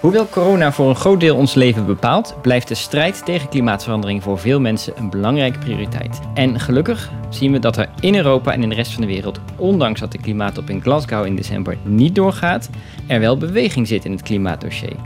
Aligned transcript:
Hoewel 0.00 0.28
corona 0.28 0.72
voor 0.72 0.88
een 0.88 0.96
groot 0.96 1.20
deel 1.20 1.36
ons 1.36 1.54
leven 1.54 1.86
bepaalt, 1.86 2.34
blijft 2.42 2.68
de 2.68 2.74
strijd 2.74 3.24
tegen 3.24 3.48
klimaatverandering 3.48 4.22
voor 4.22 4.38
veel 4.38 4.60
mensen 4.60 4.92
een 4.96 5.10
belangrijke 5.10 5.58
prioriteit. 5.58 6.20
En 6.34 6.60
gelukkig 6.60 7.10
zien 7.28 7.52
we 7.52 7.58
dat 7.58 7.76
er 7.76 7.88
in 8.00 8.14
Europa 8.14 8.52
en 8.52 8.62
in 8.62 8.68
de 8.68 8.74
rest 8.74 8.92
van 8.92 9.00
de 9.00 9.06
wereld, 9.06 9.40
ondanks 9.56 10.00
dat 10.00 10.12
de 10.12 10.18
klimaatop 10.18 10.70
in 10.70 10.82
Glasgow 10.82 11.26
in 11.26 11.36
december 11.36 11.76
niet 11.82 12.14
doorgaat, 12.14 12.70
er 13.06 13.20
wel 13.20 13.36
beweging 13.36 13.88
zit 13.88 14.04
in 14.04 14.10
het 14.10 14.22
klimaatdossier. 14.22 14.96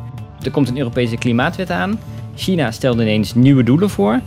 Er 0.42 0.50
komt 0.50 0.68
een 0.68 0.78
Europese 0.78 1.16
klimaatwet 1.16 1.70
aan, 1.70 1.98
China 2.34 2.70
stelde 2.70 3.02
ineens 3.02 3.34
nieuwe 3.34 3.62
doelen 3.62 3.90
voor 3.90 4.20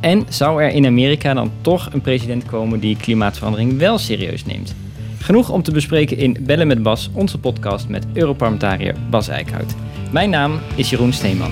en 0.00 0.26
zou 0.28 0.62
er 0.62 0.70
in 0.70 0.86
Amerika 0.86 1.34
dan 1.34 1.50
toch 1.60 1.88
een 1.92 2.00
president 2.00 2.44
komen 2.44 2.80
die 2.80 2.96
klimaatverandering 2.96 3.78
wel 3.78 3.98
serieus 3.98 4.44
neemt? 4.44 4.74
Genoeg 5.18 5.50
om 5.50 5.62
te 5.62 5.72
bespreken 5.72 6.16
in 6.16 6.36
Bellen 6.40 6.66
met 6.66 6.82
Bas, 6.82 7.10
onze 7.12 7.38
podcast 7.38 7.88
met 7.88 8.06
Europarlementariër 8.12 8.94
Bas 9.10 9.28
Eickhout. 9.28 9.74
Mijn 10.12 10.30
naam 10.30 10.60
is 10.74 10.90
Jeroen 10.90 11.12
Steeman. 11.12 11.50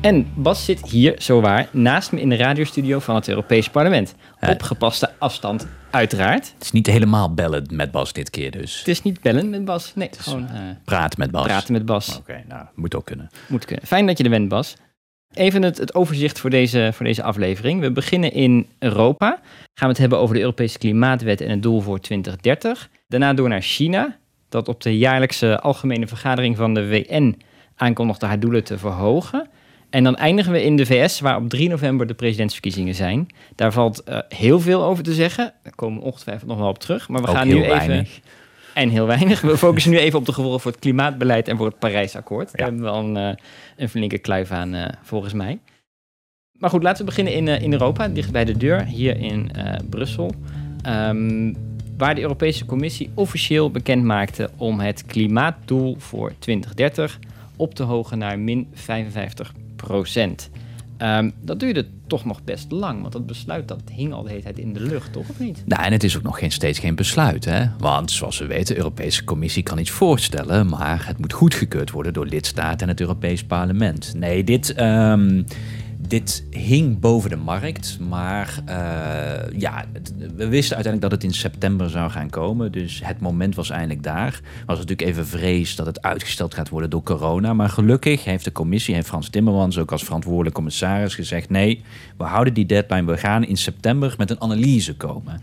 En 0.00 0.26
Bas 0.34 0.64
zit 0.64 0.90
hier, 0.90 1.14
zowaar, 1.18 1.68
naast 1.72 2.12
me 2.12 2.20
in 2.20 2.28
de 2.28 2.36
radiostudio 2.36 2.98
van 2.98 3.14
het 3.14 3.28
Europees 3.28 3.68
Parlement. 3.68 4.14
Op 4.40 4.62
gepaste 4.62 5.10
afstand, 5.18 5.66
uiteraard. 5.90 6.52
Het 6.54 6.62
is 6.62 6.72
niet 6.72 6.86
helemaal 6.86 7.34
bellen 7.34 7.66
met 7.70 7.90
Bas 7.90 8.12
dit 8.12 8.30
keer 8.30 8.50
dus. 8.50 8.78
Het 8.78 8.88
is 8.88 9.02
niet 9.02 9.20
bellen 9.20 9.50
met 9.50 9.64
Bas, 9.64 9.94
nee, 9.94 10.08
gewoon 10.16 10.42
uh, 10.42 10.60
praten 10.84 11.18
met 11.18 11.30
Bas. 11.30 11.44
Praten 11.44 11.72
met 11.72 11.86
Bas. 11.86 12.16
Oké, 12.16 12.44
nou, 12.48 12.66
moet 12.74 12.94
ook 12.94 13.04
kunnen. 13.04 13.30
Moet 13.48 13.64
kunnen. 13.64 13.86
Fijn 13.86 14.06
dat 14.06 14.18
je 14.18 14.24
er 14.24 14.30
bent, 14.30 14.48
Bas. 14.48 14.76
Even 15.32 15.62
het, 15.62 15.78
het, 15.78 15.94
overzicht 15.94 16.40
voor 16.40 16.50
deze, 16.50 16.90
voor 16.92 17.06
deze 17.06 17.22
aflevering. 17.22 17.80
We 17.80 17.92
beginnen 17.92 18.32
in 18.32 18.66
Europa. 18.78 19.28
Gaan 19.28 19.40
we 19.74 19.86
het 19.86 19.98
hebben 19.98 20.18
over 20.18 20.34
de 20.34 20.40
Europese 20.40 20.78
Klimaatwet 20.78 21.40
en 21.40 21.50
het 21.50 21.62
doel 21.62 21.80
voor 21.80 22.00
2030. 22.00 22.88
Daarna 23.12 23.34
door 23.34 23.48
naar 23.48 23.62
China, 23.62 24.16
dat 24.48 24.68
op 24.68 24.80
de 24.80 24.98
jaarlijkse 24.98 25.60
algemene 25.60 26.06
vergadering 26.06 26.56
van 26.56 26.74
de 26.74 26.88
VN 26.88 27.40
aankondigde 27.76 28.26
haar 28.26 28.40
doelen 28.40 28.64
te 28.64 28.78
verhogen. 28.78 29.48
En 29.90 30.04
dan 30.04 30.16
eindigen 30.16 30.52
we 30.52 30.64
in 30.64 30.76
de 30.76 30.86
VS, 30.86 31.20
waar 31.20 31.36
op 31.36 31.48
3 31.48 31.68
november 31.68 32.06
de 32.06 32.14
presidentsverkiezingen 32.14 32.94
zijn. 32.94 33.26
Daar 33.54 33.72
valt 33.72 34.02
uh, 34.08 34.18
heel 34.28 34.60
veel 34.60 34.84
over 34.84 35.04
te 35.04 35.12
zeggen. 35.12 35.52
Daar 35.62 35.74
komen 35.74 35.98
we 36.00 36.04
ongetwijfeld 36.04 36.48
nog 36.48 36.58
wel 36.58 36.68
op 36.68 36.78
terug. 36.78 37.08
Maar 37.08 37.22
we 37.22 37.28
Ook 37.28 37.36
gaan 37.36 37.46
heel 37.46 37.58
nu 37.58 37.64
even. 37.64 38.06
En 38.74 38.88
heel 38.88 39.06
weinig. 39.06 39.40
We 39.40 39.56
focussen 39.56 39.92
nu 39.92 39.98
even 39.98 40.18
op 40.18 40.26
de 40.26 40.32
gevolgen 40.32 40.60
voor 40.60 40.70
het 40.70 40.80
klimaatbeleid 40.80 41.48
en 41.48 41.56
voor 41.56 41.66
het 41.66 41.78
Parijsakkoord. 41.78 42.56
Daar 42.56 42.66
hebben 42.66 42.84
we 42.84 42.90
al 42.90 43.04
een, 43.04 43.16
uh, 43.16 43.34
een 43.76 43.88
flinke 43.88 44.18
kluif 44.18 44.50
aan, 44.50 44.74
uh, 44.74 44.84
volgens 45.02 45.32
mij. 45.32 45.58
Maar 46.52 46.70
goed, 46.70 46.82
laten 46.82 46.98
we 46.98 47.04
beginnen 47.04 47.32
in, 47.32 47.48
in 47.48 47.72
Europa, 47.72 48.08
dicht 48.08 48.32
bij 48.32 48.44
de 48.44 48.56
deur, 48.56 48.84
hier 48.84 49.16
in 49.16 49.50
Brussel. 49.90 50.34
Um, 50.86 51.56
waar 52.02 52.14
de 52.14 52.20
Europese 52.20 52.64
Commissie 52.64 53.10
officieel 53.14 53.70
bekend 53.70 54.04
maakte 54.04 54.50
om 54.56 54.80
het 54.80 55.06
klimaatdoel 55.06 55.96
voor 55.98 56.32
2030 56.38 57.18
op 57.56 57.74
te 57.74 57.82
hogen 57.82 58.18
naar 58.18 58.38
min 58.38 58.68
55 58.74 59.52
procent. 59.76 60.50
Um, 60.98 61.32
dat 61.40 61.60
duurde 61.60 61.86
toch 62.06 62.24
nog 62.24 62.44
best 62.44 62.70
lang, 62.70 63.00
want 63.00 63.12
dat 63.12 63.26
besluit 63.26 63.68
dat 63.68 63.80
hing 63.92 64.12
al 64.12 64.22
de 64.22 64.28
hele 64.28 64.42
tijd 64.42 64.58
in 64.58 64.72
de 64.72 64.80
lucht, 64.80 65.12
toch 65.12 65.28
of 65.28 65.38
niet? 65.38 65.62
Nou, 65.66 65.82
en 65.82 65.92
het 65.92 66.04
is 66.04 66.16
ook 66.16 66.22
nog 66.22 66.38
geen, 66.38 66.50
steeds 66.50 66.78
geen 66.78 66.94
besluit, 66.94 67.44
hè? 67.44 67.66
Want 67.78 68.10
zoals 68.10 68.38
we 68.38 68.46
weten, 68.46 68.74
de 68.74 68.80
Europese 68.80 69.24
Commissie 69.24 69.62
kan 69.62 69.78
iets 69.78 69.90
voorstellen, 69.90 70.68
maar 70.68 71.06
het 71.06 71.18
moet 71.18 71.32
goedgekeurd 71.32 71.90
worden 71.90 72.12
door 72.12 72.26
lidstaten 72.26 72.80
en 72.80 72.88
het 72.88 73.00
Europees 73.00 73.44
Parlement. 73.44 74.12
Nee, 74.16 74.44
dit. 74.44 74.80
Um, 74.80 75.46
dit 76.12 76.44
hing 76.50 77.00
boven 77.00 77.30
de 77.30 77.36
markt, 77.36 77.98
maar 78.00 78.58
uh, 78.68 79.60
ja, 79.60 79.84
we 80.34 80.48
wisten 80.48 80.76
uiteindelijk 80.76 81.00
dat 81.00 81.10
het 81.10 81.24
in 81.24 81.32
september 81.32 81.90
zou 81.90 82.10
gaan 82.10 82.30
komen. 82.30 82.72
Dus 82.72 83.00
het 83.04 83.20
moment 83.20 83.54
was 83.54 83.70
eindelijk 83.70 84.02
daar. 84.02 84.40
Was 84.66 84.78
natuurlijk 84.78 85.08
even 85.08 85.26
vrees 85.26 85.76
dat 85.76 85.86
het 85.86 86.02
uitgesteld 86.02 86.54
gaat 86.54 86.68
worden 86.68 86.90
door 86.90 87.02
corona. 87.02 87.52
Maar 87.54 87.68
gelukkig 87.68 88.24
heeft 88.24 88.44
de 88.44 88.52
commissie, 88.52 88.94
heeft 88.94 89.06
Frans 89.06 89.28
Timmermans 89.28 89.78
ook 89.78 89.92
als 89.92 90.04
verantwoordelijk 90.04 90.54
commissaris 90.54 91.14
gezegd: 91.14 91.50
nee, 91.50 91.82
we 92.16 92.24
houden 92.24 92.54
die 92.54 92.66
deadline. 92.66 93.04
We 93.04 93.16
gaan 93.16 93.44
in 93.44 93.56
september 93.56 94.14
met 94.18 94.30
een 94.30 94.40
analyse 94.40 94.96
komen. 94.96 95.40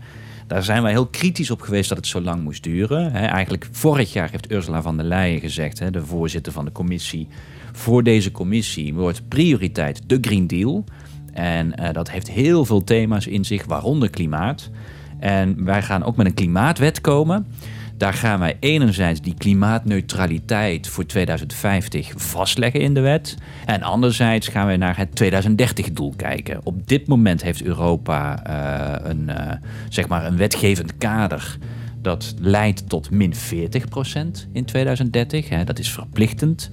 Daar 0.50 0.62
zijn 0.62 0.82
wij 0.82 0.90
heel 0.90 1.06
kritisch 1.06 1.50
op 1.50 1.60
geweest 1.60 1.88
dat 1.88 1.98
het 1.98 2.06
zo 2.06 2.20
lang 2.20 2.42
moest 2.42 2.62
duren. 2.62 3.12
Eigenlijk 3.12 3.68
vorig 3.70 4.12
jaar 4.12 4.30
heeft 4.30 4.52
Ursula 4.52 4.82
van 4.82 4.96
der 4.96 5.06
Leyen 5.06 5.40
gezegd, 5.40 5.92
de 5.92 6.06
voorzitter 6.06 6.52
van 6.52 6.64
de 6.64 6.72
commissie, 6.72 7.28
voor 7.72 8.02
deze 8.02 8.30
commissie 8.30 8.94
wordt 8.94 9.28
prioriteit 9.28 10.02
de 10.06 10.18
Green 10.20 10.46
Deal. 10.46 10.84
En 11.32 11.72
uh, 11.80 11.92
dat 11.92 12.10
heeft 12.10 12.30
heel 12.30 12.64
veel 12.64 12.84
thema's 12.84 13.26
in 13.26 13.44
zich, 13.44 13.64
waaronder 13.64 14.10
klimaat. 14.10 14.70
En 15.18 15.64
wij 15.64 15.82
gaan 15.82 16.04
ook 16.04 16.16
met 16.16 16.26
een 16.26 16.34
klimaatwet 16.34 17.00
komen. 17.00 17.46
Daar 18.00 18.14
gaan 18.14 18.38
wij 18.38 18.56
enerzijds 18.60 19.20
die 19.20 19.34
klimaatneutraliteit 19.34 20.88
voor 20.88 21.06
2050 21.06 22.12
vastleggen 22.16 22.80
in 22.80 22.94
de 22.94 23.00
wet. 23.00 23.36
En 23.66 23.82
anderzijds 23.82 24.48
gaan 24.48 24.66
we 24.66 24.76
naar 24.76 24.96
het 24.96 25.22
2030-doel 25.22 26.14
kijken. 26.16 26.60
Op 26.62 26.88
dit 26.88 27.06
moment 27.06 27.42
heeft 27.42 27.62
Europa 27.62 28.42
uh, 28.46 29.10
een, 29.10 29.28
uh, 29.28 29.52
zeg 29.88 30.08
maar 30.08 30.26
een 30.26 30.36
wetgevend 30.36 30.96
kader 30.98 31.58
dat 32.02 32.34
leidt 32.38 32.88
tot 32.88 33.10
min 33.10 33.34
40% 33.34 33.36
in 34.52 34.64
2030. 34.64 35.48
Hè, 35.48 35.64
dat 35.64 35.78
is 35.78 35.92
verplichtend. 35.92 36.70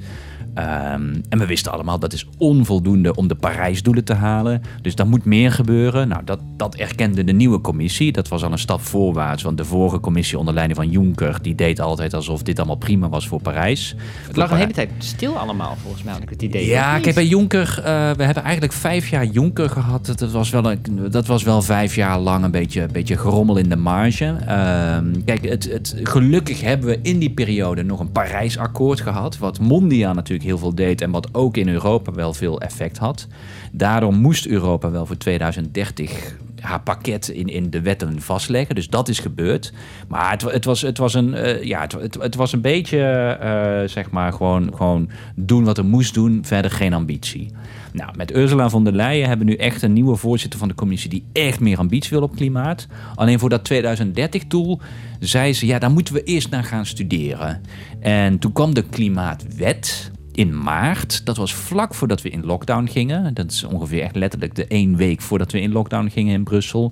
Um, 0.58 1.22
en 1.30 1.40
we 1.40 1.46
wisten 1.46 1.72
allemaal 1.72 2.00
dat 2.00 2.14
is 2.14 2.28
onvoldoende 2.38 3.16
om 3.16 3.28
de 3.28 3.36
Parijsdoelen 3.36 4.04
te 4.04 4.14
halen. 4.14 4.62
Dus 4.82 4.96
daar 4.96 5.08
moet 5.08 5.26
meer 5.26 5.52
gebeuren. 5.52 6.08
Nou, 6.08 6.24
dat, 6.24 6.40
dat 6.58 6.76
erkende 6.76 7.24
de 7.24 7.32
nieuwe 7.32 7.62
commissie. 7.62 8.12
Dat 8.12 8.28
was 8.28 8.44
al 8.44 8.52
een 8.52 8.58
stap 8.58 8.82
voorwaarts. 8.82 9.44
Want 9.44 9.58
de 9.58 9.66
vorige 9.66 10.00
commissie 10.00 10.38
onder 10.38 10.54
leiding 10.54 10.80
van 10.80 10.90
Juncker... 10.90 11.40
die 11.42 11.56
deed 11.56 11.80
altijd 11.80 12.14
alsof 12.14 12.44
dit 12.44 12.58
allemaal 12.58 12.76
prima 12.76 13.10
was 13.10 13.28
voor 13.28 13.42
Parijs. 13.42 13.96
Het 14.28 14.36
lag 14.36 14.52
een 14.52 14.58
hele 14.58 14.72
tijd 14.72 14.90
stil 14.98 15.38
allemaal, 15.38 15.76
volgens 15.82 16.04
mij, 16.04 16.14
had 16.14 16.22
ik 16.22 16.30
het 16.30 16.42
idee. 16.42 16.66
Ja, 16.66 17.00
kijk, 17.00 17.16
bij 17.16 17.26
Juncker... 17.26 17.76
Uh, 17.78 17.86
we 18.12 18.24
hebben 18.24 18.44
eigenlijk 18.44 18.74
vijf 18.74 19.10
jaar 19.10 19.26
Juncker 19.26 19.70
gehad. 19.70 20.06
Dat 20.06 20.32
was 20.32 20.50
wel, 20.50 20.72
een, 20.72 20.82
dat 21.10 21.28
was 21.28 21.44
wel 21.44 21.62
vijf 21.62 21.96
jaar 21.96 22.20
lang 22.20 22.44
een 22.44 22.52
beetje, 22.52 22.82
een 22.82 22.92
beetje 22.92 23.18
gerommel 23.18 23.58
in 23.58 23.70
de 23.70 23.76
marge. 23.76 24.36
Uh, 24.42 24.98
kijk, 25.26 25.50
het, 25.50 25.72
het, 25.72 25.96
gelukkig 26.04 26.62
hebben 26.62 26.88
we 26.88 27.00
in 27.02 27.20
die 27.20 27.32
periode 27.32 27.84
nog 27.84 28.00
een 28.00 28.12
Parijsakkoord 28.12 29.02
gehad... 29.02 29.38
wat 29.38 29.60
mondiaal 29.60 30.14
natuurlijk 30.14 30.47
heel 30.48 30.58
veel 30.58 30.76
deed 30.76 31.02
en 31.02 31.12
wat 31.12 31.30
ook 31.32 31.58
in 31.58 31.70
Europa 31.70 32.12
wel 32.12 32.34
veel 32.34 32.62
effect 32.62 32.98
had. 32.98 33.28
Daarom 33.72 34.16
moest 34.16 34.46
Europa 34.46 34.92
wel 34.92 35.06
voor 35.06 35.18
2030 35.18 36.38
haar 36.62 36.82
pakket 36.82 37.28
in, 37.28 37.48
in 37.48 37.70
de 37.70 37.82
wetten 37.82 38.22
vastleggen. 38.22 38.76
Dus 38.76 38.90
dat 38.90 39.08
is 39.08 39.20
gebeurd. 39.20 39.74
Maar 40.08 40.32
het, 40.32 40.42
het, 40.42 40.66
was, 40.66 40.82
het, 40.82 40.98
was, 40.98 41.14
een, 41.14 41.34
uh, 41.34 41.64
ja, 41.64 41.82
het, 41.82 42.18
het, 42.20 42.36
was 42.36 42.54
een 42.54 42.62
beetje, 42.62 42.98
uh, 43.44 43.90
zeg 43.90 44.12
maar, 44.12 44.34
gewoon, 44.34 44.72
gewoon 44.76 45.10
doen 45.36 45.64
wat 45.64 45.78
er 45.78 45.86
moest 45.86 46.14
doen. 46.14 46.40
Verder 46.46 46.72
geen 46.72 46.94
ambitie. 46.94 47.52
Nou, 47.94 48.12
met 48.16 48.36
Ursula 48.36 48.70
von 48.70 48.84
der 48.84 48.94
Leyen 48.94 49.28
hebben 49.28 49.46
we 49.46 49.52
nu 49.54 49.58
echt 49.58 49.82
een 49.82 49.94
nieuwe 49.94 50.16
voorzitter 50.16 50.60
van 50.60 50.68
de 50.68 50.76
commissie... 50.76 51.10
die 51.10 51.26
echt 51.34 51.60
meer 51.60 51.78
ambitie 51.78 52.10
wil 52.10 52.22
op 52.22 52.36
klimaat. 52.36 52.88
Alleen 53.16 53.40
voor 53.40 53.50
dat 53.50 53.72
2030-doel 53.74 54.80
zei 55.20 55.54
ze... 55.54 55.66
ja, 55.66 55.80
daar 55.80 55.92
moeten 55.92 56.14
we 56.14 56.24
eerst 56.24 56.50
naar 56.50 56.64
gaan 56.64 56.86
studeren. 56.86 57.62
En 58.00 58.40
toen 58.40 58.52
kwam 58.52 58.74
de 58.74 58.84
klimaatwet 58.84 60.12
in 60.38 60.58
maart. 60.64 61.26
Dat 61.26 61.38
was 61.38 61.54
vlak 61.54 61.94
voordat 61.94 62.22
we 62.22 62.30
in 62.30 62.46
lockdown 62.46 62.88
gingen. 62.88 63.34
Dat 63.34 63.52
is 63.52 63.64
ongeveer 63.64 64.02
echt 64.02 64.16
letterlijk 64.16 64.56
de 64.56 64.68
één 64.68 64.96
week 64.96 65.22
voordat 65.22 65.52
we 65.52 65.62
in 65.62 65.72
lockdown 65.72 66.10
gingen 66.10 66.34
in 66.34 66.44
Brussel. 66.44 66.92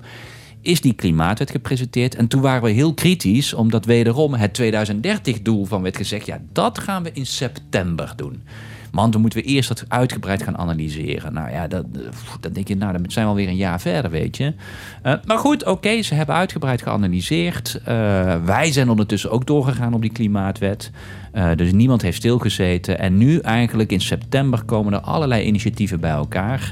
Is 0.60 0.80
die 0.80 0.92
klimaatwet 0.92 1.50
gepresenteerd. 1.50 2.14
En 2.14 2.28
toen 2.28 2.40
waren 2.40 2.62
we 2.62 2.70
heel 2.70 2.94
kritisch, 2.94 3.54
omdat 3.54 3.84
wederom 3.84 4.34
het 4.34 4.60
2030-doel 4.62 5.64
van 5.64 5.82
werd 5.82 5.96
gezegd: 5.96 6.26
ja, 6.26 6.40
dat 6.52 6.78
gaan 6.78 7.02
we 7.02 7.10
in 7.12 7.26
september 7.26 8.12
doen. 8.16 8.42
Want 8.96 9.12
dan 9.12 9.20
moeten 9.20 9.38
we 9.38 9.46
eerst 9.46 9.68
dat 9.68 9.84
uitgebreid 9.88 10.42
gaan 10.42 10.58
analyseren. 10.58 11.32
Nou 11.32 11.50
ja, 11.50 11.68
dat, 11.68 11.84
dan 12.40 12.52
denk 12.52 12.68
je, 12.68 12.76
nou, 12.76 12.92
dan 12.92 13.04
zijn 13.08 13.24
we 13.24 13.30
alweer 13.30 13.48
een 13.48 13.56
jaar 13.56 13.80
verder, 13.80 14.10
weet 14.10 14.36
je. 14.36 14.54
Uh, 15.06 15.14
maar 15.24 15.38
goed, 15.38 15.64
oké, 15.64 16.02
ze 16.02 16.14
hebben 16.14 16.34
uitgebreid 16.34 16.82
geanalyseerd. 16.82 17.80
Uh, 17.80 17.86
wij 18.44 18.72
zijn 18.72 18.90
ondertussen 18.90 19.30
ook 19.30 19.46
doorgegaan 19.46 19.94
op 19.94 20.00
die 20.00 20.12
klimaatwet. 20.12 20.90
Dus 21.56 21.72
niemand 21.72 22.02
heeft 22.02 22.16
stilgezeten. 22.16 22.98
En 22.98 23.16
nu 23.16 23.38
eigenlijk 23.38 23.92
in 23.92 24.00
september 24.00 24.64
komen 24.64 24.92
er 24.92 25.00
allerlei 25.00 25.44
initiatieven 25.44 26.00
bij 26.00 26.10
elkaar. 26.10 26.70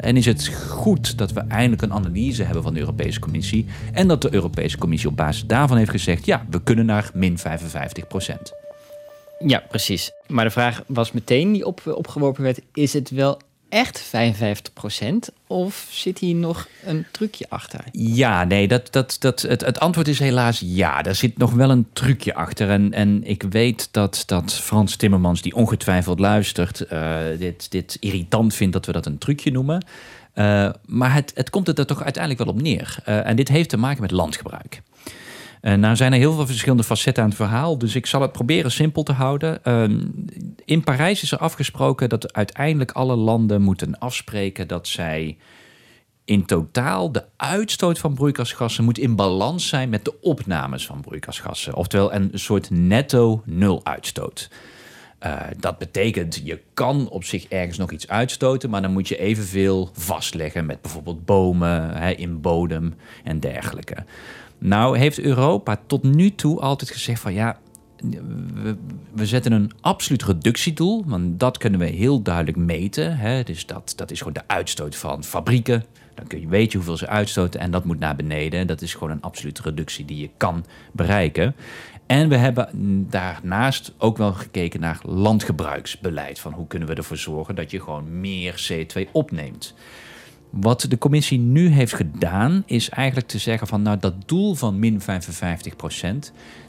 en 0.00 0.16
is 0.16 0.26
het 0.26 0.48
goed 0.68 1.18
dat 1.18 1.32
we 1.32 1.40
eindelijk 1.40 1.82
een 1.82 1.92
analyse 1.92 2.42
hebben 2.42 2.62
van 2.62 2.74
de 2.74 2.80
Europese 2.80 3.20
Commissie. 3.20 3.66
En 3.92 4.08
dat 4.08 4.22
de 4.22 4.34
Europese 4.34 4.78
Commissie 4.78 5.08
op 5.08 5.16
basis 5.16 5.46
daarvan 5.46 5.76
heeft 5.76 5.90
gezegd... 5.90 6.26
ja, 6.26 6.44
we 6.50 6.62
kunnen 6.62 6.86
naar 6.86 7.10
min 7.14 7.38
55 7.38 8.06
procent. 8.06 8.65
Ja, 9.38 9.62
precies. 9.68 10.10
Maar 10.26 10.44
de 10.44 10.50
vraag 10.50 10.82
was 10.86 11.12
meteen 11.12 11.52
die 11.52 11.66
op, 11.66 11.86
opgeworpen 11.86 12.42
werd: 12.42 12.60
is 12.72 12.92
het 12.92 13.10
wel 13.10 13.40
echt 13.68 14.04
55% 14.04 15.34
of 15.46 15.86
zit 15.90 16.18
hier 16.18 16.34
nog 16.34 16.68
een 16.84 17.06
trucje 17.10 17.46
achter? 17.48 17.80
Ja, 17.92 18.44
nee, 18.44 18.68
dat, 18.68 18.92
dat, 18.92 19.16
dat, 19.18 19.42
het, 19.42 19.60
het 19.60 19.80
antwoord 19.80 20.08
is 20.08 20.18
helaas 20.18 20.62
ja. 20.64 21.04
Er 21.04 21.14
zit 21.14 21.38
nog 21.38 21.52
wel 21.52 21.70
een 21.70 21.86
trucje 21.92 22.34
achter. 22.34 22.70
En, 22.70 22.92
en 22.92 23.24
ik 23.24 23.42
weet 23.42 23.88
dat, 23.90 24.22
dat 24.26 24.52
Frans 24.52 24.96
Timmermans, 24.96 25.42
die 25.42 25.54
ongetwijfeld 25.54 26.18
luistert, 26.18 26.84
uh, 26.92 27.18
dit, 27.38 27.70
dit 27.70 27.96
irritant 28.00 28.54
vindt 28.54 28.72
dat 28.72 28.86
we 28.86 28.92
dat 28.92 29.06
een 29.06 29.18
trucje 29.18 29.50
noemen. 29.50 29.84
Uh, 30.34 30.70
maar 30.86 31.14
het, 31.14 31.32
het 31.34 31.50
komt 31.50 31.68
er 31.68 31.86
toch 31.86 32.02
uiteindelijk 32.02 32.44
wel 32.44 32.54
op 32.54 32.62
neer. 32.62 32.96
Uh, 33.08 33.26
en 33.26 33.36
dit 33.36 33.48
heeft 33.48 33.68
te 33.68 33.76
maken 33.76 34.00
met 34.00 34.10
landgebruik. 34.10 34.82
Uh, 35.62 35.74
nou 35.74 35.96
zijn 35.96 36.12
er 36.12 36.18
heel 36.18 36.32
veel 36.32 36.46
verschillende 36.46 36.84
facetten 36.84 37.22
aan 37.22 37.28
het 37.28 37.38
verhaal, 37.38 37.78
dus 37.78 37.94
ik 37.94 38.06
zal 38.06 38.20
het 38.20 38.32
proberen 38.32 38.70
simpel 38.70 39.02
te 39.02 39.12
houden. 39.12 39.64
Ehm, 39.64 40.00
in 40.64 40.84
Parijs 40.84 41.22
is 41.22 41.32
er 41.32 41.38
afgesproken 41.38 42.08
dat 42.08 42.32
uiteindelijk 42.32 42.90
alle 42.90 43.16
landen 43.16 43.62
moeten 43.62 43.98
afspreken 43.98 44.68
dat 44.68 44.88
zij 44.88 45.36
in 46.24 46.44
totaal 46.44 47.12
de 47.12 47.24
uitstoot 47.36 47.98
van 47.98 48.14
broeikasgassen 48.14 48.84
moet 48.84 48.98
in 48.98 49.16
balans 49.16 49.68
zijn 49.68 49.88
met 49.88 50.04
de 50.04 50.20
opnames 50.20 50.86
van 50.86 51.00
broeikasgassen. 51.00 51.74
Oftewel 51.74 52.12
een 52.12 52.30
soort 52.32 52.70
netto 52.70 53.42
nul 53.44 53.80
uitstoot. 53.84 54.50
Uh, 55.26 55.40
dat 55.58 55.78
betekent, 55.78 56.40
je 56.44 56.60
kan 56.74 57.08
op 57.08 57.24
zich 57.24 57.46
ergens 57.46 57.78
nog 57.78 57.90
iets 57.90 58.08
uitstoten, 58.08 58.70
maar 58.70 58.82
dan 58.82 58.92
moet 58.92 59.08
je 59.08 59.18
evenveel 59.18 59.90
vastleggen 59.92 60.66
met 60.66 60.82
bijvoorbeeld 60.82 61.24
bomen 61.24 61.96
hè, 61.96 62.10
in 62.10 62.40
bodem 62.40 62.94
en 63.24 63.40
dergelijke. 63.40 63.96
Nou 64.58 64.98
heeft 64.98 65.20
Europa 65.20 65.80
tot 65.86 66.02
nu 66.02 66.34
toe 66.34 66.60
altijd 66.60 66.90
gezegd 66.90 67.20
van 67.20 67.34
ja, 67.34 67.58
we, 68.54 68.76
we, 69.12 69.26
zetten 69.26 69.52
een 69.52 69.70
absoluut 69.80 70.24
reductiedoel, 70.24 71.04
want 71.06 71.40
dat 71.40 71.58
kunnen 71.58 71.80
we 71.80 71.86
heel 71.86 72.22
duidelijk 72.22 72.56
meten. 72.56 73.16
Hè? 73.16 73.42
Dus 73.42 73.66
dat, 73.66 73.92
dat 73.96 74.10
is 74.10 74.18
gewoon 74.18 74.32
de 74.32 74.42
uitstoot 74.46 74.96
van 74.96 75.24
fabrieken. 75.24 75.84
Dan 76.14 76.26
kun 76.26 76.40
je 76.40 76.48
weten 76.48 76.76
hoeveel 76.76 76.96
ze 76.96 77.06
uitstoten 77.06 77.60
en 77.60 77.70
dat 77.70 77.84
moet 77.84 77.98
naar 77.98 78.16
beneden. 78.16 78.66
Dat 78.66 78.82
is 78.82 78.94
gewoon 78.94 79.10
een 79.10 79.22
absolute 79.22 79.62
reductie 79.62 80.04
die 80.04 80.18
je 80.18 80.30
kan 80.36 80.64
bereiken. 80.92 81.54
En 82.06 82.28
we 82.28 82.36
hebben 82.36 82.68
daarnaast 83.10 83.92
ook 83.98 84.16
wel 84.16 84.32
gekeken 84.32 84.80
naar 84.80 84.98
landgebruiksbeleid. 85.02 86.38
Van 86.38 86.52
hoe 86.52 86.66
kunnen 86.66 86.88
we 86.88 86.94
ervoor 86.94 87.16
zorgen 87.16 87.54
dat 87.54 87.70
je 87.70 87.80
gewoon 87.80 88.20
meer 88.20 88.68
CO2 88.72 89.10
opneemt. 89.12 89.74
Wat 90.50 90.86
de 90.88 90.98
commissie 90.98 91.38
nu 91.38 91.68
heeft 91.68 91.94
gedaan, 91.94 92.62
is 92.66 92.88
eigenlijk 92.88 93.26
te 93.26 93.38
zeggen 93.38 93.66
van 93.66 93.82
nou 93.82 93.98
dat 94.00 94.28
doel 94.28 94.54
van 94.54 94.78
min 94.78 95.00
55%, 95.00 95.04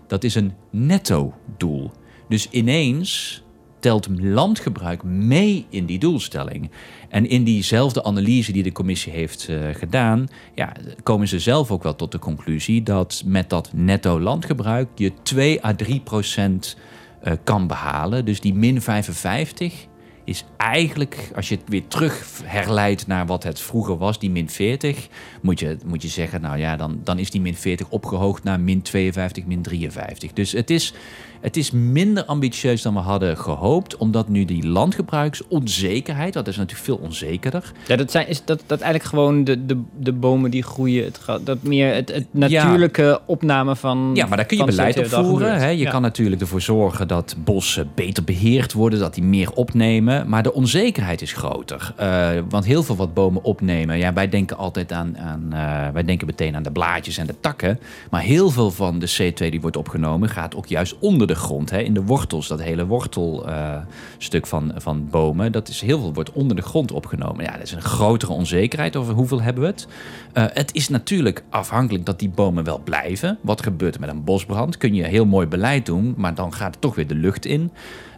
dat 0.08 0.24
is 0.24 0.36
een 0.36 0.54
netto 0.70 1.34
doel. 1.58 1.92
Dus 2.28 2.50
ineens 2.50 3.42
telt 3.80 4.08
landgebruik 4.20 5.04
mee 5.04 5.66
in 5.70 5.86
die 5.86 6.00
doelstelling. 6.00 6.70
En 7.10 7.30
in 7.30 7.44
diezelfde 7.44 8.04
analyse 8.04 8.52
die 8.52 8.64
de 8.64 8.72
commissie 8.72 9.12
heeft 9.12 9.48
uh, 9.50 9.60
gedaan, 9.72 10.28
ja, 10.56 10.72
komen 11.04 11.28
ze 11.28 11.40
zelf 11.40 11.72
ook 11.72 11.84
wel 11.84 11.96
tot 11.96 12.12
de 12.12 12.20
conclusie 12.20 12.84
dat 12.84 13.24
met 13.26 13.50
dat 13.50 13.72
netto 13.74 14.20
landgebruik 14.20 14.88
je 14.96 15.12
2 15.24 15.66
à 15.66 15.76
3 15.76 16.00
procent 16.00 16.78
uh, 17.24 17.34
kan 17.44 17.68
behalen. 17.68 18.26
Dus 18.26 18.40
die 18.40 18.54
min 18.54 18.82
55 18.82 19.88
is 20.28 20.46
eigenlijk, 20.58 21.32
als 21.36 21.50
je 21.50 21.56
het 21.56 21.64
weer 21.68 21.88
terug 21.88 22.42
herleidt 22.44 23.08
naar 23.08 23.26
wat 23.26 23.44
het 23.44 23.60
vroeger 23.60 23.98
was, 23.98 24.20
die 24.20 24.30
min 24.30 24.50
40, 24.50 25.08
moet 25.42 25.60
je, 25.60 25.78
moet 25.86 26.02
je 26.02 26.08
zeggen, 26.08 26.42
nou 26.42 26.58
ja, 26.58 26.76
dan, 26.76 27.00
dan 27.04 27.20
is 27.20 27.32
die 27.32 27.42
min 27.42 27.56
40 27.56 27.90
opgehoogd 27.90 28.44
naar 28.44 28.60
min 28.60 28.82
52, 28.82 29.46
min 29.46 29.62
53. 29.62 30.34
Dus 30.34 30.52
het 30.52 30.70
is, 30.70 30.94
het 31.42 31.58
is 31.58 31.72
minder 31.72 32.26
ambitieus 32.26 32.82
dan 32.82 32.94
we 32.94 33.00
hadden 33.00 33.38
gehoopt, 33.38 33.98
omdat 33.98 34.30
nu 34.30 34.46
die 34.46 34.68
landgebruiksonzekerheid, 34.68 36.34
dat 36.34 36.48
is 36.48 36.58
natuurlijk 36.58 36.86
veel 36.86 37.00
onzekerder. 37.02 37.72
Ja, 37.88 37.96
dat 37.96 38.12
zijn 38.12 38.28
is 38.28 38.46
dat, 38.46 38.64
dat 38.66 38.80
eigenlijk 38.80 39.10
gewoon 39.10 39.44
de, 39.44 39.66
de, 39.66 39.82
de 40.00 40.14
bomen 40.14 40.52
die 40.52 40.64
groeien, 40.64 41.04
het, 41.04 41.46
dat 41.46 41.64
meer 41.64 41.94
het, 41.94 42.14
het 42.14 42.26
natuurlijke 42.32 43.22
opname 43.26 43.76
van. 43.76 44.12
Ja, 44.14 44.26
maar 44.26 44.38
daar 44.38 44.46
kun 44.46 44.58
je 44.58 44.66
beleid 44.66 44.98
op 44.98 45.06
voeren. 45.06 45.60
Hè? 45.60 45.70
Je 45.70 45.88
kan 45.88 46.02
natuurlijk 46.02 46.42
ervoor 46.42 46.62
zorgen 46.62 47.08
dat 47.08 47.36
bossen 47.44 47.90
beter 47.96 48.24
beheerd 48.24 48.74
worden, 48.74 49.00
dat 49.00 49.14
die 49.14 49.24
meer 49.24 49.52
opnemen. 49.52 50.30
Maar 50.30 50.44
de 50.44 50.54
onzekerheid 50.54 51.22
is 51.22 51.34
groter. 51.34 51.94
Uh, 52.00 52.30
want 52.50 52.66
heel 52.66 52.84
veel 52.84 52.96
wat 52.96 53.14
bomen 53.14 53.44
opnemen, 53.44 53.98
ja, 53.98 54.14
wij 54.14 54.30
denken 54.30 54.58
altijd 54.58 54.92
aan, 54.92 55.18
aan 55.18 55.50
uh, 55.54 55.88
wij 55.94 56.04
denken 56.04 56.28
meteen 56.28 56.56
aan 56.56 56.64
de 56.64 56.72
blaadjes 56.72 57.18
en 57.18 57.28
de 57.28 57.36
takken. 57.40 57.80
Maar 58.10 58.22
heel 58.22 58.50
veel 58.50 58.72
van 58.72 59.00
de 59.00 59.10
C2 59.10 59.50
die 59.50 59.62
wordt 59.62 59.78
opgenomen, 59.78 60.30
gaat 60.30 60.56
ook 60.56 60.66
juist 60.68 60.96
onder 61.00 61.27
de 61.28 61.36
grond, 61.36 61.70
hè, 61.70 61.80
in 61.80 61.94
de 61.94 62.04
wortels, 62.04 62.48
dat 62.48 62.62
hele 62.62 62.86
wortelstuk 62.86 64.44
uh, 64.44 64.50
van, 64.50 64.72
van 64.76 65.08
bomen, 65.10 65.52
dat 65.52 65.68
is 65.68 65.82
heel 65.82 66.00
veel 66.00 66.14
wordt 66.14 66.32
onder 66.32 66.56
de 66.56 66.62
grond 66.62 66.92
opgenomen. 66.92 67.46
Ja, 67.46 67.52
dat 67.52 67.62
is 67.62 67.72
een 67.72 67.82
grotere 67.82 68.32
onzekerheid 68.32 68.96
over 68.96 69.14
hoeveel 69.14 69.42
hebben 69.42 69.64
we 69.64 69.70
het. 69.70 69.88
Uh, 70.34 70.46
het 70.54 70.74
is 70.74 70.90
natuurlijk 70.90 71.44
afhankelijk 71.50 72.06
dat 72.06 72.20
die 72.20 72.30
bomen 72.30 72.64
wel 72.64 72.82
blijven. 72.84 73.38
Wat 73.42 73.64
gebeurt 73.64 73.96
er 73.96 74.02
met 74.02 74.10
een 74.10 74.24
bosbrand? 74.24 74.78
Kun 74.78 74.94
je 74.94 75.04
heel 75.04 75.26
mooi 75.26 75.48
beleid 75.48 75.86
doen, 75.86 76.14
maar 76.18 76.36
dan 76.36 76.54
gaat 76.54 76.72
het 76.72 76.82
toch 76.82 76.96
weer 76.96 77.08
de 77.08 77.16
lucht 77.16 77.46
in. 77.46 77.72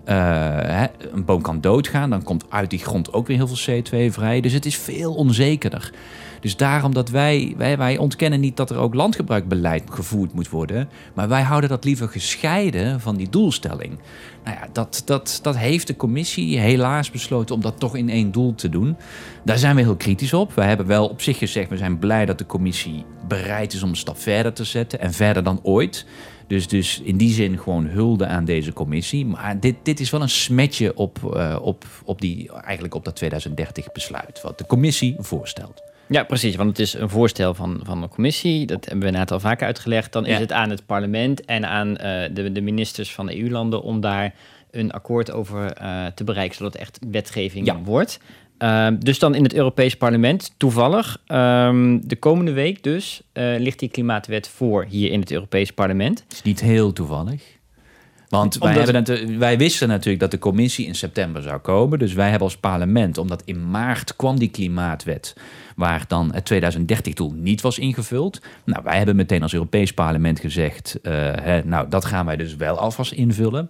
Uh, 0.05 0.15
hè, 0.61 0.85
een 1.11 1.25
boom 1.25 1.41
kan 1.41 1.61
doodgaan, 1.61 2.09
dan 2.09 2.23
komt 2.23 2.45
uit 2.49 2.69
die 2.69 2.79
grond 2.79 3.13
ook 3.13 3.27
weer 3.27 3.37
heel 3.37 3.47
veel 3.47 3.81
CO2 3.81 4.13
vrij. 4.13 4.41
Dus 4.41 4.53
het 4.53 4.65
is 4.65 4.77
veel 4.77 5.13
onzekerder. 5.13 5.91
Dus 6.39 6.55
daarom 6.55 6.93
dat 6.93 7.09
wij, 7.09 7.53
wij, 7.57 7.77
wij 7.77 7.97
ontkennen 7.97 8.39
niet 8.39 8.57
dat 8.57 8.69
er 8.69 8.77
ook 8.77 8.93
landgebruikbeleid 8.93 9.83
gevoerd 9.89 10.33
moet 10.33 10.49
worden. 10.49 10.89
Maar 11.13 11.27
wij 11.27 11.41
houden 11.41 11.69
dat 11.69 11.83
liever 11.83 12.07
gescheiden 12.07 13.01
van 13.01 13.15
die 13.15 13.29
doelstelling. 13.29 13.99
Nou 14.43 14.57
ja, 14.57 14.67
dat, 14.71 15.01
dat, 15.05 15.39
dat 15.41 15.57
heeft 15.57 15.87
de 15.87 15.95
commissie 15.95 16.59
helaas 16.59 17.11
besloten 17.11 17.55
om 17.55 17.61
dat 17.61 17.79
toch 17.79 17.95
in 17.95 18.09
één 18.09 18.31
doel 18.31 18.55
te 18.55 18.69
doen. 18.69 18.97
Daar 19.43 19.57
zijn 19.57 19.75
we 19.75 19.81
heel 19.81 19.95
kritisch 19.95 20.33
op. 20.33 20.53
We 20.53 20.63
hebben 20.63 20.85
wel 20.85 21.07
op 21.07 21.21
zich 21.21 21.37
gezegd, 21.37 21.69
we 21.69 21.77
zijn 21.77 21.99
blij 21.99 22.25
dat 22.25 22.37
de 22.37 22.45
commissie 22.45 23.05
bereid 23.27 23.73
is 23.73 23.83
om 23.83 23.89
een 23.89 23.95
stap 23.95 24.19
verder 24.19 24.53
te 24.53 24.63
zetten. 24.63 24.99
En 24.99 25.13
verder 25.13 25.43
dan 25.43 25.59
ooit. 25.63 26.05
Dus, 26.49 26.67
dus 26.67 27.01
in 27.03 27.17
die 27.17 27.33
zin 27.33 27.57
gewoon 27.57 27.85
hulde 27.85 28.25
aan 28.25 28.45
deze 28.45 28.73
commissie. 28.73 29.25
Maar 29.25 29.59
dit, 29.59 29.75
dit 29.83 29.99
is 29.99 30.09
wel 30.09 30.21
een 30.21 30.29
smetje 30.29 30.95
op, 30.95 31.19
uh, 31.33 31.57
op, 31.61 31.85
op, 32.05 32.21
die, 32.21 32.51
eigenlijk 32.51 32.95
op 32.95 33.05
dat 33.05 33.15
2030 33.15 33.91
besluit. 33.91 34.41
Wat 34.41 34.57
de 34.57 34.65
commissie 34.65 35.15
voorstelt. 35.19 35.81
Ja, 36.07 36.23
precies. 36.23 36.55
Want 36.55 36.69
het 36.69 36.79
is 36.79 36.93
een 36.93 37.09
voorstel 37.09 37.53
van, 37.53 37.79
van 37.83 38.01
de 38.01 38.07
commissie. 38.07 38.65
Dat 38.65 38.85
hebben 38.85 39.11
we 39.11 39.17
net 39.17 39.31
al 39.31 39.39
vaker 39.39 39.65
uitgelegd. 39.65 40.11
Dan 40.11 40.25
is 40.25 40.37
het 40.37 40.51
aan 40.51 40.69
het 40.69 40.85
parlement 40.85 41.45
en 41.45 41.65
aan 41.65 41.89
uh, 41.89 41.95
de, 42.33 42.51
de 42.51 42.61
ministers 42.61 43.13
van 43.13 43.25
de 43.25 43.41
EU-landen 43.41 43.81
om 43.81 44.01
daar 44.01 44.33
een 44.71 44.91
akkoord 44.91 45.31
over 45.31 45.81
uh, 45.81 46.05
te 46.05 46.23
bereiken, 46.23 46.57
zodat 46.57 46.73
het 46.73 46.81
echt 46.81 46.99
wetgeving 47.11 47.65
ja. 47.65 47.79
wordt. 47.79 48.19
Uh, 48.63 48.87
dus 48.99 49.19
dan 49.19 49.35
in 49.35 49.43
het 49.43 49.53
Europees 49.53 49.95
Parlement, 49.95 50.53
toevallig, 50.57 51.17
um, 51.27 52.07
de 52.07 52.15
komende 52.15 52.51
week 52.51 52.83
dus, 52.83 53.21
uh, 53.33 53.59
ligt 53.59 53.79
die 53.79 53.89
klimaatwet 53.89 54.47
voor 54.47 54.85
hier 54.89 55.11
in 55.11 55.19
het 55.19 55.31
Europees 55.31 55.71
Parlement. 55.71 56.19
Het 56.23 56.33
is 56.33 56.41
niet 56.41 56.59
heel 56.59 56.93
toevallig. 56.93 57.57
Want 58.29 58.57
wij, 58.57 58.73
hebben 58.73 59.39
wij 59.39 59.57
wisten 59.57 59.87
natuurlijk 59.87 60.19
dat 60.19 60.31
de 60.31 60.39
commissie 60.39 60.85
in 60.85 60.95
september 60.95 61.41
zou 61.41 61.59
komen. 61.59 61.99
Dus 61.99 62.13
wij 62.13 62.29
hebben 62.29 62.47
als 62.47 62.57
parlement, 62.57 63.17
omdat 63.17 63.41
in 63.45 63.69
maart 63.69 64.15
kwam 64.15 64.39
die 64.39 64.49
klimaatwet 64.49 65.35
waar 65.75 66.03
dan 66.07 66.33
het 66.33 66.51
2030-doel 66.53 67.33
niet 67.35 67.61
was 67.61 67.79
ingevuld. 67.79 68.41
Nou, 68.65 68.83
wij 68.83 68.97
hebben 68.97 69.15
meteen 69.15 69.41
als 69.41 69.53
Europees 69.53 69.93
Parlement 69.93 70.39
gezegd, 70.39 70.99
uh, 71.03 71.13
hè, 71.41 71.63
nou, 71.63 71.89
dat 71.89 72.05
gaan 72.05 72.25
wij 72.25 72.35
dus 72.35 72.55
wel 72.55 72.77
alvast 72.77 73.11
invullen. 73.11 73.69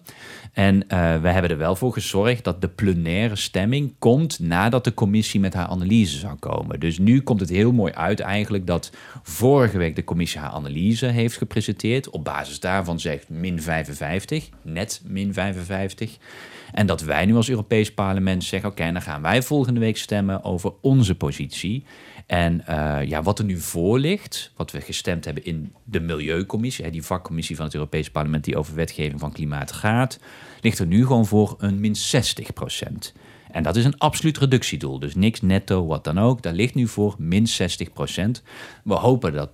En 0.59 0.75
uh, 0.75 1.21
wij 1.21 1.31
hebben 1.31 1.51
er 1.51 1.57
wel 1.57 1.75
voor 1.75 1.93
gezorgd 1.93 2.43
dat 2.43 2.61
de 2.61 2.67
plenaire 2.67 3.35
stemming 3.35 3.93
komt 3.99 4.39
nadat 4.39 4.83
de 4.83 4.93
commissie 4.93 5.39
met 5.39 5.53
haar 5.53 5.67
analyse 5.67 6.17
zou 6.17 6.35
komen. 6.35 6.79
Dus 6.79 6.97
nu 6.97 7.21
komt 7.21 7.39
het 7.39 7.49
heel 7.49 7.71
mooi 7.71 7.93
uit 7.93 8.19
eigenlijk 8.19 8.67
dat 8.67 8.91
vorige 9.23 9.77
week 9.77 9.95
de 9.95 10.03
commissie 10.03 10.39
haar 10.39 10.49
analyse 10.49 11.05
heeft 11.05 11.37
gepresenteerd. 11.37 12.09
Op 12.09 12.23
basis 12.23 12.59
daarvan 12.59 12.99
zegt 12.99 13.29
min 13.29 13.61
55, 13.61 14.49
net 14.61 15.01
min 15.05 15.33
55. 15.33 16.17
En 16.71 16.85
dat 16.85 17.01
wij 17.01 17.25
nu 17.25 17.35
als 17.35 17.49
Europees 17.49 17.93
Parlement 17.93 18.43
zeggen: 18.43 18.69
oké, 18.69 18.91
dan 18.91 19.01
gaan 19.01 19.21
wij 19.21 19.41
volgende 19.43 19.79
week 19.79 19.97
stemmen 19.97 20.43
over 20.43 20.73
onze 20.81 21.15
positie. 21.15 21.83
En 22.29 22.63
uh, 22.69 22.99
ja, 23.05 23.21
wat 23.23 23.39
er 23.39 23.45
nu 23.45 23.59
voor 23.59 23.99
ligt, 23.99 24.51
wat 24.55 24.71
we 24.71 24.81
gestemd 24.81 25.25
hebben 25.25 25.45
in 25.45 25.73
de 25.83 25.99
Milieucommissie, 25.99 26.89
die 26.89 27.03
vakcommissie 27.03 27.55
van 27.55 27.65
het 27.65 27.73
Europees 27.73 28.11
Parlement 28.11 28.43
die 28.43 28.57
over 28.57 28.75
wetgeving 28.75 29.19
van 29.19 29.31
klimaat 29.31 29.71
gaat, 29.71 30.19
ligt 30.61 30.79
er 30.79 30.85
nu 30.85 31.05
gewoon 31.05 31.25
voor 31.25 31.55
een 31.57 31.79
min 31.79 31.95
60 31.95 32.53
procent. 32.53 33.13
En 33.51 33.63
dat 33.63 33.75
is 33.75 33.85
een 33.85 33.97
absoluut 33.97 34.37
reductiedoel. 34.37 34.99
Dus 34.99 35.15
niks 35.15 35.41
netto, 35.41 35.85
wat 35.85 36.03
dan 36.03 36.19
ook. 36.19 36.41
Daar 36.41 36.53
ligt 36.53 36.75
nu 36.75 36.87
voor 36.87 37.15
min 37.17 37.47
60 37.47 37.93
procent. 37.93 38.43
We 38.83 38.93
hopen 38.93 39.33
dat 39.33 39.49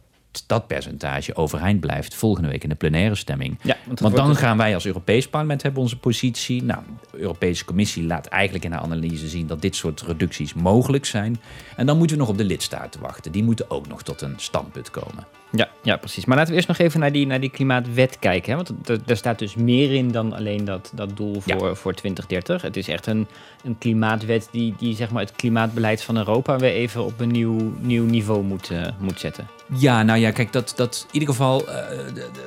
dat 0.48 0.68
percentage 0.68 1.36
overeind 1.36 1.80
blijft 1.80 2.16
volgende 2.16 2.50
week 2.50 2.64
in 2.64 2.70
de 2.70 2.76
plenaire 2.76 3.16
stemming. 3.16 3.60
Ja, 3.62 3.78
want, 4.02 4.16
dan 4.16 4.36
gaan 4.36 4.58
wij 4.58 4.74
als 4.74 4.86
Europees 4.86 5.28
Parlement 5.28 5.62
hebben 5.62 5.82
onze 5.82 5.98
positie. 5.98 6.64
Nou, 6.64 6.82
de 7.12 7.18
Europese 7.18 7.66
Commissie 7.66 8.04
laat 8.04 8.26
eigenlijk 8.26 8.66
in 8.66 8.72
haar 8.72 8.82
analyse 8.82 9.28
zien 9.28 9.48
dat 9.48 9.62
dit 9.62 9.76
soort 9.76 10.02
reducties 10.02 10.54
mogelijk 10.54 11.06
zijn. 11.06 11.42
En 11.76 11.86
dan 11.86 11.98
moeten 11.98 12.16
we 12.16 12.22
nog 12.22 12.32
op 12.32 12.38
de 12.38 12.46
lidstaten 12.46 13.02
wachten. 13.02 13.32
Die 13.32 13.44
moeten 13.44 13.70
ook 13.70 13.88
nog 13.88 14.04
tot 14.04 14.22
een 14.22 14.34
standpunt 14.38 14.92
komen. 14.92 15.28
Ja, 15.56 15.70
ja, 15.82 15.98
precies. 15.98 16.26
Maar 16.26 16.38
laten 16.38 16.52
we 16.52 16.56
eerst 16.58 16.68
nog 16.68 16.78
even 16.78 17.00
naar 17.00 17.12
die, 17.12 17.28
naar 17.28 17.40
die 17.40 17.50
klimaatwet 17.50 18.20
kijken. 18.20 18.58
Hè? 18.58 18.64
Want 18.64 19.10
er 19.10 19.18
staat 19.18 19.40
dus 19.40 19.56
meer 19.56 19.94
in 19.94 20.12
dan 20.12 20.34
alleen 20.34 20.66
dat, 20.66 20.92
dat 20.96 21.18
doel 21.18 21.42
voor, 21.42 21.68
ja. 21.68 21.76
voor 21.76 21.94
2030. 21.94 22.62
Het 22.62 22.78
is 22.78 22.88
echt 22.88 23.06
een, 23.06 23.28
een 23.64 23.78
klimaatwet 23.78 24.48
die, 24.52 24.74
die 24.78 24.96
zeg 24.96 25.12
maar 25.12 25.22
het 25.22 25.32
klimaatbeleid 25.32 26.04
van 26.04 26.18
Europa 26.18 26.58
weer 26.58 26.72
even 26.72 27.06
op 27.06 27.20
een 27.20 27.32
nieuw, 27.32 27.74
nieuw 27.80 28.06
niveau 28.06 28.44
moet, 28.44 28.72
uh, 28.72 28.88
moet 29.00 29.20
zetten. 29.20 29.48
Ja, 29.78 30.04
nou 30.04 30.20
ja, 30.20 30.32
kijk, 30.32 30.54
dat, 30.54 30.74
dat 30.76 31.06
in 31.08 31.14
ieder 31.20 31.30
geval, 31.30 31.70
uh, 31.70 31.76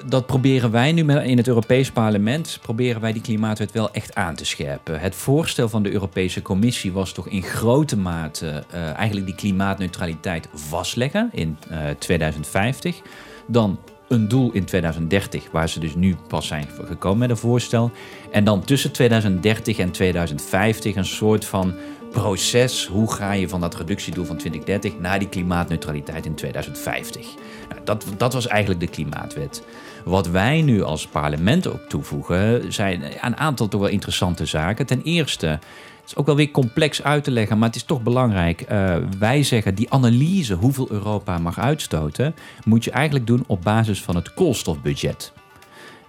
dat 0.07 0.27
proberen 0.27 0.71
wij 0.71 0.93
nu 0.93 1.13
in 1.13 1.37
het 1.37 1.49
Europees 1.49 1.91
Parlement, 1.91 2.59
proberen 2.63 3.01
wij 3.01 3.13
die 3.13 3.23
klimaatwet 3.23 3.73
wel 3.73 3.93
echt 3.93 4.15
aan 4.15 4.35
te 4.35 4.45
scherpen. 4.45 5.01
Het 5.01 5.15
voorstel 5.15 5.69
van 5.69 5.83
de 5.83 5.93
Europese 5.93 6.43
Commissie 6.43 6.93
was 6.93 7.13
toch 7.13 7.29
in 7.29 7.43
grote 7.43 7.97
mate 7.97 8.65
uh, 8.75 8.97
eigenlijk 8.97 9.27
die 9.27 9.35
klimaatneutraliteit 9.35 10.49
vastleggen 10.55 11.31
in 11.33 11.59
2050. 11.99 12.98
Dan 13.47 13.79
een 14.09 14.29
doel 14.29 14.53
in 14.53 14.65
2030, 14.65 15.51
waar 15.51 15.69
ze 15.69 15.81
dus 15.81 15.95
nu 15.95 16.17
pas 16.29 16.47
zijn 16.47 16.69
gekomen 16.85 17.19
met 17.19 17.31
een 17.31 17.37
voorstel. 17.37 17.91
En 18.31 18.45
dan 18.45 18.65
tussen 18.65 18.93
2030 18.93 19.79
en 19.79 19.91
2050 19.91 20.97
een 20.97 21.05
soort 21.05 21.45
van 21.45 21.75
proces. 22.11 22.87
Hoe 22.87 23.13
ga 23.13 23.33
je 23.33 23.49
van 23.49 23.61
dat 23.61 23.77
reductiedoel 23.77 24.25
van 24.25 24.37
2030 24.37 25.01
naar 25.01 25.19
die 25.19 25.29
klimaatneutraliteit 25.29 26.27
in 26.27 26.35
2050? 26.35 27.27
Nou, 27.69 27.81
dat, 27.85 28.05
dat 28.17 28.33
was 28.33 28.47
eigenlijk 28.47 28.81
de 28.81 28.89
klimaatwet. 28.89 29.63
Wat 30.09 30.29
wij 30.29 30.63
nu 30.63 30.83
als 30.83 31.07
parlement 31.07 31.67
ook 31.67 31.89
toevoegen, 31.89 32.73
zijn 32.73 33.03
een 33.21 33.37
aantal 33.37 33.69
toch 33.69 33.81
wel 33.81 33.91
interessante 33.91 34.47
zaken. 34.47 34.87
Ten 34.87 35.03
eerste, 35.03 35.47
het 35.47 35.61
is 36.07 36.17
ook 36.17 36.27
wel 36.27 36.37
weer 36.37 36.51
complex 36.51 37.03
uit 37.03 37.25
te 37.25 37.31
leggen, 37.31 37.59
maar 37.59 37.67
het 37.67 37.77
is 37.77 37.83
toch 37.83 38.03
belangrijk. 38.03 38.65
Uh, 38.73 38.97
wij 39.19 39.43
zeggen 39.43 39.75
die 39.75 39.93
analyse 39.93 40.55
hoeveel 40.55 40.87
Europa 40.91 41.39
mag 41.39 41.59
uitstoten, 41.59 42.35
moet 42.65 42.85
je 42.85 42.91
eigenlijk 42.91 43.27
doen 43.27 43.45
op 43.47 43.63
basis 43.63 44.03
van 44.03 44.17
het 44.17 44.35
koolstofbudget. 44.35 45.33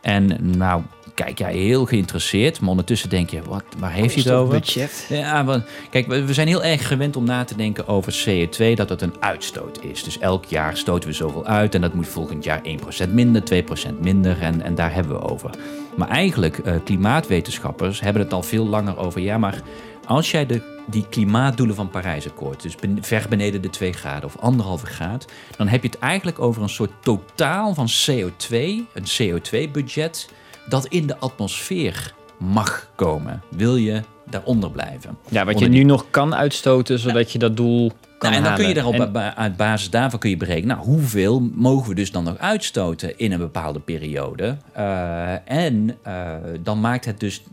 En 0.02 0.38
nou, 0.58 0.82
kijk 1.26 1.38
jij 1.38 1.54
heel 1.54 1.86
geïnteresseerd, 1.86 2.60
maar 2.60 2.70
ondertussen 2.70 3.10
denk 3.10 3.30
je, 3.30 3.42
wat, 3.42 3.64
waar 3.78 3.92
heeft 3.92 4.14
hij 4.14 4.24
het 4.24 4.34
over? 4.34 4.60
Budget. 4.60 5.06
Ja, 5.10 5.44
want 5.46 5.64
kijk, 5.90 6.08
we 6.08 6.34
zijn 6.34 6.48
heel 6.48 6.64
erg 6.64 6.88
gewend 6.88 7.16
om 7.16 7.24
na 7.24 7.44
te 7.44 7.56
denken 7.56 7.88
over 7.88 8.26
CO2, 8.26 8.74
dat 8.74 8.90
het 8.90 9.02
een 9.02 9.14
uitstoot 9.20 9.84
is. 9.84 10.04
Dus 10.04 10.20
elk 10.20 10.46
jaar 10.46 10.78
stoten 10.78 11.10
we 11.10 11.16
zoveel 11.16 11.46
uit 11.46 11.76
en 11.76 11.82
dat 11.82 11.94
moet 11.94 12.08
volgend 12.08 12.44
jaar 12.44 12.62
1% 13.08 13.10
minder, 13.10 13.44
2% 13.54 14.00
minder 14.00 14.42
en, 14.42 14.62
en 14.62 14.76
daar 14.76 14.94
hebben 14.94 15.14
we 15.14 15.30
over. 15.30 15.50
Maar 15.96 16.08
eigenlijk, 16.08 16.58
uh, 16.58 16.74
klimaatwetenschappers 16.84 18.00
hebben 18.00 18.22
het 18.22 18.34
al 18.34 18.44
veel 18.44 18.68
langer 18.68 18.98
over, 18.98 19.22
ja, 19.22 19.38
maar 19.38 19.62
als 20.06 20.32
jij 20.32 20.46
de, 20.46 20.62
die 20.88 21.06
klimaatdoelen 21.10 21.76
van 21.76 21.90
Parijsakkoord, 21.90 22.62
dus 22.62 22.76
ben, 22.76 22.98
ver 23.02 23.26
beneden 23.30 23.62
de 23.62 23.70
2 23.70 23.94
graden 23.94 24.26
of 24.26 24.38
anderhalve 24.38 24.86
graad, 24.86 25.26
dan 25.58 25.68
heb 25.68 25.82
je 25.82 25.90
het 25.90 26.00
eigenlijk 26.00 26.40
over 26.40 26.62
een 26.62 26.70
soort 26.70 26.92
totaal 27.00 27.74
van 27.74 27.88
CO2, 27.88 28.52
een 28.94 29.08
CO2-budget 29.18 30.30
dat 30.70 30.86
in 30.86 31.08
de 31.08 31.18
atmosfeer 31.18 32.14
mag 32.38 32.90
komen. 32.96 33.42
Wil 33.50 33.76
je 33.76 34.02
daaronder 34.30 34.72
blijven? 34.72 35.18
Ja, 35.30 35.46
wat 35.46 35.60
je 35.60 35.68
nu 35.68 35.84
nog 35.84 36.06
kan 36.10 36.36
uitstoten, 36.36 37.00
zodat 37.00 37.32
je 37.32 37.40
dat 37.40 37.58
doel 37.58 37.92
kan 38.18 38.32
nou, 38.32 38.44
en 38.44 38.50
dan 38.50 38.58
kun 38.58 38.68
je 38.68 38.74
daarop, 38.74 38.94
En- 38.94 39.36
uit 39.36 39.58
basis 39.58 39.90
daarvan 39.90 40.20
kun 40.20 40.30
je 40.30 40.38
berekenen, 40.38 40.76
nou, 40.76 40.88
hoeveel 40.88 41.50
mogen 41.54 41.90
we 41.90 41.96
dus 41.96 42.12
dan 42.12 42.24
nog 42.24 42.38
uitstoten 42.38 43.18
in 43.18 43.32
een 43.32 43.40
bepaalde 43.40 43.80
periode? 43.80 44.58
Uh, 44.78 45.50
en 45.50 45.98
uh, 46.08 46.34
dan 46.60 46.80
maakt 46.80 47.06
het 47.06 47.20
dus 47.20 47.44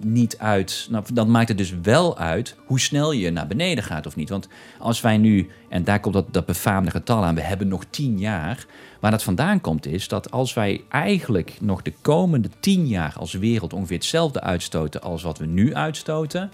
niet 0.00 0.38
uit, 0.38 0.86
nou, 0.90 1.04
dan 1.12 1.30
maakt 1.30 1.48
het 1.48 1.58
dus 1.58 1.74
wel 1.82 2.18
uit 2.18 2.56
hoe 2.66 2.80
snel 2.80 3.12
je 3.12 3.30
naar 3.30 3.46
beneden 3.46 3.84
gaat 3.84 4.06
of 4.06 4.16
niet. 4.16 4.28
Want 4.28 4.48
als 4.78 5.00
wij 5.00 5.16
nu, 5.16 5.50
en 5.68 5.84
daar 5.84 6.00
komt 6.00 6.14
dat, 6.14 6.32
dat 6.32 6.46
befaamde 6.46 6.90
getal 6.90 7.24
aan, 7.24 7.34
we 7.34 7.40
hebben 7.40 7.68
nog 7.68 7.84
tien 7.90 8.18
jaar. 8.18 8.66
Waar 9.00 9.10
dat 9.10 9.22
vandaan 9.22 9.60
komt 9.60 9.86
is 9.86 10.08
dat 10.08 10.30
als 10.30 10.54
wij 10.54 10.84
eigenlijk 10.88 11.56
nog 11.60 11.82
de 11.82 11.92
komende 12.02 12.48
tien 12.60 12.86
jaar 12.86 13.14
als 13.18 13.32
wereld 13.32 13.72
ongeveer 13.72 13.96
hetzelfde 13.96 14.40
uitstoten 14.40 15.02
als 15.02 15.22
wat 15.22 15.38
we 15.38 15.46
nu 15.46 15.74
uitstoten, 15.74 16.50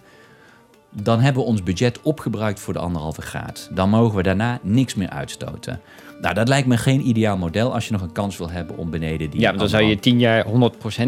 dan 0.90 1.20
hebben 1.20 1.42
we 1.42 1.48
ons 1.48 1.62
budget 1.62 2.02
opgebruikt 2.02 2.60
voor 2.60 2.72
de 2.72 2.78
anderhalve 2.78 3.22
graad. 3.22 3.68
Dan 3.72 3.88
mogen 3.88 4.16
we 4.16 4.22
daarna 4.22 4.58
niks 4.62 4.94
meer 4.94 5.10
uitstoten. 5.10 5.80
Nou, 6.20 6.34
dat 6.34 6.48
lijkt 6.48 6.66
me 6.66 6.76
geen 6.76 7.08
ideaal 7.08 7.36
model 7.36 7.74
als 7.74 7.86
je 7.86 7.92
nog 7.92 8.02
een 8.02 8.12
kans 8.12 8.38
wil 8.38 8.50
hebben 8.50 8.76
om 8.76 8.90
beneden 8.90 9.30
die. 9.30 9.40
Ja, 9.40 9.52
dan 9.52 9.68
zou 9.68 9.82
je 9.82 9.98
tien 9.98 10.18
jaar 10.18 10.46
100% 10.46 10.48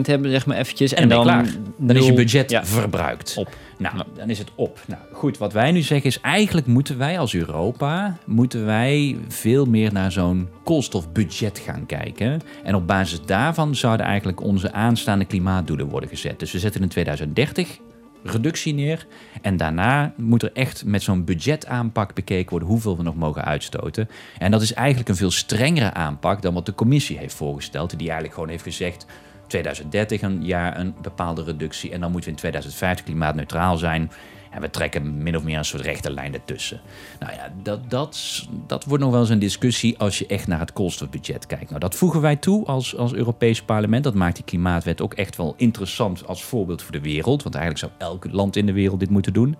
hebben, 0.02 0.30
zeg 0.30 0.46
maar 0.46 0.56
eventjes. 0.56 0.94
En, 0.94 1.02
en 1.02 1.08
dan, 1.08 1.46
dan 1.76 1.96
is 1.96 2.06
je 2.06 2.12
budget 2.12 2.50
ja. 2.50 2.64
verbruikt. 2.64 3.34
Op. 3.36 3.48
Nou, 3.78 3.94
dan 4.16 4.30
is 4.30 4.38
het 4.38 4.50
op. 4.54 4.80
Nou, 4.86 5.00
goed, 5.12 5.38
wat 5.38 5.52
wij 5.52 5.72
nu 5.72 5.80
zeggen 5.80 6.06
is 6.06 6.20
eigenlijk 6.20 6.66
moeten 6.66 6.98
wij 6.98 7.18
als 7.18 7.34
Europa 7.34 8.16
moeten 8.24 8.64
wij 8.64 9.16
veel 9.28 9.64
meer 9.64 9.92
naar 9.92 10.12
zo'n 10.12 10.48
koolstofbudget 10.64 11.58
gaan 11.58 11.86
kijken. 11.86 12.40
En 12.62 12.74
op 12.74 12.86
basis 12.86 13.20
daarvan 13.22 13.74
zouden 13.74 14.06
eigenlijk 14.06 14.42
onze 14.42 14.72
aanstaande 14.72 15.24
klimaatdoelen 15.24 15.86
worden 15.86 16.08
gezet. 16.08 16.38
Dus 16.38 16.52
we 16.52 16.58
zetten 16.58 16.82
in 16.82 16.88
2030 16.88 17.78
reductie 18.22 18.74
neer. 18.74 19.06
En 19.42 19.56
daarna 19.56 20.12
moet 20.16 20.42
er 20.42 20.52
echt 20.52 20.84
met 20.84 21.02
zo'n 21.02 21.24
budgetaanpak 21.24 22.14
bekeken 22.14 22.50
worden 22.50 22.68
hoeveel 22.68 22.96
we 22.96 23.02
nog 23.02 23.16
mogen 23.16 23.44
uitstoten. 23.44 24.08
En 24.38 24.50
dat 24.50 24.62
is 24.62 24.74
eigenlijk 24.74 25.08
een 25.08 25.16
veel 25.16 25.30
strengere 25.30 25.92
aanpak 25.92 26.42
dan 26.42 26.54
wat 26.54 26.66
de 26.66 26.74
commissie 26.74 27.18
heeft 27.18 27.34
voorgesteld. 27.34 27.90
Die 27.90 27.98
eigenlijk 27.98 28.34
gewoon 28.34 28.48
heeft 28.48 28.62
gezegd. 28.62 29.06
2030 29.46 30.22
een 30.22 30.44
jaar 30.44 30.78
een 30.78 30.94
bepaalde 31.02 31.44
reductie. 31.44 31.90
En 31.90 32.00
dan 32.00 32.10
moeten 32.10 32.30
we 32.30 32.36
in 32.36 32.40
2050 32.40 33.04
klimaatneutraal 33.04 33.76
zijn. 33.76 34.10
En 34.56 34.62
we 34.62 34.70
trekken 34.70 35.22
min 35.22 35.36
of 35.36 35.42
meer 35.42 35.58
een 35.58 35.64
soort 35.64 35.82
rechte 35.82 36.10
lijn 36.10 36.34
ertussen. 36.34 36.80
Nou 37.18 37.32
ja, 37.32 37.52
dat, 37.62 37.90
dat, 37.90 38.46
dat 38.66 38.84
wordt 38.84 39.02
nog 39.02 39.12
wel 39.12 39.20
eens 39.20 39.30
een 39.30 39.38
discussie 39.38 39.98
als 39.98 40.18
je 40.18 40.26
echt 40.26 40.46
naar 40.46 40.58
het 40.58 40.72
koolstofbudget 40.72 41.46
kijkt. 41.46 41.68
Nou, 41.68 41.80
dat 41.80 41.94
voegen 41.94 42.20
wij 42.20 42.36
toe 42.36 42.66
als, 42.66 42.96
als 42.96 43.14
Europees 43.14 43.62
parlement. 43.62 44.04
Dat 44.04 44.14
maakt 44.14 44.34
die 44.34 44.44
klimaatwet 44.44 45.00
ook 45.00 45.14
echt 45.14 45.36
wel 45.36 45.54
interessant 45.56 46.26
als 46.26 46.44
voorbeeld 46.44 46.82
voor 46.82 46.92
de 46.92 47.00
wereld. 47.00 47.42
Want 47.42 47.54
eigenlijk 47.54 47.84
zou 47.84 48.10
elk 48.10 48.32
land 48.32 48.56
in 48.56 48.66
de 48.66 48.72
wereld 48.72 49.00
dit 49.00 49.10
moeten 49.10 49.32
doen. 49.32 49.56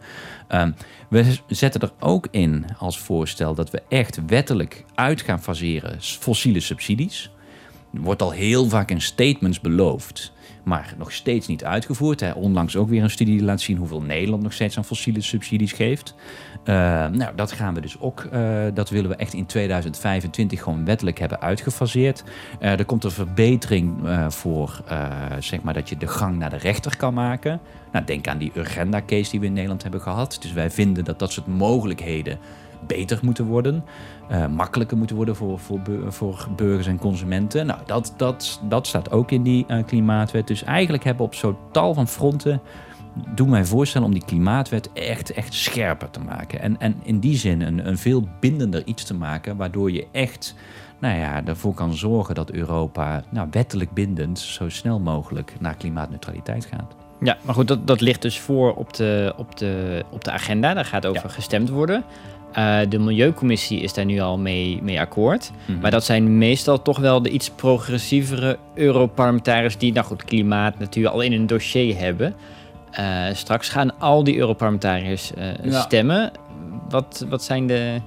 Um, 0.49 0.75
we 1.09 1.37
zetten 1.47 1.81
er 1.81 1.93
ook 2.01 2.29
in 2.31 2.67
als 2.79 2.99
voorstel 2.99 3.55
dat 3.55 3.71
we 3.71 3.83
echt 3.89 4.21
wettelijk 4.27 4.85
uit 4.95 5.23
gaan 5.23 5.43
faseren 5.43 5.97
fossiele 6.01 6.61
subsidies. 6.61 7.31
Wordt 8.01 8.23
al 8.23 8.31
heel 8.31 8.69
vaak 8.69 8.91
in 8.91 9.01
statements 9.01 9.61
beloofd 9.61 10.35
maar 10.67 10.95
nog 10.99 11.13
steeds 11.13 11.47
niet 11.47 11.65
uitgevoerd. 11.65 12.21
Hè. 12.21 12.33
Onlangs 12.33 12.77
ook 12.77 12.89
weer 12.89 13.03
een 13.03 13.11
studie 13.11 13.37
die 13.37 13.45
laat 13.45 13.61
zien 13.61 13.77
hoeveel 13.77 14.03
Nederland 14.03 14.43
nog 14.43 14.53
steeds 14.53 14.77
aan 14.77 14.85
fossiele 14.85 15.21
subsidies 15.21 15.73
geeft. 15.73 16.15
Uh, 16.65 16.75
nou, 17.07 17.35
dat 17.37 17.53
gaan 17.53 17.75
we 17.75 17.81
dus 17.81 18.01
ook, 18.01 18.29
uh, 18.33 18.65
dat 18.75 18.91
willen 18.91 19.11
we 19.11 19.17
echt 19.17 19.33
in 19.33 19.47
2025 19.47 20.63
gewoon 20.63 20.85
wettelijk 20.85 21.19
hebben 21.19 21.41
uitgefaseerd. 21.41 22.25
Uh, 22.61 22.79
er 22.79 22.85
komt 22.85 23.05
een 23.05 23.11
verbetering 23.11 23.95
voor, 24.29 24.83
zeg 25.39 25.63
maar, 25.63 25.75
dat 25.75 25.89
je 25.89 25.97
de 25.97 26.07
gang 26.07 26.39
naar 26.39 26.51
de 26.51 26.57
rechter 26.57 26.97
kan 26.97 27.15
maken. 27.15 27.61
Nou, 27.93 28.05
denk 28.05 28.29
aan 28.29 28.39
die 28.39 28.53
Urgenda-case 28.55 29.31
die 29.31 29.41
we 29.41 29.47
in 29.47 29.53
Nederland 29.53 29.83
hebben 29.83 30.01
gehad. 30.01 30.39
Dus 30.41 30.53
wij 30.53 30.71
vinden 30.71 31.05
dat 31.05 31.19
dat 31.19 31.33
soort 31.33 31.47
mogelijkheden 31.47 32.39
beter 32.87 33.19
moeten 33.23 33.45
worden. 33.45 33.85
Uh, 34.31 34.47
makkelijker 34.47 34.97
moeten 34.97 35.17
worden 35.17 35.37
voor, 35.37 35.59
voor, 35.59 35.81
voor 36.09 36.49
burgers 36.57 36.87
en 36.87 36.99
consumenten. 36.99 37.67
Nou, 37.67 37.81
dat, 37.87 38.15
dat, 38.17 38.61
dat 38.69 38.87
staat 38.87 39.11
ook 39.11 39.31
in 39.31 39.43
die 39.43 39.65
uh, 39.69 39.85
klimaatwet. 39.85 40.47
Dus 40.47 40.65
eigenlijk 40.65 41.05
hebben 41.05 41.23
we 41.23 41.33
op 41.33 41.39
zo'n 41.39 41.57
tal 41.71 41.95
van 41.95 42.09
fronten 42.09 42.61
doen 43.35 43.51
wij 43.51 43.65
voorstellen 43.65 44.07
om 44.07 44.13
die 44.13 44.25
klimaatwet 44.25 44.93
echt, 44.93 45.33
echt 45.33 45.55
scherper 45.55 46.11
te 46.11 46.21
maken. 46.21 46.61
En, 46.61 46.79
en 46.79 46.97
in 47.03 47.19
die 47.19 47.37
zin 47.37 47.61
een, 47.61 47.89
een 47.89 47.99
veel 47.99 48.29
bindender 48.41 48.83
iets 48.85 49.05
te 49.05 49.15
maken, 49.15 49.57
waardoor 49.57 49.93
je 49.93 50.07
echt 50.13 50.55
nou 50.99 51.19
ja, 51.19 51.45
ervoor 51.45 51.75
kan 51.75 51.95
zorgen 51.95 52.35
dat 52.35 52.51
Europa 52.51 53.23
nou, 53.31 53.49
wettelijk 53.51 53.93
bindend 53.93 54.39
zo 54.39 54.69
snel 54.69 55.01
mogelijk 55.01 55.53
naar 55.61 55.75
klimaatneutraliteit 55.75 56.65
gaat. 56.65 56.95
Ja, 57.21 57.37
maar 57.43 57.55
goed, 57.55 57.69
dat, 57.69 57.87
dat 57.87 58.01
ligt 58.01 58.23
dus 58.23 58.41
voor 58.41 58.75
op 58.75 58.95
de, 58.95 59.35
op 59.37 59.57
de, 59.57 60.05
op 60.11 60.25
de 60.25 60.31
agenda. 60.31 60.75
Daar 60.75 60.85
gaat 60.85 61.07
over 61.07 61.23
ja. 61.23 61.29
gestemd 61.29 61.69
worden. 61.69 62.05
Uh, 62.59 62.79
de 62.89 62.99
Milieucommissie 62.99 63.81
is 63.81 63.95
daar 63.95 64.05
nu 64.05 64.21
al 64.21 64.39
mee, 64.39 64.83
mee 64.83 65.01
akkoord. 65.01 65.51
Mm 65.51 65.57
-hmm. 65.67 65.81
Maar 65.83 65.91
dat 65.91 66.05
zijn 66.05 66.39
meestal 66.39 66.83
toch 66.83 66.99
wel 66.99 67.23
de 67.23 67.31
iets 67.31 67.51
progressievere 67.51 68.59
Europarlementariërs 68.75 69.79
die, 69.79 69.93
nou 69.93 70.07
goed, 70.07 70.25
klimaat 70.25 70.79
natuurlijk 70.79 71.15
al 71.15 71.21
in 71.21 71.33
een 71.33 71.47
dossier 71.47 71.99
hebben. 71.99 72.35
Uh, 73.01 73.25
straks 73.33 73.69
gaan 73.69 73.99
al 73.99 74.25
die 74.25 74.37
Europarlementariërs 74.37 75.33
uh, 75.39 75.45
ja. 75.63 75.81
stemmen. 75.81 76.31
Wat, 76.89 77.27
wat 77.29 77.43
zijn 77.43 77.67
de, 77.67 78.01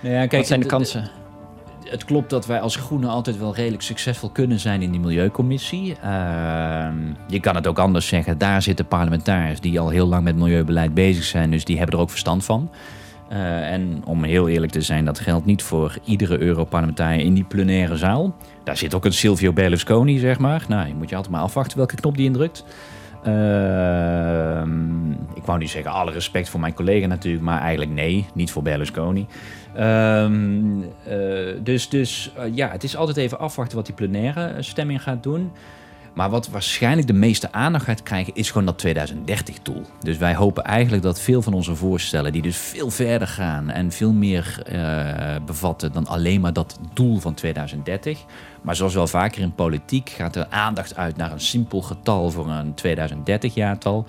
ja, 0.00 0.10
kijk, 0.10 0.32
wat 0.32 0.46
zijn 0.46 0.60
de 0.60 0.66
kansen? 0.66 1.02
Het, 1.02 1.90
het 1.90 2.04
klopt 2.04 2.30
dat 2.30 2.46
wij 2.46 2.60
als 2.60 2.76
Groenen 2.76 3.10
altijd 3.10 3.38
wel 3.38 3.54
redelijk 3.54 3.82
succesvol 3.82 4.30
kunnen 4.30 4.60
zijn 4.60 4.82
in 4.82 4.90
die 4.90 5.00
Milieucommissie. 5.00 5.96
Uh, 6.04 6.88
je 7.28 7.40
kan 7.40 7.54
het 7.54 7.66
ook 7.66 7.78
anders 7.78 8.06
zeggen. 8.06 8.38
Daar 8.38 8.62
zitten 8.62 8.86
parlementariërs 8.86 9.60
die 9.60 9.80
al 9.80 9.88
heel 9.88 10.06
lang 10.06 10.24
met 10.24 10.36
milieubeleid 10.36 10.94
bezig 10.94 11.24
zijn. 11.24 11.50
Dus 11.50 11.64
die 11.64 11.76
hebben 11.76 11.94
er 11.96 12.02
ook 12.02 12.10
verstand 12.10 12.44
van. 12.44 12.70
Uh, 13.32 13.72
en 13.72 14.02
om 14.04 14.24
heel 14.24 14.48
eerlijk 14.48 14.72
te 14.72 14.80
zijn, 14.80 15.04
dat 15.04 15.18
geldt 15.18 15.46
niet 15.46 15.62
voor 15.62 15.98
iedere 16.04 16.40
Europarlementariër 16.40 17.24
in 17.24 17.34
die 17.34 17.44
plenaire 17.44 17.96
zaal. 17.96 18.36
Daar 18.64 18.76
zit 18.76 18.94
ook 18.94 19.04
een 19.04 19.12
Silvio 19.12 19.52
Berlusconi, 19.52 20.18
zeg 20.18 20.38
maar. 20.38 20.64
Nou, 20.68 20.88
je 20.88 20.94
moet 20.94 21.08
je 21.08 21.16
altijd 21.16 21.34
maar 21.34 21.42
afwachten 21.42 21.76
welke 21.76 21.94
knop 21.94 22.16
die 22.16 22.26
indrukt. 22.26 22.64
Uh, 23.26 24.62
ik 25.34 25.44
wou 25.44 25.58
niet 25.58 25.70
zeggen 25.70 25.92
alle 25.92 26.10
respect 26.10 26.48
voor 26.48 26.60
mijn 26.60 26.74
collega 26.74 27.06
natuurlijk, 27.06 27.44
maar 27.44 27.60
eigenlijk 27.60 27.90
nee, 27.90 28.26
niet 28.34 28.50
voor 28.50 28.62
Berlusconi. 28.62 29.26
Uh, 29.76 30.30
dus 31.62 31.88
dus 31.88 32.32
ja, 32.52 32.68
het 32.68 32.84
is 32.84 32.96
altijd 32.96 33.16
even 33.16 33.38
afwachten 33.38 33.76
wat 33.76 33.86
die 33.86 33.94
plenaire 33.94 34.62
stemming 34.62 35.02
gaat 35.02 35.22
doen. 35.22 35.50
Maar 36.18 36.30
wat 36.30 36.48
waarschijnlijk 36.48 37.06
de 37.06 37.12
meeste 37.12 37.52
aandacht 37.52 37.84
gaat 37.84 38.02
krijgen, 38.02 38.34
is 38.34 38.50
gewoon 38.50 38.66
dat 38.66 38.86
2030-doel. 38.86 39.82
Dus 40.00 40.16
wij 40.16 40.34
hopen 40.34 40.64
eigenlijk 40.64 41.02
dat 41.02 41.20
veel 41.20 41.42
van 41.42 41.52
onze 41.52 41.74
voorstellen, 41.74 42.32
die 42.32 42.42
dus 42.42 42.56
veel 42.56 42.90
verder 42.90 43.28
gaan 43.28 43.70
en 43.70 43.92
veel 43.92 44.12
meer 44.12 44.62
uh, 44.72 45.36
bevatten 45.46 45.92
dan 45.92 46.06
alleen 46.06 46.40
maar 46.40 46.52
dat 46.52 46.78
doel 46.94 47.18
van 47.18 47.34
2030. 47.34 48.24
Maar 48.62 48.76
zoals 48.76 48.94
wel 48.94 49.06
vaker 49.06 49.42
in 49.42 49.54
politiek 49.54 50.08
gaat 50.08 50.36
er 50.36 50.46
aandacht 50.50 50.96
uit 50.96 51.16
naar 51.16 51.32
een 51.32 51.40
simpel 51.40 51.82
getal 51.82 52.30
voor 52.30 52.48
een 52.48 52.74
2030-jaartal. 52.86 54.06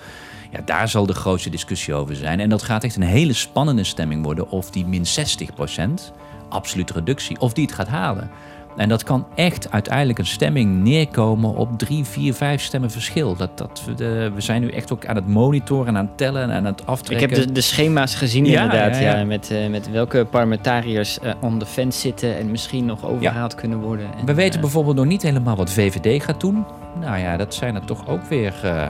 Ja, 0.52 0.62
daar 0.66 0.90
zal 0.90 1.06
de 1.06 1.14
grootste 1.14 1.50
discussie 1.50 1.94
over 1.94 2.16
zijn. 2.16 2.40
En 2.40 2.50
dat 2.50 2.64
gaat 2.64 2.84
echt 2.84 2.96
een 2.96 3.02
hele 3.02 3.34
spannende 3.34 3.84
stemming 3.84 4.24
worden 4.24 4.50
of 4.50 4.72
die 4.72 4.86
min 4.86 5.06
60% 5.06 6.14
absolute 6.50 6.94
reductie, 6.94 7.40
of 7.40 7.54
die 7.54 7.66
het 7.66 7.74
gaat 7.74 7.88
halen. 7.88 8.30
En 8.78 8.90
dat 8.90 9.04
kan 9.04 9.28
echt 9.36 9.72
uiteindelijk 9.72 10.20
een 10.20 10.26
stemming 10.26 10.84
neerkomen 10.84 11.56
op 11.56 11.78
drie, 11.78 12.06
vier, 12.06 12.34
vijf 12.34 12.62
stemmen 12.62 12.92
verschil. 12.92 13.36
Dat, 13.36 13.58
dat, 13.58 13.82
we, 13.86 13.94
de, 13.94 14.32
we 14.36 14.42
zijn 14.42 14.62
nu 14.62 14.70
echt 14.70 14.92
ook 14.92 15.06
aan 15.06 15.16
het 15.16 15.28
monitoren 15.28 15.88
en 15.88 15.98
aan 15.98 16.06
het 16.06 16.18
tellen 16.18 16.42
en 16.42 16.52
aan 16.52 16.66
het 16.66 16.86
aftrekken. 16.86 17.30
Ik 17.30 17.36
heb 17.36 17.46
de, 17.48 17.52
de 17.52 17.62
schema's 17.62 18.16
gezien 18.16 18.46
Ja, 18.46 18.64
inderdaad, 18.64 18.96
ja, 18.96 19.02
ja, 19.02 19.18
ja. 19.18 19.26
met, 19.26 19.52
eh, 19.52 19.68
met 19.70 19.92
welke 19.92 20.26
parlementariërs 20.26 21.20
eh 21.20 21.34
on 21.42 21.60
the 21.60 21.66
fence 21.66 22.00
zitten 22.00 22.38
en 22.38 22.52
misschien 22.52 22.86
nog 22.86 23.06
overgehaald 23.06 23.56
kunnen 23.56 23.80
worden. 23.80 24.06
En, 24.18 24.26
We 24.26 24.34
weten 24.34 24.56
eh, 24.56 24.62
bijvoorbeeld 24.62 24.96
nog 24.96 25.06
niet 25.06 25.22
helemaal 25.22 25.56
wat 25.56 25.72
VVD 25.72 26.24
gaat 26.24 26.40
doen. 26.40 26.66
Nou 27.00 27.20
ja, 27.20 27.38
dat 27.38 27.54
zijn 27.54 27.76
er 27.76 27.86
toch 27.86 28.08
ook 28.08 28.24
weer 28.24 28.54
eh, 28.64 28.88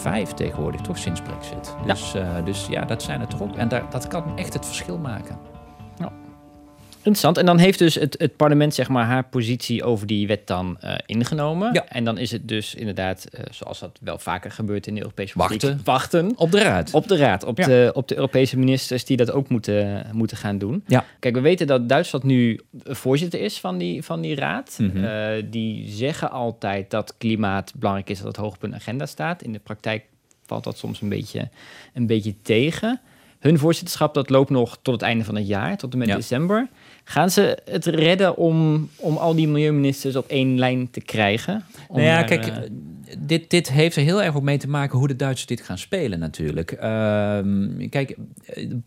vijf 0.00 0.30
tegenwoordig, 0.30 0.80
toch 0.80 0.98
sinds 0.98 1.20
Brexit. 1.20 1.74
Dus 1.86 2.12
ja, 2.12 2.40
dus, 2.44 2.66
ja 2.70 2.84
dat 2.84 3.02
zijn 3.02 3.20
er 3.20 3.26
toch 3.26 3.42
ook. 3.42 3.56
En 3.56 3.68
daar, 3.68 3.82
dat 3.90 4.08
kan 4.08 4.24
echt 4.36 4.52
het 4.52 4.66
verschil 4.66 4.98
maken. 4.98 5.55
Interessant. 7.06 7.38
En 7.38 7.46
dan 7.46 7.58
heeft 7.58 7.78
dus 7.78 7.94
het, 7.94 8.14
het 8.18 8.36
parlement 8.36 8.74
zeg 8.74 8.88
maar 8.88 9.04
haar 9.04 9.24
positie 9.24 9.84
over 9.84 10.06
die 10.06 10.26
wet 10.26 10.46
dan 10.46 10.76
eh, 10.80 10.94
ingenomen. 11.06 11.72
Ja. 11.72 11.84
En 11.88 12.04
dan 12.04 12.18
is 12.18 12.30
het 12.30 12.48
dus 12.48 12.74
inderdaad, 12.74 13.24
eh, 13.24 13.40
zoals 13.50 13.78
dat 13.78 13.98
wel 14.02 14.18
vaker 14.18 14.50
gebeurt 14.50 14.86
in 14.86 14.94
de 14.94 15.00
Europese 15.00 15.38
Wachten. 15.38 15.58
politiek, 15.58 15.86
wachten 15.86 16.32
Op 16.36 16.50
de 16.50 16.62
raad. 16.62 16.90
op 16.94 17.08
de 17.08 17.16
raad, 17.16 17.44
op, 17.44 17.58
Ja. 17.58 17.66
de, 17.66 17.90
op 17.94 18.08
de 18.08 18.14
Europese 18.14 18.58
ministers 18.58 19.04
die 19.04 19.16
dat 19.16 19.30
ook 19.30 19.48
moeten, 19.48 20.06
moeten 20.12 20.36
gaan 20.36 20.58
doen. 20.58 20.84
Ja. 20.86 21.04
Kijk, 21.18 21.34
we 21.34 21.40
weten 21.40 21.66
dat 21.66 21.88
Duitsland 21.88 22.24
nu 22.24 22.60
voorzitter 22.84 23.40
is 23.40 23.60
van 23.60 23.78
die, 23.78 24.02
van 24.02 24.20
die 24.20 24.34
raad. 24.34 24.76
Mhm. 24.80 25.04
Eh, 25.04 25.42
die 25.50 25.88
zeggen 25.88 26.30
altijd 26.30 26.90
dat 26.90 27.14
klimaat 27.18 27.72
belangrijk 27.76 28.10
is, 28.10 28.18
dat 28.18 28.26
het 28.26 28.36
hoog 28.36 28.54
op 28.54 28.62
hun 28.62 28.74
agenda 28.74 29.06
staat. 29.06 29.42
In 29.42 29.52
de 29.52 29.58
praktijk 29.58 30.04
valt 30.46 30.64
dat 30.64 30.78
soms 30.78 31.00
een 31.00 31.08
beetje, 31.08 31.48
een 31.94 32.06
beetje 32.06 32.34
tegen. 32.42 33.00
Hun 33.38 33.58
voorzitterschap 33.58 34.14
dat 34.14 34.30
loopt 34.30 34.50
nog 34.50 34.78
tot 34.82 34.94
het 34.94 35.02
einde 35.02 35.24
van 35.24 35.34
het 35.36 35.46
jaar, 35.46 35.76
tot 35.76 35.92
en 35.92 35.98
met 35.98 36.08
Ja. 36.08 36.14
december. 36.14 36.68
Gaan 37.08 37.30
ze 37.30 37.58
het 37.64 37.86
redden 37.86 38.36
om, 38.36 38.88
om 38.96 39.16
al 39.16 39.34
die 39.34 39.48
milieuministers 39.48 40.16
op 40.16 40.28
één 40.28 40.58
lijn 40.58 40.90
te 40.90 41.00
krijgen? 41.00 41.64
Nou 41.88 42.02
ja, 42.02 42.16
daar, 42.16 42.24
kijk, 42.24 42.46
eh, 42.46 42.56
dit, 43.18 43.50
dit 43.50 43.70
heeft 43.70 43.96
er 43.96 44.02
heel 44.02 44.22
erg 44.22 44.36
ook 44.36 44.42
mee 44.42 44.58
te 44.58 44.68
maken 44.68 44.98
hoe 44.98 45.08
de 45.08 45.16
Duitsers 45.16 45.46
dit 45.46 45.60
gaan 45.60 45.78
spelen 45.78 46.18
natuurlijk. 46.18 46.72
Ehm, 46.72 47.88
kijk, 47.88 48.16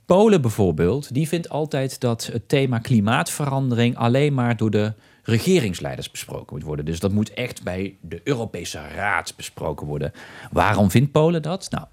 Polen 0.05 0.41
bijvoorbeeld, 0.41 1.13
die 1.13 1.27
vindt 1.27 1.49
altijd 1.49 1.99
dat 1.99 2.29
het 2.31 2.49
thema 2.49 2.79
klimaatverandering 2.79 3.97
alleen 3.97 4.33
maar 4.33 4.57
door 4.57 4.71
de 4.71 4.93
regeringsleiders 5.23 6.11
besproken 6.11 6.55
moet 6.55 6.65
worden. 6.65 6.85
Dus 6.85 6.99
dat 6.99 7.11
moet 7.11 7.33
echt 7.33 7.63
bij 7.63 7.95
de 8.01 8.21
Europese 8.23 8.79
Raad 8.95 9.33
besproken 9.35 9.87
worden. 9.87 10.11
Waarom 10.51 10.91
vindt 10.91 11.11
Polen 11.11 11.41
dat? 11.41 11.67
Nou, 11.69 11.85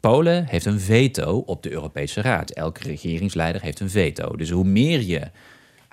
Polen 0.00 0.44
heeft 0.44 0.66
een 0.66 0.80
veto 0.80 1.42
op 1.46 1.62
de 1.62 1.70
Europese 1.70 2.20
Raad. 2.20 2.50
Elke 2.50 2.82
regeringsleider 2.82 3.62
heeft 3.62 3.80
een 3.80 3.90
veto. 3.90 4.36
Dus 4.36 4.50
hoe 4.50 4.64
meer 4.64 5.00
je 5.00 5.30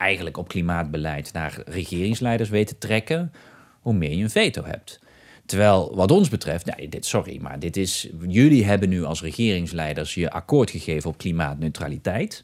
eigenlijk 0.01 0.38
op 0.38 0.48
klimaatbeleid 0.48 1.34
naar 1.34 1.62
regeringsleiders 1.65 2.50
weet 2.50 2.67
te 2.67 2.77
trekken, 2.77 3.31
hoe 3.81 3.93
meer 3.93 4.12
je 4.12 4.24
een 4.24 4.29
veto 4.29 4.63
hebt. 4.63 5.00
Terwijl 5.46 5.96
wat 5.96 6.12
ons 6.12 6.29
betreft, 6.29 6.75
nee, 6.75 6.89
dit, 6.89 7.05
sorry, 7.05 7.38
maar 7.41 7.60
dit 7.60 7.77
is, 7.77 8.10
jullie 8.27 8.65
hebben 8.65 8.89
nu 8.89 9.03
als 9.03 9.22
regeringsleiders 9.22 10.13
je 10.13 10.31
akkoord 10.31 10.72
gegeven 10.72 11.10
op 11.10 11.17
klimaatneutraliteit. 11.17 12.43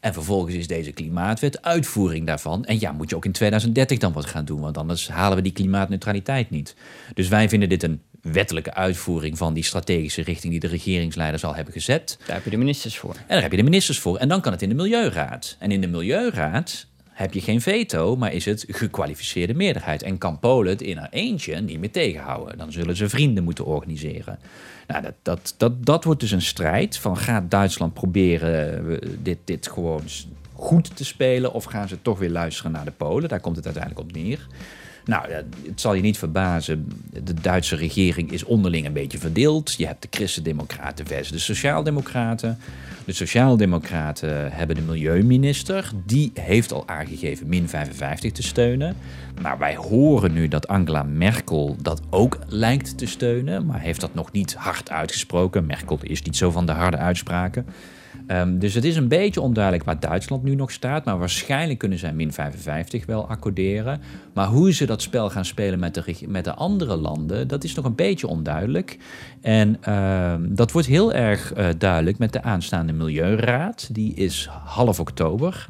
En 0.00 0.12
vervolgens 0.12 0.54
is 0.54 0.66
deze 0.66 0.92
klimaatwet 0.92 1.62
uitvoering 1.62 2.26
daarvan. 2.26 2.64
En 2.64 2.80
ja, 2.80 2.92
moet 2.92 3.10
je 3.10 3.16
ook 3.16 3.24
in 3.24 3.32
2030 3.32 3.98
dan 3.98 4.12
wat 4.12 4.26
gaan 4.26 4.44
doen, 4.44 4.60
want 4.60 4.78
anders 4.78 5.08
halen 5.08 5.36
we 5.36 5.42
die 5.42 5.52
klimaatneutraliteit 5.52 6.50
niet. 6.50 6.74
Dus 7.14 7.28
wij 7.28 7.48
vinden 7.48 7.68
dit 7.68 7.82
een 7.82 8.00
wettelijke 8.22 8.74
uitvoering 8.74 9.38
van 9.38 9.54
die 9.54 9.64
strategische 9.64 10.22
richting 10.22 10.52
die 10.52 10.60
de 10.60 10.66
regeringsleiders 10.66 11.44
al 11.44 11.54
hebben 11.54 11.72
gezet. 11.72 12.18
daar 12.26 12.36
heb 12.36 12.44
je 12.44 12.50
de 12.50 12.56
ministers 12.56 12.98
voor. 12.98 13.14
En 13.14 13.24
daar 13.28 13.42
heb 13.42 13.50
je 13.50 13.56
de 13.56 13.62
ministers 13.62 13.98
voor. 13.98 14.16
En 14.16 14.28
dan 14.28 14.40
kan 14.40 14.52
het 14.52 14.62
in 14.62 14.68
de 14.68 14.74
Milieuraad. 14.74 15.56
En 15.58 15.70
in 15.70 15.80
de 15.80 15.86
Milieuraad 15.86 16.86
heb 17.20 17.34
je 17.34 17.40
geen 17.40 17.60
veto, 17.60 18.16
maar 18.16 18.32
is 18.32 18.44
het 18.44 18.64
gekwalificeerde 18.68 19.54
meerderheid. 19.54 20.02
En 20.02 20.18
kan 20.18 20.38
Polen 20.38 20.70
het 20.70 20.82
in 20.82 20.96
haar 20.96 21.08
eentje 21.10 21.60
niet 21.60 21.78
meer 21.78 21.90
tegenhouden. 21.90 22.58
Dan 22.58 22.72
zullen 22.72 22.96
ze 22.96 23.08
vrienden 23.08 23.44
moeten 23.44 23.64
organiseren. 23.64 24.38
Nou, 24.86 25.02
dat, 25.02 25.14
dat, 25.22 25.54
dat, 25.56 25.86
dat 25.86 26.04
wordt 26.04 26.20
dus 26.20 26.30
een 26.30 26.42
strijd 26.42 26.96
van 26.96 27.16
gaat 27.16 27.50
Duitsland 27.50 27.94
proberen 27.94 28.90
eh, 28.90 29.08
dit, 29.22 29.38
dit 29.44 29.68
gewoon 29.68 30.02
goed 30.52 30.96
te 30.96 31.04
spelen... 31.04 31.52
of 31.52 31.64
gaan 31.64 31.88
ze 31.88 32.02
toch 32.02 32.18
weer 32.18 32.30
luisteren 32.30 32.72
naar 32.72 32.84
de 32.84 32.90
Polen? 32.90 33.28
Daar 33.28 33.40
komt 33.40 33.56
het 33.56 33.64
uiteindelijk 33.64 34.04
op 34.04 34.12
neer. 34.12 34.46
Nou, 35.04 35.30
het 35.30 35.80
zal 35.80 35.94
je 35.94 36.02
niet 36.02 36.18
verbazen. 36.18 36.88
De 37.24 37.34
Duitse 37.34 37.76
regering 37.76 38.32
is 38.32 38.44
onderling 38.44 38.86
een 38.86 38.92
beetje 38.92 39.18
verdeeld. 39.18 39.74
Je 39.76 39.86
hebt 39.86 40.02
de 40.02 40.08
Christen-Democraten 40.10 41.06
versus 41.06 41.30
de 41.30 41.38
Sociaaldemocraten. 41.38 42.58
De 43.04 43.12
Sociaaldemocraten 43.12 44.52
hebben 44.52 44.76
de 44.76 44.82
Milieuminister. 44.82 45.90
Die 46.06 46.30
heeft 46.34 46.72
al 46.72 46.88
aangegeven 46.88 47.48
min 47.48 47.68
55 47.68 48.32
te 48.32 48.42
steunen. 48.42 48.96
Maar 49.42 49.58
wij 49.58 49.76
horen 49.76 50.32
nu 50.32 50.48
dat 50.48 50.68
Angela 50.68 51.02
Merkel 51.02 51.76
dat 51.82 52.00
ook 52.10 52.38
lijkt 52.46 52.98
te 52.98 53.06
steunen. 53.06 53.66
Maar 53.66 53.80
heeft 53.80 54.00
dat 54.00 54.14
nog 54.14 54.32
niet 54.32 54.54
hard 54.54 54.90
uitgesproken. 54.90 55.66
Merkel 55.66 55.98
is 56.02 56.22
niet 56.22 56.36
zo 56.36 56.50
van 56.50 56.66
de 56.66 56.72
harde 56.72 56.96
uitspraken. 56.96 57.66
Ehm, 58.30 58.58
dus 58.58 58.74
het 58.74 58.84
is 58.84 58.96
een 58.96 59.08
beetje 59.08 59.40
onduidelijk 59.40 59.84
waar 59.84 60.00
Duitsland 60.00 60.42
nu 60.42 60.54
nog 60.54 60.70
staat. 60.70 61.04
Maar 61.04 61.18
waarschijnlijk 61.18 61.78
kunnen 61.78 61.98
zij 61.98 62.12
min 62.12 62.32
55 62.32 63.06
wel 63.06 63.28
accorderen. 63.28 64.00
Maar 64.34 64.46
hoe 64.46 64.72
ze 64.72 64.86
dat 64.86 65.02
spel 65.02 65.30
gaan 65.30 65.44
spelen 65.44 65.78
met 65.78 65.94
de, 65.94 66.14
met 66.26 66.44
de 66.44 66.54
andere 66.54 66.96
landen, 66.96 67.48
dat 67.48 67.64
is 67.64 67.74
nog 67.74 67.84
een 67.84 67.94
beetje 67.94 68.26
onduidelijk. 68.26 68.98
En 69.40 69.76
ehm, 69.80 70.54
dat 70.54 70.72
wordt 70.72 70.88
heel 70.88 71.12
erg 71.12 71.52
eh, 71.52 71.68
duidelijk 71.78 72.18
met 72.18 72.32
de 72.32 72.42
aanstaande 72.42 72.92
Milieuraad. 72.92 73.94
Die 73.94 74.14
is 74.14 74.48
half 74.64 75.00
oktober. 75.00 75.68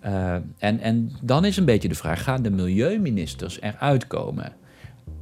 Eh, 0.00 0.34
en, 0.58 0.80
en 0.80 1.12
dan 1.22 1.44
is 1.44 1.56
een 1.56 1.64
beetje 1.64 1.88
de 1.88 1.94
vraag: 1.94 2.22
gaan 2.22 2.42
de 2.42 2.50
milieuministers 2.50 3.60
eruit 3.60 4.06
komen? 4.06 4.52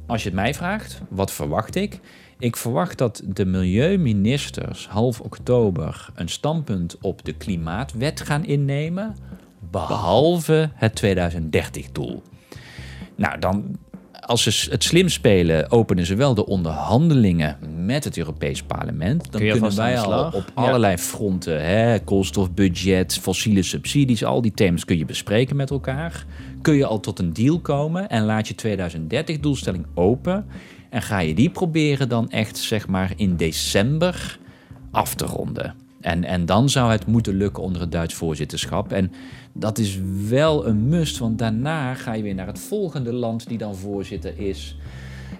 Als 0.05 0.23
je 0.23 0.29
het 0.29 0.37
mij 0.37 0.53
vraagt, 0.53 1.01
wat 1.09 1.31
verwacht 1.31 1.75
ik? 1.75 1.99
Ik 2.41 2.55
verwacht 2.55 2.97
dat 2.97 3.21
de 3.25 3.45
milieuministers 3.45 4.87
half 4.87 5.19
oktober 5.19 6.09
een 6.15 6.29
standpunt 6.29 6.97
op 7.01 7.25
de 7.25 7.33
klimaatwet 7.33 8.21
gaan 8.21 8.45
innemen, 8.45 9.15
behalve 9.71 10.69
het 10.73 11.01
2030-doel. 11.05 12.23
Nou, 13.15 13.39
dan, 13.39 13.77
als 14.11 14.43
ze 14.43 14.69
het 14.71 14.83
slim 14.83 15.09
spelen, 15.09 15.71
openen 15.71 16.05
ze 16.05 16.15
wel 16.15 16.33
de 16.33 16.45
onderhandelingen 16.45 17.57
met 17.85 18.03
het 18.03 18.17
Europees 18.17 18.63
Parlement. 18.63 19.31
Dan 19.31 19.41
Kun 19.41 19.51
kunnen 19.51 19.75
wij 19.75 19.99
al 19.99 20.25
op 20.25 20.51
Ja. 20.55 20.61
allerlei 20.61 20.97
fronten, 20.97 21.65
hè, 21.65 21.99
koolstofbudget, 21.99 23.17
fossiele 23.17 23.63
subsidies, 23.63 24.23
al 24.23 24.41
die 24.41 24.53
thema's 24.53 24.85
kun 24.85 24.97
je 24.97 25.05
bespreken 25.05 25.55
met 25.55 25.69
elkaar. 25.69 26.25
Kun 26.61 26.75
je 26.75 26.85
al 26.85 26.99
tot 26.99 27.19
een 27.19 27.33
deal 27.33 27.59
komen 27.59 28.09
en 28.09 28.23
laat 28.25 28.47
je 28.47 28.55
2030-doelstelling 28.55 29.85
open. 29.93 30.45
En 30.91 31.01
ga 31.01 31.19
je 31.19 31.33
die 31.33 31.49
proberen 31.49 32.09
dan 32.09 32.29
echt, 32.29 32.57
zeg 32.57 32.87
maar, 32.87 33.13
in 33.15 33.35
december 33.35 34.39
af 34.91 35.15
te 35.15 35.25
ronden. 35.25 35.75
En, 36.01 36.23
en 36.23 36.45
dan 36.45 36.69
zou 36.69 36.91
het 36.91 37.05
moeten 37.05 37.35
lukken 37.35 37.63
onder 37.63 37.81
het 37.81 37.91
Duits 37.91 38.13
voorzitterschap. 38.13 38.91
En 38.91 39.11
dat 39.53 39.77
is 39.77 39.99
wel 40.27 40.67
een 40.67 40.87
must, 40.87 41.17
want 41.17 41.37
daarna 41.37 41.93
ga 41.93 42.13
je 42.13 42.23
weer 42.23 42.35
naar 42.35 42.47
het 42.47 42.59
volgende 42.59 43.13
land 43.13 43.47
die 43.47 43.57
dan 43.57 43.75
voorzitter 43.75 44.39
is. 44.39 44.77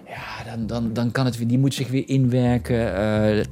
Ja, 0.08 0.56
dan, 0.56 0.66
dan, 0.66 0.92
dan 0.92 1.10
kan 1.10 1.24
het 1.24 1.38
weer, 1.38 1.48
die 1.48 1.58
moet 1.58 1.74
zich 1.74 1.88
weer 1.88 2.08
inwerken. 2.08 2.96
eh, 2.96 3.44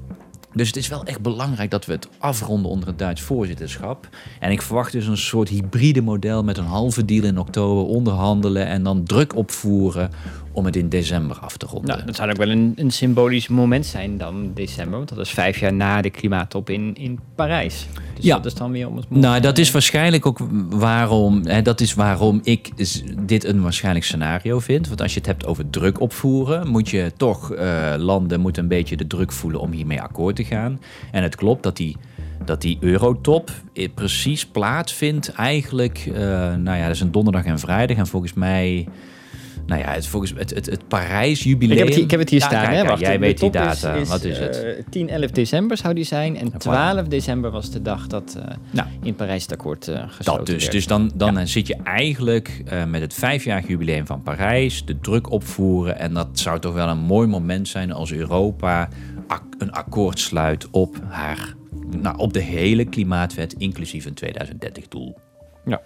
dus 0.53 0.67
het 0.67 0.77
is 0.77 0.89
wel 0.89 1.05
echt 1.05 1.21
belangrijk 1.21 1.71
dat 1.71 1.87
we 1.87 1.93
het 1.93 2.09
afronden 2.19 2.71
onder 2.71 2.89
het 2.89 2.99
Duits 2.99 3.21
voorzitterschap. 3.21 4.09
En 4.41 4.51
ik 4.51 4.63
verwacht 4.63 4.93
dus 4.93 5.07
een 5.07 5.17
soort 5.17 5.49
hybride 5.49 6.03
model 6.03 6.45
met 6.45 6.59
een 6.59 6.65
halve 6.65 7.05
deal 7.05 7.25
in 7.25 7.39
oktober 7.39 7.85
onderhandelen 7.85 8.67
en 8.67 8.83
dan 8.83 9.05
druk 9.05 9.37
opvoeren 9.37 10.11
om 10.53 10.65
het 10.65 10.77
in 10.77 10.89
december 10.89 11.39
af 11.39 11.57
te 11.57 11.67
ronden. 11.67 11.95
Nou, 11.95 12.07
dat 12.07 12.17
zou 12.17 12.31
ook 12.31 12.37
wel 12.37 12.51
een, 12.51 12.73
een 12.77 12.91
symbolisch 12.91 13.49
moment 13.49 13.87
zijn 13.87 14.19
dan 14.19 14.51
december. 14.55 14.97
Want 14.97 15.09
dat 15.09 15.19
is 15.19 15.31
vijf 15.31 15.59
jaar 15.61 15.73
na 15.73 16.01
de 16.01 16.11
klimaattop 16.11 16.71
in, 16.71 16.95
in 16.95 17.19
Parijs. 17.35 17.87
Dus 18.15 18.25
Ja. 18.25 18.37
dat 18.37 18.47
is 18.47 18.55
dan 18.55 18.73
weer 18.73 18.89
om 18.89 18.97
het 18.97 19.11
Nou, 19.11 19.41
dat 19.41 19.59
is 19.59 19.71
waarschijnlijk 19.71 20.27
ook 20.27 20.39
waarom, 20.71 21.47
hè, 21.47 21.63
dat 21.63 21.81
is 21.81 21.95
waarom 21.95 22.41
ik 22.43 22.71
dit 23.27 23.45
een 23.45 23.63
waarschijnlijk 23.63 24.05
scenario 24.05 24.59
vind. 24.59 24.89
Want 24.89 25.01
als 25.03 25.13
je 25.13 25.19
het 25.19 25.27
hebt 25.29 25.47
over 25.47 25.71
druk 25.71 26.01
opvoeren, 26.01 26.69
moet 26.69 26.89
je 26.89 27.13
toch, 27.17 27.53
eh, 27.53 27.95
landen 27.97 28.41
moeten 28.41 28.63
een 28.63 28.69
beetje 28.69 28.97
de 28.97 29.07
druk 29.07 29.33
voelen 29.33 29.61
om 29.61 29.73
hiermee 29.73 30.01
akkoord 30.01 30.37
te 30.37 30.45
gaan. 30.45 30.81
En 31.13 31.23
het 31.23 31.37
klopt 31.37 31.63
dat 31.63 31.77
die, 31.77 31.97
dat 32.45 32.61
die 32.61 32.77
eurotop 32.81 33.51
eh, 33.75 33.89
precies 33.95 34.47
plaatsvindt 34.47 35.33
eigenlijk, 35.33 36.11
eh, 36.15 36.21
nou 36.55 36.77
ja, 36.79 36.83
dat 36.87 36.95
is 36.95 37.01
een 37.01 37.13
donderdag 37.13 37.45
en 37.45 37.59
vrijdag. 37.59 37.97
En 37.97 38.07
volgens 38.07 38.33
mij, 38.35 38.89
nou 39.67 39.81
ja, 39.81 39.91
het, 39.93 40.07
volgens 40.07 40.33
het, 40.37 40.55
het, 40.55 40.67
het 40.67 40.89
Parijs-jubileum. 40.89 41.73
Ik 41.73 41.79
heb 41.79 41.87
het 41.87 41.95
hier, 41.95 42.05
ik 42.05 42.11
heb 42.11 42.21
het 42.21 42.31
hier 42.31 42.41
Ja, 42.41 42.47
staan. 42.47 42.73
hè? 42.73 42.85
Wacht, 42.85 43.01
jij 43.01 43.19
weet 43.21 43.39
die 43.39 43.47
is- 43.49 43.53
data. 43.53 43.93
is, 43.95 44.09
Wat 44.09 44.25
is 44.25 44.39
het? 44.39 44.63
eh, 44.65 44.83
10, 44.91 45.09
11 45.09 45.31
december 45.31 45.77
zou 45.77 45.95
die 45.95 46.05
zijn. 46.05 46.37
En 46.37 46.59
12 46.59 47.07
december 47.09 47.51
was 47.51 47.71
de 47.71 47.83
dag 47.83 48.07
dat 48.07 48.37
eh, 48.39 48.55
Nou, 48.71 48.89
in 49.03 49.15
Parijs 49.15 49.43
het 49.43 49.53
akkoord 49.53 49.89
eh 49.89 50.03
gesloten 50.09 50.45
Dat 50.45 50.47
dus. 50.47 50.61
werd. 50.63 50.73
Dus 50.73 50.87
dan, 50.87 51.11
dan 51.15 51.47
zit 51.47 51.67
je 51.67 51.77
eigenlijk 51.85 52.63
eh, 52.67 52.85
met 52.85 53.01
het 53.01 53.15
vijfjarig 53.15 53.67
jubileum 53.69 54.07
van 54.07 54.23
Parijs, 54.23 54.85
de 54.85 54.99
druk 55.01 55.31
opvoeren. 55.31 55.99
En 55.99 56.15
dat 56.15 56.29
zou 56.33 56.59
toch 56.61 56.75
wel 56.75 56.89
een 56.89 56.99
mooi 56.99 57.29
moment 57.29 57.69
zijn 57.69 57.93
als 57.93 58.13
Europa 58.13 58.89
ak- 59.27 59.43
een 59.59 59.73
akkoord 59.73 60.19
sluit 60.19 60.71
op, 60.71 60.97
haar, 61.09 61.55
nou, 62.01 62.17
op 62.19 62.33
de 62.33 62.41
hele 62.41 62.85
klimaatwet, 62.85 63.53
inclusief 63.53 64.05
een 64.05 64.15
2030-doel. 64.15 65.19
Ja. 65.65 65.81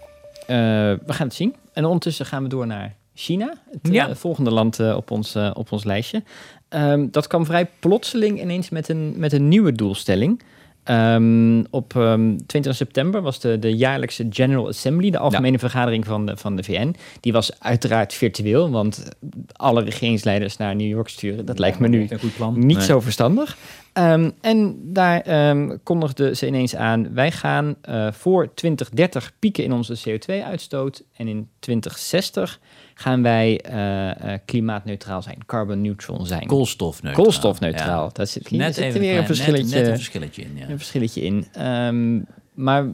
we 0.46 1.12
gaan 1.12 1.26
het 1.26 1.36
zien. 1.36 1.54
En 1.72 1.84
ondertussen 1.84 2.26
gaan 2.26 2.42
we 2.42 2.48
door 2.48 2.66
naar 2.66 2.94
China, 3.14 3.54
het 3.70 3.92
Ja. 3.92 4.14
volgende 4.14 4.50
land 4.50 4.80
eh, 4.80 4.96
op, 4.96 5.10
ons, 5.10 5.34
eh, 5.34 5.50
op 5.54 5.72
ons 5.72 5.84
lijstje. 5.84 6.22
Ehm, 6.68 7.06
dat 7.10 7.26
kwam 7.26 7.46
vrij 7.46 7.66
plotseling 7.78 8.40
ineens 8.40 8.68
met 8.70 8.88
een, 8.88 9.14
met 9.16 9.32
een 9.32 9.48
nieuwe 9.48 9.72
doelstelling. 9.72 10.42
Ehm, 10.84 11.64
op 11.70 11.96
ehm 11.96 12.36
22 12.46 12.74
september 12.76 13.22
was 13.22 13.40
de, 13.40 13.58
de 13.58 13.76
jaarlijkse 13.76 14.26
General 14.30 14.66
Assembly, 14.68 15.10
de 15.10 15.18
algemene 15.18 15.58
vergadering 15.58 16.04
van 16.06 16.26
de, 16.26 16.36
van 16.36 16.56
de 16.56 16.62
VN. 16.62 16.94
Die 17.20 17.32
was 17.32 17.60
uiteraard 17.60 18.14
virtueel, 18.14 18.70
want 18.70 19.08
alle 19.52 19.82
regeringsleiders 19.82 20.56
naar 20.56 20.76
New 20.76 20.88
York 20.88 21.08
sturen, 21.08 21.44
dat 21.46 21.58
lijkt 21.58 21.78
me 21.78 21.88
nu 21.88 22.06
een 22.08 22.18
goed 22.18 22.34
plan. 22.36 22.66
niet 22.66 22.76
Nee. 22.76 22.86
zo 22.86 23.00
verstandig. 23.00 23.56
Ehm, 23.92 24.30
en 24.40 24.76
daar 24.82 25.20
ehm 25.20 25.76
kondigden 25.82 26.36
ze 26.36 26.46
ineens 26.46 26.76
aan: 26.76 27.14
wij 27.14 27.30
gaan 27.32 27.74
eh, 27.80 28.12
voor 28.12 28.54
2030 28.54 29.32
pieken 29.38 29.64
in 29.64 29.72
onze 29.72 29.96
CO2-uitstoot. 30.08 31.02
En 31.16 31.28
in 31.28 31.48
2060 31.58 32.60
gaan 32.94 33.22
wij 33.22 33.60
eh, 33.60 34.32
eh, 34.32 34.40
klimaatneutraal 34.44 35.22
zijn, 35.22 35.38
carbon 35.46 35.80
neutral 35.80 36.24
zijn. 36.24 36.46
Koolstofneutraal. 36.46 37.24
Koolstofneutraal. 37.24 38.04
Ja. 38.04 38.10
Dat 38.12 38.28
zit 38.28 38.48
hier 38.48 38.58
Net 38.58 38.74
zit 38.74 38.84
even 38.84 39.00
weer 39.00 39.18
een 39.18 39.24
klein- 39.24 39.28
net- 39.28 39.36
verschilletje, 39.36 39.76
Net, 39.78 39.86
een 39.88 39.94
verschilletje 39.94 40.42
in, 40.42 40.56
ja. 40.56 40.68
een 40.68 40.76
verschilletje 40.76 41.22
in. 41.22 41.46
Ehm, 41.52 42.20
maar 42.54 42.86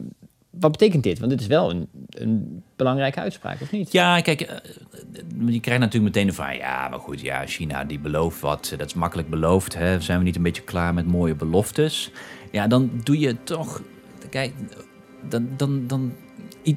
wat 0.49 0.71
betekent 0.71 1.03
dit? 1.03 1.19
Want 1.19 1.31
dit 1.31 1.41
is 1.41 1.47
wel 1.47 1.69
een, 1.69 1.87
een 2.09 2.63
belangrijke 2.75 3.19
uitspraak, 3.19 3.61
of 3.61 3.71
niet? 3.71 3.91
Ja, 3.91 4.21
kijk, 4.21 4.41
eh, 4.41 4.55
je 5.47 5.59
krijgt 5.59 5.81
natuurlijk 5.81 6.13
meteen 6.15 6.27
de 6.27 6.33
vraag... 6.33 6.57
ja, 6.57 6.87
maar 6.89 6.99
goed, 6.99 7.21
ja, 7.21 7.45
China 7.45 7.83
die 7.83 7.99
belooft 7.99 8.39
wat. 8.39 8.73
Dat 8.77 8.87
is 8.87 8.93
makkelijk 8.93 9.29
beloofd. 9.29 9.73
Hè. 9.75 9.99
Zijn 10.01 10.17
we 10.17 10.23
niet 10.23 10.35
een 10.35 10.43
beetje 10.43 10.61
klaar 10.61 10.93
met 10.93 11.07
mooie 11.07 11.35
beloftes? 11.35 12.11
Ja, 12.51 12.67
dan 12.67 12.91
doe 13.03 13.19
je 13.19 13.35
toch... 13.43 13.81
Kijk, 14.29 14.53
dan... 15.29 15.49
dan, 15.57 15.87
dan 15.87 16.13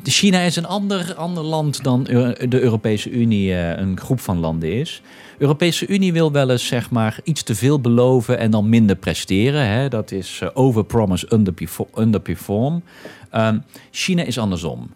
China 0.03 0.41
is 0.41 0.57
een 0.57 0.67
ander, 0.67 1.15
ander 1.15 1.43
land 1.43 1.83
dan 1.83 2.05
de 2.49 2.61
Europese 2.61 3.11
Unie 3.11 3.55
eh, 3.55 3.79
een 3.79 4.01
groep 4.01 4.21
van 4.21 4.39
landen 4.39 4.73
is. 4.73 5.03
De 5.37 5.43
Europese 5.43 5.87
Unie 5.87 6.13
wil 6.13 6.33
wel 6.33 6.51
eens 6.51 6.67
zeg 6.67 6.91
maar, 6.91 7.19
iets 7.25 7.43
te 7.43 7.55
veel 7.55 7.81
beloven 7.81 8.39
en 8.39 8.51
dan 8.51 8.69
minder 8.69 8.97
presteren. 8.97 9.67
Hè. 9.69 9.89
Dat 9.89 10.11
is 10.11 10.39
eh, 10.43 10.49
overpromise, 10.55 11.27
underperfo- 11.33 11.89
underperform. 11.99 12.83
Ehm, 13.31 13.59
China 13.91 14.23
is 14.23 14.39
andersom. 14.39 14.91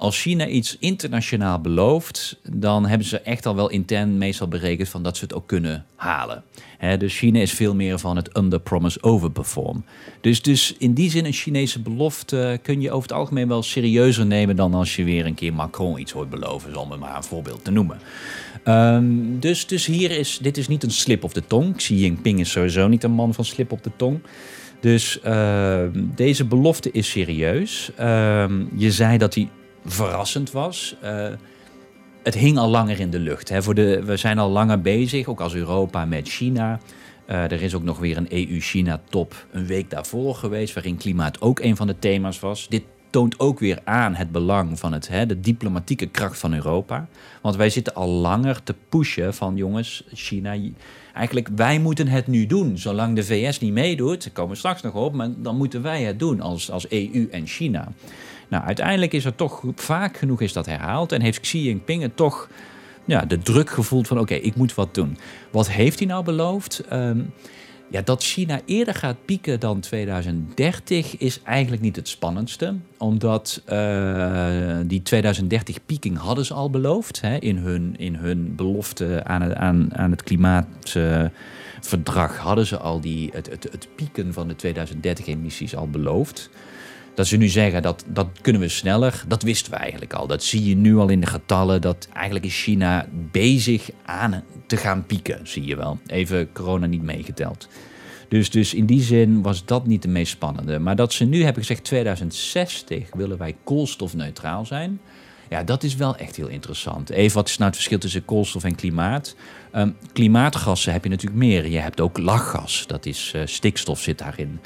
Als 0.00 0.20
China 0.20 0.46
iets 0.46 0.76
internationaal 0.78 1.60
belooft, 1.60 2.40
dan 2.42 2.86
hebben 2.86 3.06
ze 3.06 3.20
echt 3.20 3.46
al 3.46 3.54
wel 3.54 3.70
intern 3.70 4.18
meestal 4.18 4.48
berekend 4.48 4.88
van 4.88 5.02
dat 5.02 5.16
ze 5.16 5.24
het 5.24 5.34
ook 5.34 5.46
kunnen 5.46 5.86
halen. 5.94 6.44
Dus 6.98 7.18
China 7.18 7.40
is 7.40 7.52
veel 7.52 7.74
meer 7.74 7.98
van 7.98 8.16
het 8.16 8.36
under-promise, 8.36 9.02
overperform. 9.02 9.84
Dus, 10.20 10.42
dus 10.42 10.74
in 10.78 10.94
die 10.94 11.10
zin, 11.10 11.24
een 11.24 11.32
Chinese 11.32 11.80
belofte 11.80 12.58
kun 12.62 12.80
je 12.80 12.90
over 12.90 13.08
het 13.08 13.18
algemeen 13.18 13.48
wel 13.48 13.62
serieuzer 13.62 14.26
nemen 14.26 14.56
dan 14.56 14.74
als 14.74 14.96
je 14.96 15.04
weer 15.04 15.26
een 15.26 15.34
keer 15.34 15.54
Macron 15.54 16.00
iets 16.00 16.12
hoort 16.12 16.30
beloven, 16.30 16.76
om 16.76 16.90
het 16.90 17.00
maar 17.00 17.16
een 17.16 17.22
voorbeeld 17.22 17.64
te 17.64 17.70
noemen. 17.70 17.98
Ehm, 18.64 19.04
dus, 19.38 19.66
dus 19.66 19.86
hier 19.86 20.10
is, 20.10 20.38
dit 20.42 20.56
is 20.56 20.68
niet 20.68 20.82
een 20.82 20.90
slip 20.90 21.24
op 21.24 21.34
de 21.34 21.46
tong. 21.46 21.76
Xi 21.76 21.94
Jinping 21.94 22.40
is 22.40 22.50
sowieso 22.50 22.88
niet 22.88 23.04
een 23.04 23.10
man 23.10 23.34
van 23.34 23.44
slip 23.44 23.72
op 23.72 23.82
de 23.82 23.90
tong. 23.96 24.20
Dus 24.80 25.20
ehm, 25.20 26.04
deze 26.14 26.44
belofte 26.44 26.90
is 26.90 27.10
serieus. 27.10 27.90
Ehm, 27.96 28.64
je 28.76 28.92
zei 28.92 29.18
dat 29.18 29.34
hij 29.34 29.48
verrassend 29.90 30.50
was. 30.50 30.96
Eh, 31.00 31.28
het 32.22 32.34
hing 32.34 32.58
al 32.58 32.68
langer 32.68 33.00
in 33.00 33.10
de 33.10 33.18
lucht. 33.18 33.48
Hè. 33.48 33.62
Voor 33.62 33.74
de, 33.74 34.04
we 34.04 34.16
zijn 34.16 34.38
al 34.38 34.50
langer 34.50 34.80
bezig, 34.80 35.26
ook 35.26 35.40
als 35.40 35.54
Europa, 35.54 36.04
met 36.04 36.28
China. 36.28 36.80
Eh, 37.26 37.42
er 37.42 37.62
is 37.62 37.74
ook 37.74 37.82
nog 37.82 37.98
weer 37.98 38.16
een 38.16 38.32
EU-China-top 38.32 39.46
een 39.52 39.66
week 39.66 39.90
daarvoor 39.90 40.34
geweest, 40.34 40.74
waarin 40.74 40.96
klimaat 40.96 41.40
ook 41.40 41.60
een 41.60 41.76
van 41.76 41.86
de 41.86 41.98
thema's 41.98 42.40
was. 42.40 42.68
Dit 42.68 42.82
toont 43.10 43.40
ook 43.40 43.58
weer 43.58 43.78
aan 43.84 44.14
het 44.14 44.32
belang 44.32 44.78
van 44.78 44.92
het, 44.92 45.08
hè, 45.08 45.26
de 45.26 45.40
diplomatieke 45.40 46.06
kracht 46.06 46.38
van 46.38 46.54
Europa. 46.54 47.08
Want 47.42 47.56
wij 47.56 47.70
zitten 47.70 47.94
al 47.94 48.08
langer 48.08 48.62
te 48.62 48.74
pushen 48.88 49.34
van 49.34 49.56
jongens, 49.56 50.04
China, 50.12 50.56
eigenlijk 51.14 51.48
wij 51.56 51.78
moeten 51.78 52.08
het 52.08 52.26
nu 52.26 52.46
doen. 52.46 52.78
Zolang 52.78 53.16
de 53.16 53.24
VS 53.24 53.58
niet 53.58 53.72
meedoet, 53.72 54.24
daar 54.24 54.32
komen 54.32 54.50
we 54.50 54.58
straks 54.58 54.82
nog 54.82 54.94
op, 54.94 55.14
maar 55.14 55.28
dan 55.36 55.56
moeten 55.56 55.82
wij 55.82 56.02
het 56.02 56.18
doen 56.18 56.40
als, 56.40 56.70
als 56.70 56.88
EU 56.88 57.28
en 57.30 57.46
China. 57.46 57.88
Nou, 58.50 58.64
uiteindelijk 58.64 59.12
is 59.12 59.24
er 59.24 59.34
toch 59.34 59.62
vaak 59.74 60.16
genoeg 60.16 60.40
is 60.40 60.52
dat 60.52 60.66
herhaald 60.66 61.12
en 61.12 61.20
heeft 61.20 61.40
Xi 61.40 61.62
Jinping 61.62 62.02
het 62.02 62.16
toch 62.16 62.48
ja, 63.04 63.24
de 63.24 63.38
druk 63.38 63.70
gevoeld 63.70 64.06
van 64.06 64.18
oké, 64.18 64.34
ik 64.34 64.54
moet 64.54 64.74
wat 64.74 64.94
doen. 64.94 65.18
Wat 65.50 65.70
heeft 65.70 65.98
hij 65.98 66.08
nou 66.08 66.24
beloofd? 66.24 66.82
Ehm, 66.88 67.20
ja, 67.90 68.02
dat 68.02 68.22
China 68.22 68.60
eerder 68.64 68.94
gaat 68.94 69.24
pieken 69.24 69.60
dan 69.60 69.80
2030 69.80 71.16
is 71.16 71.42
eigenlijk 71.42 71.82
niet 71.82 71.96
het 71.96 72.08
spannendste. 72.08 72.74
Omdat 72.98 73.62
eh, 73.64 74.76
die 74.86 75.02
2030 75.02 75.84
pieking 75.86 76.18
hadden 76.18 76.44
ze 76.44 76.54
al 76.54 76.70
beloofd. 76.70 77.20
Hè, 77.20 77.36
in, 77.36 77.56
hun, 77.56 77.94
in 77.98 78.14
hun 78.14 78.54
belofte 78.56 79.24
aan 79.24 79.42
het, 79.42 79.54
aan, 79.54 79.96
aan 79.96 80.10
het 80.10 80.22
klimaatverdrag 80.22 82.36
hadden 82.36 82.66
ze 82.66 82.78
al 82.78 83.00
die, 83.00 83.30
het, 83.32 83.50
het, 83.50 83.68
het 83.72 83.88
pieken 83.94 84.32
van 84.32 84.48
de 84.48 84.56
2030 84.56 85.26
emissies 85.26 85.76
al 85.76 85.88
beloofd. 85.88 86.50
Dat 87.20 87.28
ze 87.28 87.36
nu 87.36 87.48
zeggen 87.48 87.82
dat 87.82 88.04
dat 88.06 88.28
kunnen 88.40 88.60
we 88.60 88.68
sneller, 88.68 89.24
dat 89.28 89.42
wisten 89.42 89.72
we 89.72 89.78
eigenlijk 89.78 90.12
al. 90.12 90.26
Dat 90.26 90.42
zie 90.42 90.64
je 90.64 90.76
nu 90.76 90.96
al 90.96 91.08
in 91.08 91.20
de 91.20 91.26
getallen. 91.26 91.80
Dat 91.80 92.08
eigenlijk 92.12 92.44
is 92.44 92.62
China 92.62 93.08
bezig 93.30 93.90
aan 94.04 94.44
te 94.66 94.76
gaan 94.76 95.06
pieken, 95.06 95.40
zie 95.42 95.64
je 95.64 95.76
wel. 95.76 95.98
Even 96.06 96.52
corona 96.52 96.86
niet 96.86 97.02
meegeteld. 97.02 97.68
Dus, 98.28 98.50
dus 98.50 98.74
in 98.74 98.86
die 98.86 99.02
zin 99.02 99.42
was 99.42 99.64
dat 99.64 99.86
niet 99.86 100.02
de 100.02 100.08
meest 100.08 100.32
spannende. 100.32 100.78
Maar 100.78 100.96
dat 100.96 101.12
ze 101.12 101.24
nu 101.24 101.42
hebben 101.42 101.62
gezegd 101.62 101.84
2060 101.84 103.08
willen 103.12 103.38
wij 103.38 103.56
koolstofneutraal 103.64 104.66
zijn. 104.66 105.00
Ja, 105.48 105.62
dat 105.62 105.82
is 105.82 105.96
wel 105.96 106.16
echt 106.16 106.36
heel 106.36 106.48
interessant. 106.48 107.10
Even 107.10 107.36
wat 107.36 107.48
is 107.48 107.56
nou 107.56 107.66
het 107.66 107.76
verschil 107.76 107.98
tussen 107.98 108.24
koolstof 108.24 108.64
en 108.64 108.74
klimaat? 108.74 109.34
Ehm, 109.70 109.90
klimaatgassen 110.12 110.92
heb 110.92 111.04
je 111.04 111.10
natuurlijk 111.10 111.40
meer. 111.40 111.68
Je 111.68 111.78
hebt 111.78 112.00
ook 112.00 112.18
lachgas, 112.18 112.84
dat 112.86 113.06
is 113.06 113.32
eh, 113.34 113.42
stikstof 113.44 114.00
zit 114.00 114.18
daarin. 114.18 114.60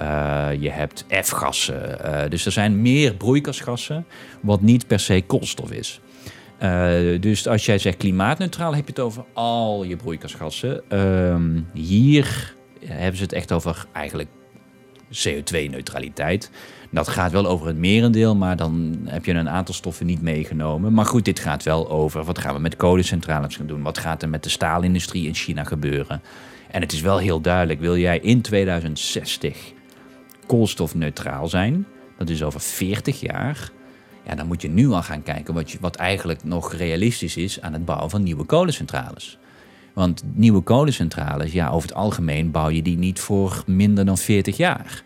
Uh, 0.00 0.48
je 0.58 0.70
hebt 0.70 1.04
F-gassen. 1.22 1.98
Uh, 2.04 2.20
dus 2.28 2.46
er 2.46 2.52
zijn 2.52 2.82
meer 2.82 3.14
broeikasgassen, 3.14 4.06
wat 4.40 4.60
niet 4.60 4.86
per 4.86 5.00
se 5.00 5.22
koolstof 5.26 5.70
is. 5.70 6.00
Uh, 6.62 7.20
dus 7.20 7.46
als 7.46 7.66
jij 7.66 7.78
zegt 7.78 7.96
klimaatneutraal, 7.96 8.74
heb 8.74 8.84
je 8.84 8.90
het 8.90 9.00
over 9.00 9.24
al 9.32 9.84
je 9.84 9.96
broeikasgassen. 9.96 10.82
Uh, 10.92 11.36
hier 11.72 12.54
hebben 12.84 13.16
ze 13.16 13.22
het 13.22 13.32
echt 13.32 13.52
over 13.52 13.86
eigenlijk 13.92 14.28
CO2-neutraliteit. 15.12 16.50
Dat 16.90 17.08
gaat 17.08 17.32
wel 17.32 17.46
over 17.46 17.66
het 17.66 17.76
merendeel, 17.76 18.36
maar 18.36 18.56
dan 18.56 18.98
heb 19.04 19.24
je 19.24 19.32
een 19.32 19.48
aantal 19.48 19.74
stoffen 19.74 20.06
niet 20.06 20.22
meegenomen. 20.22 20.92
Maar 20.92 21.06
goed, 21.06 21.24
dit 21.24 21.38
gaat 21.38 21.62
wel 21.62 21.90
over 21.90 22.24
wat 22.24 22.38
gaan 22.38 22.54
we 22.54 22.60
met 22.60 22.76
kolencentrales 22.76 23.56
gaan 23.56 23.66
doen? 23.66 23.82
Wat 23.82 23.98
gaat 23.98 24.22
er 24.22 24.28
met 24.28 24.42
de 24.42 24.48
staalindustrie 24.48 25.26
in 25.26 25.34
China 25.34 25.64
gebeuren? 25.64 26.22
En 26.70 26.80
het 26.80 26.92
is 26.92 27.00
wel 27.00 27.18
heel 27.18 27.40
duidelijk, 27.40 27.80
wil 27.80 27.96
jij 27.96 28.18
in 28.18 28.40
2060 28.40 29.76
koolstofneutraal 30.48 31.48
zijn, 31.48 31.86
dat 32.18 32.28
is 32.28 32.42
over 32.42 32.60
40 32.60 33.20
jaar, 33.20 33.70
ja, 34.26 34.34
dan 34.34 34.46
moet 34.46 34.62
je 34.62 34.68
nu 34.68 34.88
al 34.88 35.02
gaan 35.02 35.22
kijken 35.22 35.54
wat, 35.54 35.70
je, 35.70 35.78
wat 35.80 35.96
eigenlijk 35.96 36.44
nog 36.44 36.72
realistisch 36.72 37.36
is 37.36 37.60
aan 37.60 37.72
het 37.72 37.84
bouwen 37.84 38.10
van 38.10 38.22
nieuwe 38.22 38.44
kolencentrales. 38.44 39.38
Want 39.94 40.22
nieuwe 40.34 40.60
kolencentrales, 40.60 41.52
ja, 41.52 41.68
over 41.68 41.88
het 41.88 41.96
algemeen 41.96 42.50
bouw 42.50 42.68
je 42.68 42.82
die 42.82 42.98
niet 42.98 43.20
voor 43.20 43.62
minder 43.66 44.04
dan 44.04 44.18
40 44.18 44.56
jaar. 44.56 45.02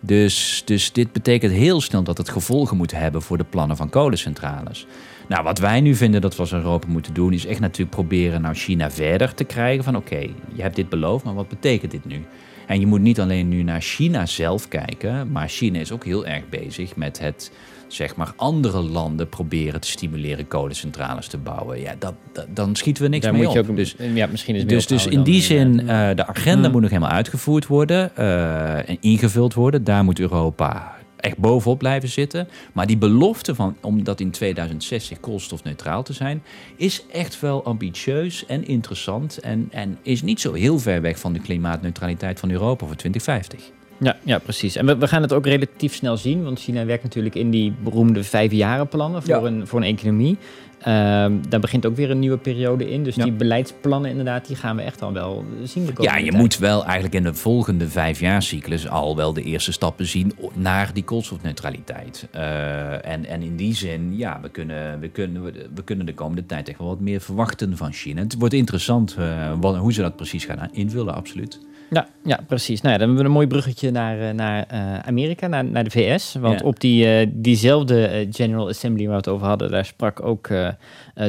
Dus, 0.00 0.62
dus 0.64 0.92
dit 0.92 1.12
betekent 1.12 1.52
heel 1.52 1.80
snel 1.80 2.02
dat 2.02 2.18
het 2.18 2.28
gevolgen 2.28 2.76
moet 2.76 2.92
hebben 2.92 3.22
voor 3.22 3.38
de 3.38 3.44
plannen 3.44 3.76
van 3.76 3.88
kolencentrales. 3.88 4.86
Nou, 5.28 5.44
wat 5.44 5.58
wij 5.58 5.80
nu 5.80 5.94
vinden 5.94 6.20
dat 6.20 6.34
we 6.34 6.40
als 6.40 6.52
Europa 6.52 6.88
moeten 6.88 7.14
doen, 7.14 7.32
is 7.32 7.46
echt 7.46 7.60
natuurlijk 7.60 7.96
proberen 7.96 8.42
nou 8.42 8.54
China 8.54 8.90
verder 8.90 9.34
te 9.34 9.44
krijgen 9.44 9.84
van 9.84 9.96
oké, 9.96 10.18
je 10.54 10.62
hebt 10.62 10.76
dit 10.76 10.88
beloofd, 10.88 11.24
maar 11.24 11.34
wat 11.34 11.48
betekent 11.48 11.90
dit 11.90 12.04
nu? 12.04 12.24
En 12.66 12.80
je 12.80 12.86
moet 12.86 13.00
niet 13.00 13.20
alleen 13.20 13.48
nu 13.48 13.62
naar 13.62 13.80
China 13.80 14.26
zelf 14.26 14.68
kijken, 14.68 15.32
maar 15.32 15.48
China 15.48 15.78
is 15.78 15.92
ook 15.92 16.04
heel 16.04 16.26
erg 16.26 16.48
bezig 16.48 16.96
met 16.96 17.18
het, 17.18 17.52
zeg 17.88 18.16
maar, 18.16 18.32
andere 18.36 18.80
landen 18.80 19.28
proberen 19.28 19.80
te 19.80 19.88
stimuleren 19.88 20.48
kolencentrales 20.48 21.26
te 21.26 21.38
bouwen. 21.38 21.80
Ja, 21.80 21.94
dat, 21.98 22.14
dat 22.32 22.46
dan 22.54 22.76
schieten 22.76 23.02
we 23.02 23.08
niks 23.08 23.24
Daar 23.24 23.32
mee 23.32 23.42
moet 23.42 23.52
je 23.52 23.60
op. 23.60 23.70
ook, 23.70 23.76
dus, 23.76 23.96
ja, 24.14 24.26
misschien 24.26 24.54
is 24.54 24.66
dus, 24.66 24.86
dus 24.86 25.06
in 25.06 25.22
die 25.22 25.42
zin, 25.42 25.80
uh, 25.80 25.86
de 26.14 26.26
agenda 26.26 26.68
moet 26.68 26.80
nog 26.80 26.90
helemaal 26.90 27.10
uitgevoerd 27.10 27.66
worden 27.66 28.10
uh, 28.18 28.88
en 28.88 28.96
ingevuld 29.00 29.54
worden. 29.54 29.84
Daar 29.84 30.04
moet 30.04 30.18
Europa 30.18 30.95
echt 31.16 31.38
bovenop 31.38 31.78
blijven 31.78 32.08
zitten. 32.08 32.48
Maar 32.72 32.86
die 32.86 32.96
belofte 32.98 33.54
van 33.54 33.76
om 33.80 34.04
dat 34.04 34.20
in 34.20 34.30
2060 34.30 35.20
koolstofneutraal 35.20 36.02
te 36.02 36.12
zijn, 36.12 36.42
is 36.76 37.04
echt 37.12 37.40
wel 37.40 37.64
ambitieus 37.64 38.46
en 38.46 38.66
interessant. 38.66 39.38
En, 39.38 39.68
en 39.70 39.98
is 40.02 40.22
niet 40.22 40.40
zo 40.40 40.52
heel 40.52 40.78
ver 40.78 41.00
weg 41.00 41.18
van 41.18 41.32
de 41.32 41.40
klimaatneutraliteit 41.40 42.40
van 42.40 42.50
Europa 42.50 42.86
voor 42.86 42.96
2050. 42.96 43.60
Ja, 43.98 44.16
ja, 44.22 44.38
precies. 44.38 44.76
En 44.76 44.86
we, 44.86 44.96
we 44.96 45.08
gaan 45.08 45.22
het 45.22 45.32
ook 45.32 45.46
relatief 45.46 45.94
snel 45.94 46.16
zien, 46.16 46.42
want 46.44 46.60
China 46.60 46.84
werkt 46.84 47.02
natuurlijk 47.02 47.34
in 47.34 47.50
die 47.50 47.74
beroemde 47.82 48.24
vijfjarenplannen 48.24 49.22
voor, 49.22 49.34
Ja. 49.34 49.42
een, 49.42 49.66
voor 49.66 49.80
een 49.80 49.86
economie. 49.96 50.36
Ehm, 50.80 51.32
daar 51.48 51.60
begint 51.60 51.86
ook 51.86 51.96
weer 51.96 52.10
een 52.10 52.18
nieuwe 52.18 52.36
periode 52.38 52.90
in. 52.90 53.04
Dus 53.04 53.14
Ja. 53.14 53.22
die 53.24 53.32
beleidsplannen 53.32 54.10
inderdaad, 54.10 54.46
die 54.46 54.56
gaan 54.56 54.76
we 54.76 54.82
echt 54.82 55.02
al 55.02 55.12
wel 55.12 55.44
zien 55.64 55.86
de 55.86 55.92
komende 55.92 56.18
Ja, 56.18 56.24
je 56.24 56.30
tijd. 56.30 56.42
moet 56.42 56.58
wel 56.58 56.84
eigenlijk 56.84 57.14
in 57.14 57.22
de 57.22 57.34
volgende 57.34 57.88
vijfjaarscyclus 57.88 58.88
al 58.88 59.16
wel 59.16 59.32
de 59.32 59.42
eerste 59.42 59.72
stappen 59.72 60.06
zien 60.06 60.32
naar 60.54 60.90
die 60.92 61.04
koolstofneutraliteit. 61.04 62.28
Eh, 62.30 63.06
en, 63.06 63.24
en 63.24 63.42
in 63.42 63.56
die 63.56 63.74
zin, 63.74 64.16
ja, 64.16 64.38
we 64.42 64.48
kunnen, 64.48 65.00
we, 65.00 65.08
kunnen, 65.08 65.42
we, 65.74 65.82
kunnen 65.84 66.06
de 66.06 66.14
komende 66.14 66.46
tijd 66.46 66.68
echt 66.68 66.78
wel 66.78 66.88
wat 66.88 67.00
meer 67.00 67.20
verwachten 67.20 67.76
van 67.76 67.92
China. 67.92 68.20
Het 68.22 68.34
wordt 68.38 68.54
interessant 68.54 69.14
eh, 69.18 69.52
wat, 69.60 69.76
hoe 69.76 69.92
ze 69.92 70.00
dat 70.02 70.16
precies 70.16 70.44
gaan 70.44 70.68
invullen, 70.72 71.14
absoluut. 71.14 71.60
Ja, 71.90 72.06
ja, 72.24 72.40
precies. 72.46 72.80
Nou 72.80 72.92
ja, 72.92 72.98
dan 72.98 73.06
hebben 73.08 73.24
we 73.24 73.28
een 73.30 73.36
mooi 73.36 73.46
bruggetje 73.46 73.90
naar, 73.90 74.20
eh, 74.20 74.34
naar 74.34 74.64
eh, 74.68 74.98
Amerika, 74.98 75.46
naar, 75.46 75.64
naar 75.64 75.84
de 75.84 75.90
VS. 75.90 76.34
Want 76.40 76.60
Ja. 76.60 76.66
op 76.66 76.80
die, 76.80 77.06
eh, 77.18 77.26
diezelfde 77.32 78.26
General 78.30 78.68
Assembly 78.68 79.02
waar 79.02 79.10
we 79.12 79.16
het 79.16 79.28
over 79.28 79.46
hadden, 79.46 79.70
daar 79.70 79.84
sprak 79.84 80.22
ook 80.22 80.48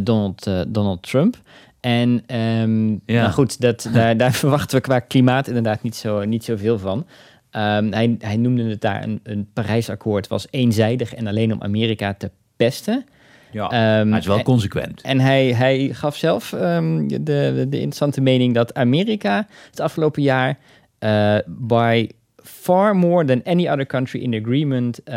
Donald, 0.03 0.49
Donald 0.67 1.03
Trump. 1.03 1.37
En 1.79 2.23
ehm, 2.25 2.89
Ja. 2.91 2.97
nou 3.05 3.31
goed, 3.31 3.61
dat, 3.61 3.89
daar, 3.93 4.17
daar 4.17 4.33
verwachten 4.33 4.77
we 4.77 4.83
qua 4.83 4.99
klimaat 4.99 5.47
inderdaad 5.47 5.83
niet, 5.83 5.95
zo, 5.95 6.23
niet 6.25 6.43
zoveel 6.43 6.79
van. 6.79 7.05
Ehm, 7.51 7.91
hij, 7.91 8.15
hij 8.19 8.37
noemde 8.37 8.63
het 8.69 8.81
daar 8.81 9.03
een, 9.03 9.19
een 9.23 9.47
Parijsakkoord, 9.53 10.27
was 10.27 10.47
eenzijdig 10.49 11.13
en 11.13 11.27
alleen 11.27 11.53
om 11.53 11.61
Amerika 11.61 12.13
te 12.13 12.31
pesten. 12.55 13.05
Ja, 13.51 13.67
hij 13.69 14.17
is 14.19 14.25
wel 14.25 14.37
en- 14.37 14.43
consequent. 14.43 15.01
en 15.01 15.19
hij, 15.19 15.53
hij 15.53 15.89
gaf 15.93 16.15
zelf 16.15 16.53
ehm, 16.53 17.07
de, 17.07 17.21
de, 17.21 17.67
interessante 17.69 18.21
mening 18.21 18.53
dat 18.53 18.73
Amerika 18.73 19.47
het 19.69 19.79
afgelopen 19.79 20.21
jaar 20.21 20.57
eh, 20.99 21.37
by 21.47 22.07
far 22.43 22.95
more 22.95 23.25
than 23.25 23.43
any 23.43 23.67
other 23.69 23.85
country 23.85 24.19
in 24.21 24.31
the 24.31 24.37
agreement 24.37 25.03
eh, 25.03 25.15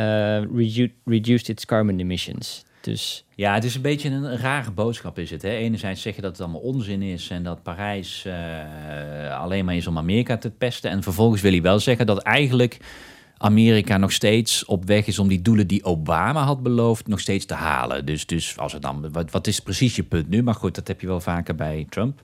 redu- 0.54 0.92
reduced 1.04 1.48
its 1.48 1.64
carbon 1.64 1.98
emissions. 1.98 2.64
Dus 2.80 3.24
Ja, 3.34 3.54
het 3.54 3.64
is 3.64 3.74
een 3.74 3.82
beetje 3.82 4.10
een 4.10 4.36
rare 4.38 4.70
boodschap 4.70 5.18
is 5.18 5.30
het. 5.30 5.42
Hè? 5.42 5.48
Enerzijds 5.50 6.02
zeggen 6.02 6.22
dat 6.22 6.32
het 6.32 6.40
allemaal 6.40 6.60
onzin 6.60 7.02
is 7.02 7.30
en 7.30 7.42
dat 7.42 7.62
Parijs 7.62 8.24
eh, 8.26 9.40
alleen 9.40 9.64
maar 9.64 9.76
is 9.76 9.86
om 9.86 9.98
Amerika 9.98 10.36
te 10.36 10.50
pesten. 10.50 10.90
En 10.90 11.02
vervolgens 11.02 11.42
wil 11.42 11.50
hij 11.52 11.62
wel 11.62 11.78
zeggen 11.78 12.06
dat 12.06 12.18
eigenlijk 12.22 12.78
Amerika 13.42 13.96
nog 13.96 14.12
steeds 14.12 14.64
op 14.64 14.84
weg 14.84 15.06
is 15.06 15.18
om 15.18 15.28
die 15.28 15.42
doelen 15.42 15.66
die 15.66 15.84
Obama 15.84 16.42
had 16.44 16.62
beloofd 16.62 17.06
nog 17.06 17.20
steeds 17.20 17.44
te 17.44 17.54
halen. 17.54 18.06
Dus, 18.06 18.26
dus 18.26 18.58
als 18.58 18.72
het 18.72 18.82
dan, 18.82 19.12
wat, 19.12 19.30
wat 19.30 19.46
is 19.46 19.60
precies 19.60 19.96
je 19.96 20.02
punt 20.02 20.28
nu? 20.28 20.42
Maar 20.42 20.54
goed, 20.54 20.74
dat 20.74 20.88
heb 20.88 21.00
je 21.00 21.06
wel 21.06 21.20
vaker 21.20 21.54
bij 21.54 21.86
Trump. 21.88 22.22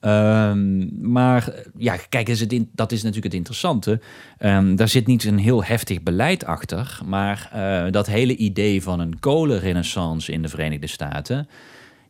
Ehm, 0.00 1.10
maar 1.10 1.54
ja, 1.76 1.96
kijk, 2.08 2.28
is 2.28 2.40
het 2.40 2.52
in, 2.52 2.70
dat 2.72 2.92
is 2.92 2.98
natuurlijk 2.98 3.26
het 3.26 3.34
interessante. 3.34 4.00
Ehm, 4.38 4.76
daar 4.76 4.88
zit 4.88 5.06
niet 5.06 5.24
een 5.24 5.38
heel 5.38 5.64
heftig 5.64 6.02
beleid 6.02 6.44
achter. 6.44 7.00
Maar 7.04 7.50
eh, 7.52 7.92
dat 7.92 8.06
hele 8.06 8.36
idee 8.36 8.82
van 8.82 9.00
een 9.00 9.18
kolenrenaissance 9.18 10.32
in 10.32 10.42
de 10.42 10.48
Verenigde 10.48 10.86
Staten. 10.86 11.48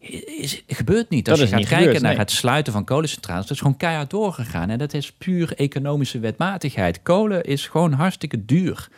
Is, 0.00 0.62
gebeurt 0.66 1.11
niet. 1.11 1.30
Als 1.30 1.38
Dat 1.38 1.48
je 1.48 1.54
gaat 1.54 1.64
kijken 1.64 1.78
gebeurd, 1.78 2.02
naar 2.02 2.11
nee. 2.11 2.20
het 2.20 2.30
sluiten 2.30 2.72
van 2.72 2.84
kolencentrales, 2.84 3.42
dat 3.42 3.50
is 3.50 3.58
gewoon 3.58 3.76
keihard 3.76 4.11
doorgegaan. 4.11 4.70
En 4.70 4.78
dat 4.78 4.94
is 4.94 5.12
puur 5.12 5.52
economische 5.56 6.18
wetmatigheid. 6.18 7.02
Kolen 7.02 7.44
is 7.44 7.66
gewoon 7.66 7.92
hartstikke 7.92 8.44
duur. 8.44 8.88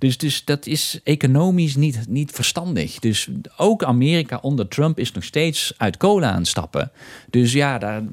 Dus, 0.00 0.18
dus 0.18 0.44
dat 0.44 0.66
is 0.66 1.00
economisch 1.04 1.76
niet, 1.76 2.00
niet 2.08 2.30
verstandig. 2.30 2.98
Dus 2.98 3.28
ook 3.56 3.84
Amerika 3.84 4.38
onder 4.42 4.68
Trump 4.68 4.98
is 4.98 5.12
nog 5.12 5.24
steeds 5.24 5.74
uit 5.76 5.96
kolen 5.96 6.28
aan 6.28 6.44
stappen. 6.44 6.90
Dus 7.30 7.52
ja, 7.52 7.78
daar, 7.78 7.96
eh, 7.98 8.04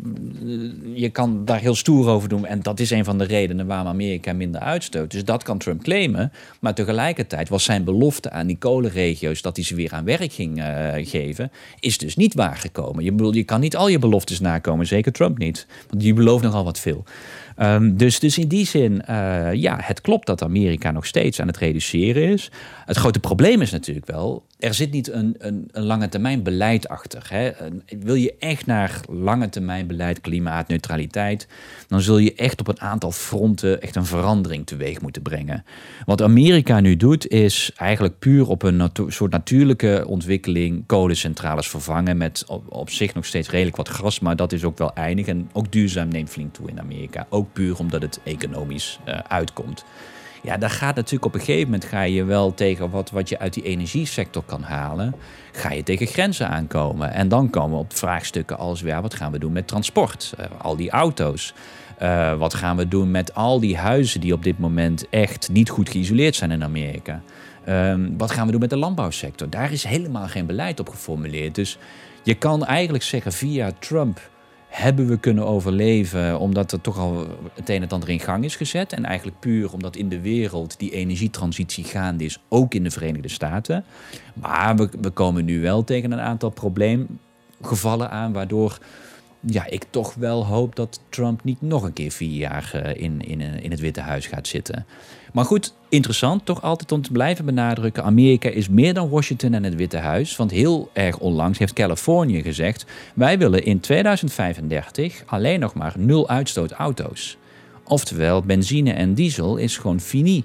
je 0.93 1.09
kan 1.09 1.45
daar 1.45 1.59
heel 1.59 1.75
stoer 1.75 2.07
over 2.07 2.29
doen. 2.29 2.45
En 2.45 2.61
dat 2.61 2.79
is 2.79 2.89
een 2.89 3.05
van 3.05 3.17
de 3.17 3.23
redenen 3.23 3.67
waarom 3.67 3.87
Amerika 3.87 4.33
minder 4.33 4.61
uitstoot. 4.61 5.11
Dus 5.11 5.25
dat 5.25 5.43
kan 5.43 5.57
Trump 5.57 5.83
claimen. 5.83 6.31
Maar 6.59 6.73
tegelijkertijd 6.73 7.49
was 7.49 7.63
zijn 7.63 7.83
belofte 7.83 8.31
aan 8.31 8.47
die 8.47 8.57
kolenregio's... 8.57 9.41
dat 9.41 9.55
hij 9.55 9.65
ze 9.65 9.75
weer 9.75 9.91
aan 9.91 10.05
werk 10.05 10.33
ging 10.33 10.61
eh, 10.61 11.07
geven, 11.07 11.51
is 11.79 11.97
dus 11.97 12.15
niet 12.15 12.33
waargekomen. 12.33 13.03
Je, 13.03 13.29
je 13.31 13.43
kan 13.43 13.59
niet 13.59 13.75
al 13.75 13.87
je 13.87 13.99
beloftes 13.99 14.39
nakomen, 14.39 14.87
zeker 14.87 15.11
Trump 15.11 15.37
niet. 15.37 15.67
Want 15.89 16.01
die 16.01 16.13
belooft 16.13 16.43
nogal 16.43 16.63
wat 16.63 16.79
veel. 16.79 17.05
Ehm, 17.57 17.95
dus, 17.95 18.19
dus 18.19 18.37
in 18.37 18.47
die 18.47 18.65
zin, 18.65 19.01
eh, 19.01 19.53
ja, 19.53 19.77
het 19.81 20.01
klopt 20.01 20.27
dat 20.27 20.43
Amerika 20.43 20.91
nog 20.91 21.05
steeds 21.05 21.41
aan 21.41 21.47
het 21.47 21.57
reduceren 21.57 22.23
is. 22.23 22.51
Het 22.85 22.97
grote 22.97 23.19
probleem 23.19 23.61
is 23.61 23.71
natuurlijk 23.71 24.05
wel, 24.05 24.45
er 24.59 24.73
zit 24.73 24.91
niet 24.91 25.11
een, 25.11 25.35
een, 25.37 25.69
een 25.71 25.83
lange 25.83 26.09
termijn 26.09 26.43
beleid 26.43 26.87
achter. 26.87 27.25
Hè. 27.29 27.51
Wil 27.99 28.15
je 28.15 28.35
echt 28.39 28.65
naar 28.65 29.01
lange 29.09 29.49
termijn 29.49 29.87
beleid, 29.87 30.21
klimaatneutraliteit, 30.21 31.47
dan 31.87 32.01
zul 32.01 32.17
je 32.17 32.33
echt 32.35 32.59
op 32.59 32.67
een 32.67 32.81
aantal 32.81 33.11
fronten 33.11 33.81
echt 33.81 33.95
een 33.95 34.05
verandering 34.05 34.65
teweeg 34.65 35.01
moeten 35.01 35.21
brengen. 35.21 35.63
Wat 36.05 36.21
Amerika 36.21 36.79
nu 36.79 36.97
doet, 36.97 37.27
is 37.27 37.71
eigenlijk 37.75 38.19
puur 38.19 38.47
op 38.49 38.63
een 38.63 38.91
soort 39.07 39.31
natuurlijke 39.31 40.03
ontwikkeling 40.07 40.83
kolencentrales 40.85 41.67
vervangen 41.67 42.17
met 42.17 42.43
op, 42.47 42.63
op 42.69 42.89
zich 42.89 43.13
nog 43.13 43.25
steeds 43.25 43.49
redelijk 43.49 43.77
wat 43.77 43.87
gras, 43.87 44.19
maar 44.19 44.35
dat 44.35 44.51
is 44.51 44.63
ook 44.63 44.77
wel 44.77 44.93
eindig. 44.93 45.25
En 45.27 45.49
ook 45.53 45.71
duurzaam 45.71 46.07
neemt 46.07 46.29
flink 46.29 46.53
toe 46.53 46.69
in 46.69 46.79
Amerika. 46.79 47.25
Ook 47.29 47.46
puur 47.53 47.77
omdat 47.77 48.01
het 48.01 48.19
economisch 48.23 48.99
eh, 49.03 49.19
uitkomt. 49.27 49.85
Ja, 50.43 50.57
daar 50.57 50.69
gaat 50.69 50.95
natuurlijk 50.95 51.25
op 51.25 51.33
een 51.33 51.39
gegeven 51.39 51.65
moment 51.65 51.85
ga 51.85 52.01
je 52.01 52.23
wel 52.23 52.53
tegen 52.53 52.89
wat, 52.89 53.11
wat 53.11 53.29
je 53.29 53.39
uit 53.39 53.53
die 53.53 53.63
energiesector 53.63 54.43
kan 54.43 54.61
halen, 54.61 55.15
ga 55.51 55.71
je 55.71 55.83
tegen 55.83 56.07
grenzen 56.07 56.49
aankomen. 56.49 57.11
En 57.11 57.27
dan 57.27 57.49
komen 57.49 57.77
we 57.77 57.83
op 57.83 57.95
vraagstukken 57.95 58.57
als, 58.57 58.79
ja, 58.79 59.01
wat 59.01 59.13
gaan 59.13 59.31
we 59.31 59.39
doen 59.39 59.51
met 59.51 59.67
transport? 59.67 60.33
Eh, 60.37 60.45
al 60.57 60.75
die 60.75 60.89
auto's. 60.89 61.53
Eh, 61.97 62.37
wat 62.37 62.53
gaan 62.53 62.77
we 62.77 62.87
doen 62.87 63.11
met 63.11 63.33
al 63.33 63.59
die 63.59 63.77
huizen 63.77 64.21
die 64.21 64.33
op 64.33 64.43
dit 64.43 64.59
moment 64.59 65.09
echt 65.09 65.49
niet 65.51 65.69
goed 65.69 65.89
geïsoleerd 65.89 66.35
zijn 66.35 66.51
in 66.51 66.63
Amerika? 66.63 67.21
Ehm, 67.65 68.09
wat 68.17 68.31
gaan 68.31 68.45
we 68.45 68.51
doen 68.51 68.61
met 68.61 68.69
de 68.69 68.77
landbouwsector? 68.77 69.49
Daar 69.49 69.71
is 69.71 69.83
helemaal 69.83 70.27
geen 70.27 70.45
beleid 70.45 70.79
op 70.79 70.89
geformuleerd. 70.89 71.55
Dus 71.55 71.77
je 72.23 72.33
kan 72.33 72.65
eigenlijk 72.65 73.03
zeggen, 73.03 73.31
via 73.31 73.71
Trump 73.79 74.19
hebben 74.77 75.07
we 75.07 75.17
kunnen 75.17 75.45
overleven 75.45 76.39
omdat 76.39 76.71
er 76.71 76.81
toch 76.81 76.97
al 76.97 77.27
het 77.53 77.69
een 77.69 77.81
en 77.81 77.89
ander 77.89 78.09
in 78.09 78.19
gang 78.19 78.43
is 78.43 78.55
gezet. 78.55 78.93
En 78.93 79.05
eigenlijk 79.05 79.39
puur 79.39 79.73
omdat 79.73 79.95
in 79.95 80.09
de 80.09 80.21
wereld 80.21 80.79
die 80.79 80.91
energietransitie 80.91 81.83
gaande 81.83 82.23
is, 82.23 82.39
ook 82.49 82.73
in 82.73 82.83
de 82.83 82.91
Verenigde 82.91 83.29
Staten. 83.29 83.83
Maar 84.33 84.75
we, 84.75 84.89
we 85.01 85.09
komen 85.09 85.45
nu 85.45 85.61
wel 85.61 85.83
tegen 85.83 86.11
een 86.11 86.19
aantal 86.19 86.49
probleemgevallen 86.49 88.09
aan, 88.09 88.33
waardoor 88.33 88.77
ja, 89.39 89.65
ik 89.65 89.83
toch 89.89 90.13
wel 90.13 90.45
hoop 90.45 90.75
dat 90.75 90.99
Trump 91.09 91.43
niet 91.43 91.61
nog 91.61 91.83
een 91.83 91.93
keer 91.93 92.11
vier 92.11 92.37
jaar 92.37 92.69
eh, 92.73 93.03
in, 93.03 93.21
in, 93.21 93.41
eh, 93.41 93.63
in 93.63 93.71
het 93.71 93.79
Witte 93.79 94.01
Huis 94.01 94.27
gaat 94.27 94.47
zitten. 94.47 94.85
Maar 95.33 95.45
goed, 95.45 95.73
interessant 95.89 96.45
toch 96.45 96.61
altijd 96.61 96.91
om 96.91 97.01
te 97.01 97.11
blijven 97.11 97.45
benadrukken. 97.45 98.03
Amerika 98.03 98.49
is 98.49 98.69
meer 98.69 98.93
dan 98.93 99.09
Washington 99.09 99.53
en 99.53 99.63
het 99.63 99.75
Witte 99.75 99.97
Huis. 99.97 100.35
Want 100.35 100.51
heel 100.51 100.89
erg 100.93 101.17
onlangs 101.17 101.57
heeft 101.57 101.73
Californië 101.73 102.41
gezegd... 102.41 102.85
wij 103.15 103.37
willen 103.37 103.63
in 103.63 103.79
2035 103.79 105.23
alleen 105.25 105.59
nog 105.59 105.73
maar 105.73 105.93
nul 105.97 106.29
uitstoot 106.29 106.71
auto's. 106.71 107.37
Oftewel, 107.83 108.41
benzine 108.41 108.91
en 108.91 109.13
diesel 109.13 109.57
is 109.57 109.77
gewoon 109.77 109.99
fini 109.99 110.35
in 110.35 110.43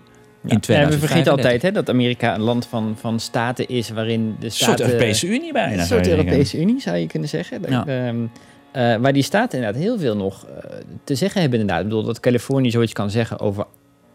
Ja, 0.49 0.59
2035. 0.59 1.01
we 1.01 1.07
vergeten 1.07 1.33
altijd 1.33 1.63
hè, 1.63 1.73
dat 1.73 1.89
Amerika 1.89 2.35
een 2.35 2.41
land 2.41 2.67
van, 2.67 2.97
van 2.99 3.21
staten 3.21 3.69
is 3.69 3.91
waarin 3.91 4.37
de 4.39 4.45
Een 4.45 4.51
staten... 4.53 4.79
soort 4.79 4.91
Europese 4.91 5.27
Unie 5.27 5.53
bijna. 5.53 5.81
Een 5.81 5.87
soort. 5.87 6.09
Europese 6.09 6.61
Unie 6.61 6.81
zou 6.81 6.97
je 6.97 7.07
kunnen 7.07 7.29
zeggen. 7.29 7.61
Ja. 7.69 7.87
Ehm, 7.87 8.17
eh, 8.73 8.97
waar 8.97 9.13
die 9.13 9.23
staten 9.23 9.59
inderdaad 9.59 9.83
heel 9.83 9.99
veel 9.99 10.17
nog 10.17 10.47
eh, 10.47 10.71
te 11.05 11.15
zeggen 11.15 11.41
hebben 11.41 11.61
inderdaad. 11.61 11.85
Ik 11.85 11.91
bedoel 11.91 12.05
dat 12.05 12.21
Californië 12.21 12.71
zoiets 12.71 12.93
kan 12.93 13.11
zeggen 13.11 13.41
over 13.41 13.67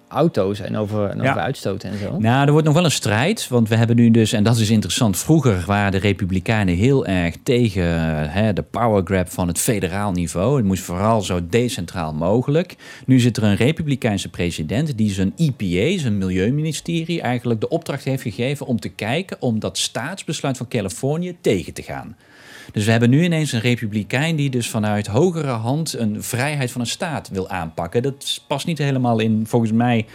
auto's 0.09 0.59
en 0.59 0.77
over, 0.77 1.09
en 1.09 1.21
Ja. 1.21 1.29
over 1.29 1.41
uitstoten 1.41 1.89
en 1.89 1.97
zo. 1.97 2.17
Nou, 2.17 2.45
er 2.45 2.51
wordt 2.51 2.65
nog 2.65 2.75
wel 2.75 2.85
een 2.85 2.91
strijd, 2.91 3.47
want 3.47 3.69
we 3.69 3.75
hebben 3.75 3.95
nu 3.95 4.11
dus, 4.11 4.33
en 4.33 4.43
dat 4.43 4.57
is 4.57 4.69
interessant, 4.69 5.17
vroeger 5.17 5.63
waren 5.65 5.91
de 5.91 5.97
Republikeinen 5.97 6.75
heel 6.75 7.05
erg 7.05 7.35
tegen 7.43 7.85
hè, 8.31 8.53
de 8.53 8.61
power 8.61 9.01
grab 9.05 9.29
van 9.29 9.47
het 9.47 9.59
federaal 9.59 10.11
niveau. 10.11 10.57
Het 10.57 10.65
moest 10.65 10.83
vooral 10.83 11.21
zo 11.21 11.39
decentraal 11.49 12.13
mogelijk. 12.13 12.75
Nu 13.05 13.19
zit 13.19 13.37
er 13.37 13.43
een 13.43 13.55
Republikeinse 13.55 14.29
president 14.29 14.97
die 14.97 15.11
zijn 15.11 15.33
EPA, 15.35 15.99
zijn 15.99 16.17
milieuministerie, 16.17 17.21
eigenlijk 17.21 17.59
de 17.61 17.69
opdracht 17.69 18.03
heeft 18.03 18.21
gegeven 18.21 18.65
om 18.65 18.79
te 18.79 18.89
kijken 18.89 19.37
om 19.39 19.59
dat 19.59 19.77
staatsbesluit 19.77 20.57
van 20.57 20.67
Californië 20.67 21.35
tegen 21.41 21.73
te 21.73 21.81
gaan. 21.81 22.15
Dus 22.71 22.85
we 22.85 22.91
hebben 22.91 23.09
nu 23.09 23.23
ineens 23.23 23.51
een 23.51 23.59
republikein 23.59 24.35
die 24.35 24.49
dus 24.49 24.69
vanuit 24.69 25.07
hogere 25.07 25.47
hand 25.47 25.93
een 25.93 26.23
vrijheid 26.23 26.71
van 26.71 26.81
een 26.81 26.87
staat 26.87 27.29
wil 27.29 27.49
aanpakken. 27.49 28.03
Dat 28.03 28.43
past 28.47 28.65
niet 28.65 28.77
helemaal 28.77 29.19
in, 29.19 29.45
volgens 29.47 29.71
mij, 29.71 30.05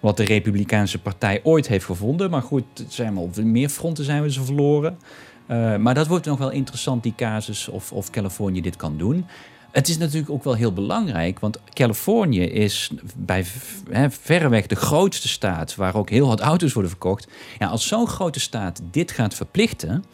wat 0.00 0.16
de 0.16 0.24
Republikeinse 0.24 0.98
partij 0.98 1.40
ooit 1.42 1.68
heeft 1.68 1.84
gevonden. 1.84 2.30
Maar 2.30 2.42
goed, 2.42 2.64
het 2.74 2.92
zijn 2.92 3.30
meer 3.42 3.68
fronten 3.68 4.04
zijn 4.04 4.22
we 4.22 4.32
ze 4.32 4.44
verloren. 4.44 4.98
Eh, 5.46 5.76
maar 5.76 5.94
dat 5.94 6.06
wordt 6.06 6.26
nog 6.26 6.38
wel 6.38 6.50
interessant, 6.50 7.02
die 7.02 7.14
casus, 7.16 7.68
of, 7.68 7.92
of 7.92 8.10
Californië 8.10 8.60
dit 8.60 8.76
kan 8.76 8.98
doen. 8.98 9.26
Het 9.70 9.88
is 9.88 9.98
natuurlijk 9.98 10.30
ook 10.30 10.44
wel 10.44 10.54
heel 10.54 10.72
belangrijk, 10.72 11.40
want 11.40 11.58
Californië 11.72 12.42
is 12.42 12.90
bij 13.16 13.44
hè, 13.90 14.10
verreweg 14.10 14.66
de 14.66 14.76
grootste 14.76 15.28
staat 15.28 15.74
waar 15.74 15.94
ook 15.94 16.10
heel 16.10 16.26
wat 16.26 16.40
auto's 16.40 16.72
worden 16.72 16.90
verkocht. 16.90 17.28
Ja, 17.58 17.66
als 17.66 17.86
zo'n 17.86 18.06
grote 18.06 18.40
staat 18.40 18.80
dit 18.90 19.10
gaat 19.10 19.34
verplichten, 19.34 20.04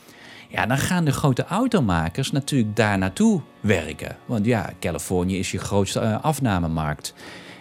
ja, 0.48 0.66
dan 0.66 0.78
gaan 0.78 1.04
de 1.04 1.12
grote 1.12 1.44
automakers 1.44 2.30
natuurlijk 2.30 2.76
daar 2.76 2.98
naartoe 2.98 3.40
werken. 3.60 4.16
Want 4.26 4.46
ja, 4.46 4.70
Californië 4.80 5.38
is 5.38 5.50
je 5.50 5.58
grootste 5.58 6.00
eh, 6.00 6.24
afnamemarkt. 6.24 7.14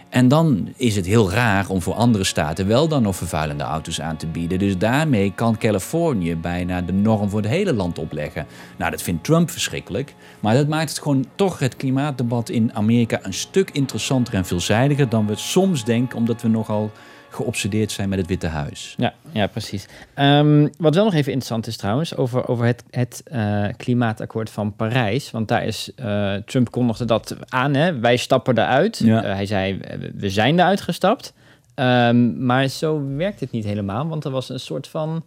En 0.09 0.27
dan 0.27 0.73
is 0.77 0.95
het 0.95 1.05
heel 1.05 1.31
raar 1.31 1.69
om 1.69 1.81
voor 1.81 1.93
andere 1.93 2.23
staten 2.23 2.67
wel 2.67 2.87
dan 2.87 3.01
nog 3.03 3.15
vervuilende 3.15 3.63
auto's 3.63 4.01
aan 4.01 4.17
te 4.17 4.27
bieden. 4.27 4.59
Dus 4.59 4.77
daarmee 4.77 5.33
kan 5.35 5.57
Californië 5.57 6.35
bijna 6.35 6.81
de 6.81 6.93
norm 6.93 7.29
voor 7.29 7.41
het 7.41 7.49
hele 7.49 7.73
land 7.73 7.99
opleggen. 7.99 8.45
Nou, 8.77 8.91
dat 8.91 9.01
vindt 9.01 9.23
Trump 9.23 9.49
verschrikkelijk. 9.49 10.15
Maar 10.39 10.53
dat 10.53 10.67
maakt 10.67 10.89
het 10.89 10.99
gewoon 10.99 11.25
toch 11.35 11.59
het 11.59 11.75
klimaatdebat 11.75 12.49
in 12.49 12.73
Amerika 12.73 13.19
een 13.21 13.33
stuk 13.33 13.69
interessanter 13.71 14.33
en 14.33 14.45
veelzijdiger 14.45 15.09
dan 15.09 15.27
we 15.27 15.35
soms 15.35 15.85
denken, 15.85 16.17
omdat 16.17 16.41
we 16.41 16.47
nogal 16.47 16.91
geobsedeerd 17.29 17.91
zijn 17.91 18.09
met 18.09 18.19
het 18.19 18.27
Witte 18.27 18.47
Huis. 18.47 18.95
Ja, 18.97 19.13
ja 19.31 19.47
precies. 19.47 19.85
Ehm, 20.13 20.67
wat 20.77 20.95
wel 20.95 21.03
nog 21.03 21.13
even 21.13 21.31
interessant 21.31 21.67
is 21.67 21.77
trouwens, 21.77 22.15
over, 22.15 22.47
over 22.47 22.65
het, 22.65 22.83
het 22.89 23.23
uh, 23.33 23.65
klimaatakkoord 23.77 24.49
van 24.49 24.75
Parijs. 24.75 25.31
Want 25.31 25.47
daar 25.47 25.65
is, 25.65 25.91
uh, 25.99 26.33
Trump 26.33 26.71
kondigde 26.71 27.05
dat 27.05 27.35
aan, 27.49 27.73
hè? 27.73 27.99
wij 27.99 28.17
stappen 28.17 28.57
eruit. 28.57 29.01
Ja. 29.03 29.25
Uh, 29.25 29.33
hij 29.33 29.45
zei, 29.45 29.79
we 30.15 30.29
zijn 30.29 30.59
eruit 30.59 30.81
gestapt. 30.81 31.33
Um, 31.75 32.45
maar 32.45 32.67
zo 32.67 33.03
werkt 33.15 33.39
het 33.39 33.51
niet 33.51 33.65
helemaal, 33.65 34.07
want 34.07 34.25
er 34.25 34.31
was 34.31 34.49
een 34.49 34.59
soort 34.59 34.87
van 34.87 35.23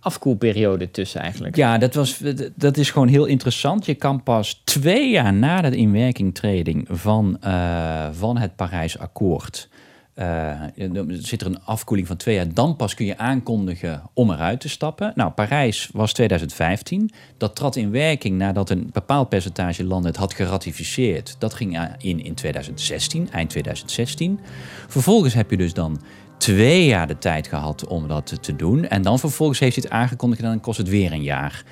afkoelperiode 0.00 0.90
tussen 0.90 1.20
eigenlijk. 1.20 1.56
Ja, 1.56 1.78
dat, 1.78 1.94
was, 1.94 2.22
dat 2.54 2.76
is 2.76 2.90
gewoon 2.90 3.08
heel 3.08 3.24
interessant. 3.24 3.86
Je 3.86 3.94
kan 3.94 4.22
pas 4.22 4.60
twee 4.64 5.10
jaar 5.10 5.32
na 5.32 5.60
de 5.60 5.76
inwerkingtreding 5.76 6.86
van, 6.90 7.38
van 8.12 8.38
het 8.38 8.56
Parijsakkoord 8.56 9.68
uh, 10.14 10.62
zit 11.08 11.40
er 11.40 11.46
een 11.46 11.64
afkoeling 11.64 12.06
van 12.06 12.16
twee 12.16 12.34
jaar. 12.34 12.54
Dan 12.54 12.76
pas 12.76 12.94
kun 12.94 13.06
je 13.06 13.18
aankondigen 13.18 14.02
om 14.14 14.30
eruit 14.30 14.60
te 14.60 14.68
stappen. 14.68 15.12
Nou, 15.14 15.30
Parijs 15.30 15.90
was 15.92 16.12
2015. 16.12 17.10
Dat 17.36 17.56
trad 17.56 17.76
in 17.76 17.90
werking 17.90 18.38
nadat 18.38 18.70
een 18.70 18.90
bepaald 18.92 19.28
percentage 19.28 19.84
landen 19.84 20.10
het 20.10 20.20
had 20.20 20.34
geratificeerd. 20.34 21.36
Dat 21.38 21.54
ging 21.54 21.78
in 21.98 22.24
in 22.24 22.34
2016, 22.34 23.30
eind 23.32 23.50
2016. 23.50 24.40
Vervolgens 24.88 25.34
heb 25.34 25.50
je 25.50 25.56
dus 25.56 25.74
dan 25.74 26.00
twee 26.40 26.86
jaar 26.86 27.06
de 27.06 27.18
tijd 27.18 27.46
gehad 27.46 27.86
om 27.86 28.08
dat 28.08 28.42
te 28.42 28.56
doen. 28.56 28.84
En 28.84 29.02
dan 29.02 29.18
vervolgens 29.18 29.58
heeft 29.58 29.74
hij 29.74 29.84
het 29.84 29.92
aangekondigd 29.92 30.42
en 30.42 30.48
dan 30.48 30.60
kost 30.60 30.78
het 30.78 30.88
weer 30.88 31.12
een 31.12 31.22
jaar. 31.22 31.64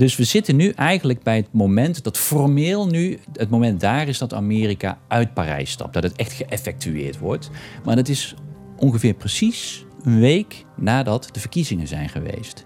Dus 0.00 0.16
we 0.16 0.24
zitten 0.24 0.56
nu 0.56 0.68
eigenlijk 0.70 1.22
bij 1.22 1.36
het 1.36 1.52
moment 1.52 2.04
dat 2.04 2.18
formeel 2.18 2.86
nu 2.86 3.18
het 3.32 3.50
moment 3.50 3.80
daar 3.80 4.08
is 4.08 4.18
dat 4.18 4.34
Amerika 4.34 4.98
uit 5.08 5.34
Parijs 5.34 5.70
stapt. 5.70 5.94
Dat 5.94 6.02
het 6.02 6.16
echt 6.16 6.32
geëffectueerd 6.32 7.18
wordt. 7.18 7.50
Maar 7.84 7.96
dat 7.96 8.08
is 8.08 8.34
ongeveer 8.76 9.14
precies 9.14 9.84
een 10.02 10.20
week 10.20 10.64
nadat 10.76 11.28
de 11.32 11.40
verkiezingen 11.40 11.86
zijn 11.86 12.08
geweest. 12.08 12.64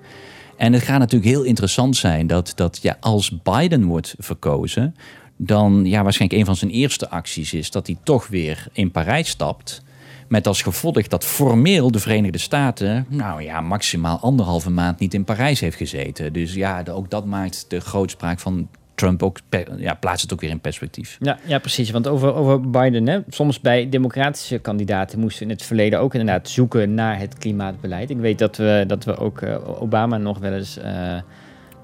En 0.56 0.72
het 0.72 0.82
gaat 0.82 0.98
natuurlijk 0.98 1.30
heel 1.30 1.42
interessant 1.42 1.96
zijn 1.96 2.26
dat, 2.26 2.52
dat 2.54 2.78
ja, 2.82 2.96
als 3.00 3.42
Biden 3.42 3.84
wordt 3.84 4.14
verkozen, 4.18 4.94
dan 5.36 5.84
ja, 5.84 6.02
waarschijnlijk 6.02 6.40
een 6.40 6.46
van 6.46 6.56
zijn 6.56 6.70
eerste 6.70 7.10
acties 7.10 7.52
is 7.52 7.70
dat 7.70 7.86
hij 7.86 7.96
toch 8.02 8.26
weer 8.28 8.66
in 8.72 8.90
Parijs 8.90 9.28
stapt. 9.28 9.82
Met 10.28 10.46
als 10.46 10.62
gevolg 10.62 11.08
dat 11.08 11.24
formeel 11.24 11.90
de 11.90 11.98
Verenigde 11.98 12.38
Staten, 12.38 13.06
nou 13.08 13.42
ja, 13.42 13.60
maximaal 13.60 14.18
anderhalve 14.18 14.70
maand 14.70 14.98
niet 14.98 15.14
in 15.14 15.24
Parijs 15.24 15.60
heeft 15.60 15.76
gezeten. 15.76 16.32
Dus 16.32 16.54
ja, 16.54 16.82
ook 16.90 17.10
dat 17.10 17.24
maakt 17.24 17.64
de 17.68 17.80
grootspraak 17.80 18.38
van 18.38 18.68
Trump 18.94 19.22
ook, 19.22 19.38
ja, 19.76 19.94
plaatst 19.94 20.22
het 20.22 20.32
ook 20.32 20.40
weer 20.40 20.50
in 20.50 20.60
perspectief. 20.60 21.16
Ja, 21.20 21.38
ja 21.44 21.58
precies. 21.58 21.90
Want 21.90 22.08
over, 22.08 22.34
over 22.34 22.70
Biden, 22.70 23.06
hè, 23.06 23.20
soms 23.28 23.60
bij 23.60 23.88
democratische 23.88 24.58
kandidaten 24.58 25.18
moesten 25.18 25.38
we 25.38 25.44
in 25.44 25.56
het 25.56 25.66
verleden 25.66 26.00
ook 26.00 26.14
inderdaad 26.14 26.48
zoeken 26.48 26.94
naar 26.94 27.18
het 27.18 27.38
klimaatbeleid. 27.38 28.10
Ik 28.10 28.18
weet 28.18 28.38
dat 28.38 28.56
we, 28.56 28.84
dat 28.86 29.04
we 29.04 29.16
ook 29.16 29.40
uh, 29.40 29.82
Obama 29.82 30.16
nog 30.18 30.38
wel 30.38 30.52
eens. 30.52 30.78
Uh, 30.78 31.16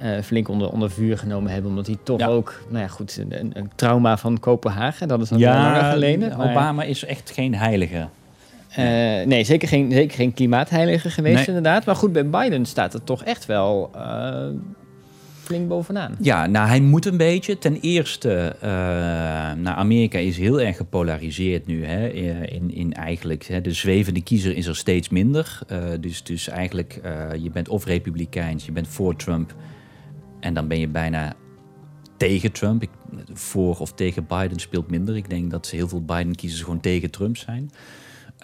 uh, 0.02 0.20
flink 0.22 0.48
onder, 0.48 0.70
onder 0.70 0.90
vuur 0.90 1.18
genomen 1.18 1.52
hebben. 1.52 1.70
Omdat 1.70 1.86
hij 1.86 1.96
toch 2.02 2.22
ook, 2.22 2.62
nou 2.68 2.82
ja, 2.82 2.88
goed, 2.88 3.24
een, 3.28 3.50
een, 3.54 3.70
trauma 3.74 4.16
van 4.16 4.38
Kopenhagen. 4.38 5.08
Dat 5.08 5.20
is 5.20 5.32
al 5.32 5.38
ja, 5.38 5.62
langer 5.62 5.92
geleden. 5.92 6.32
Obama 6.38 6.82
is 6.82 7.04
echt 7.04 7.30
geen 7.30 7.54
heilige. 7.54 8.08
Uh, 8.70 8.76
nee, 9.26 9.44
zeker 9.44 9.68
geen, 9.68 9.92
zeker 9.92 10.16
geen 10.16 10.34
klimaatheilige 10.34 11.10
geweest 11.10 11.36
nee. 11.36 11.46
inderdaad. 11.46 11.84
Maar 11.84 11.96
goed, 11.96 12.12
bij 12.12 12.28
Biden 12.28 12.66
staat 12.66 12.92
het 12.92 13.06
toch 13.06 13.24
echt 13.24 13.46
wel 13.46 13.90
uh, 13.96 14.46
flink 15.42 15.68
bovenaan. 15.68 16.16
Ja, 16.20 16.46
nou 16.46 16.68
hij 16.68 16.80
moet 16.80 17.06
een 17.06 17.16
beetje. 17.16 17.58
Ten 17.58 17.78
eerste, 17.80 18.56
uh, 18.56 18.70
nou, 19.62 19.76
Amerika 19.76 20.18
is 20.18 20.36
heel 20.36 20.60
erg 20.60 20.76
gepolariseerd 20.76 21.66
nu. 21.66 21.84
Hè, 21.84 22.08
in, 22.48 22.74
in 22.74 22.92
eigenlijk, 22.92 23.44
hè, 23.44 23.60
de 23.60 23.72
zwevende 23.72 24.22
kiezer 24.22 24.56
is 24.56 24.66
er 24.66 24.76
steeds 24.76 25.08
minder. 25.08 25.58
dus, 26.00 26.22
dus 26.22 26.48
eigenlijk, 26.48 27.00
je 27.42 27.50
bent 27.50 27.68
of 27.68 27.84
republikeins, 27.84 28.64
je 28.64 28.72
bent 28.72 28.88
voor 28.88 29.16
Trump. 29.16 29.54
En 30.40 30.54
dan 30.54 30.68
ben 30.68 30.78
je 30.78 30.88
bijna 30.88 31.34
tegen 32.16 32.52
Trump. 32.52 32.82
Ik, 32.82 32.90
voor 33.32 33.78
of 33.78 33.92
tegen 33.92 34.26
Biden 34.26 34.58
speelt 34.58 34.90
minder. 34.90 35.16
Ik 35.16 35.30
denk 35.30 35.50
dat 35.50 35.70
heel 35.70 35.88
veel 35.88 36.04
Biden-kiezers 36.04 36.62
gewoon 36.62 36.80
tegen 36.80 37.10
Trump 37.10 37.36
zijn. 37.36 37.70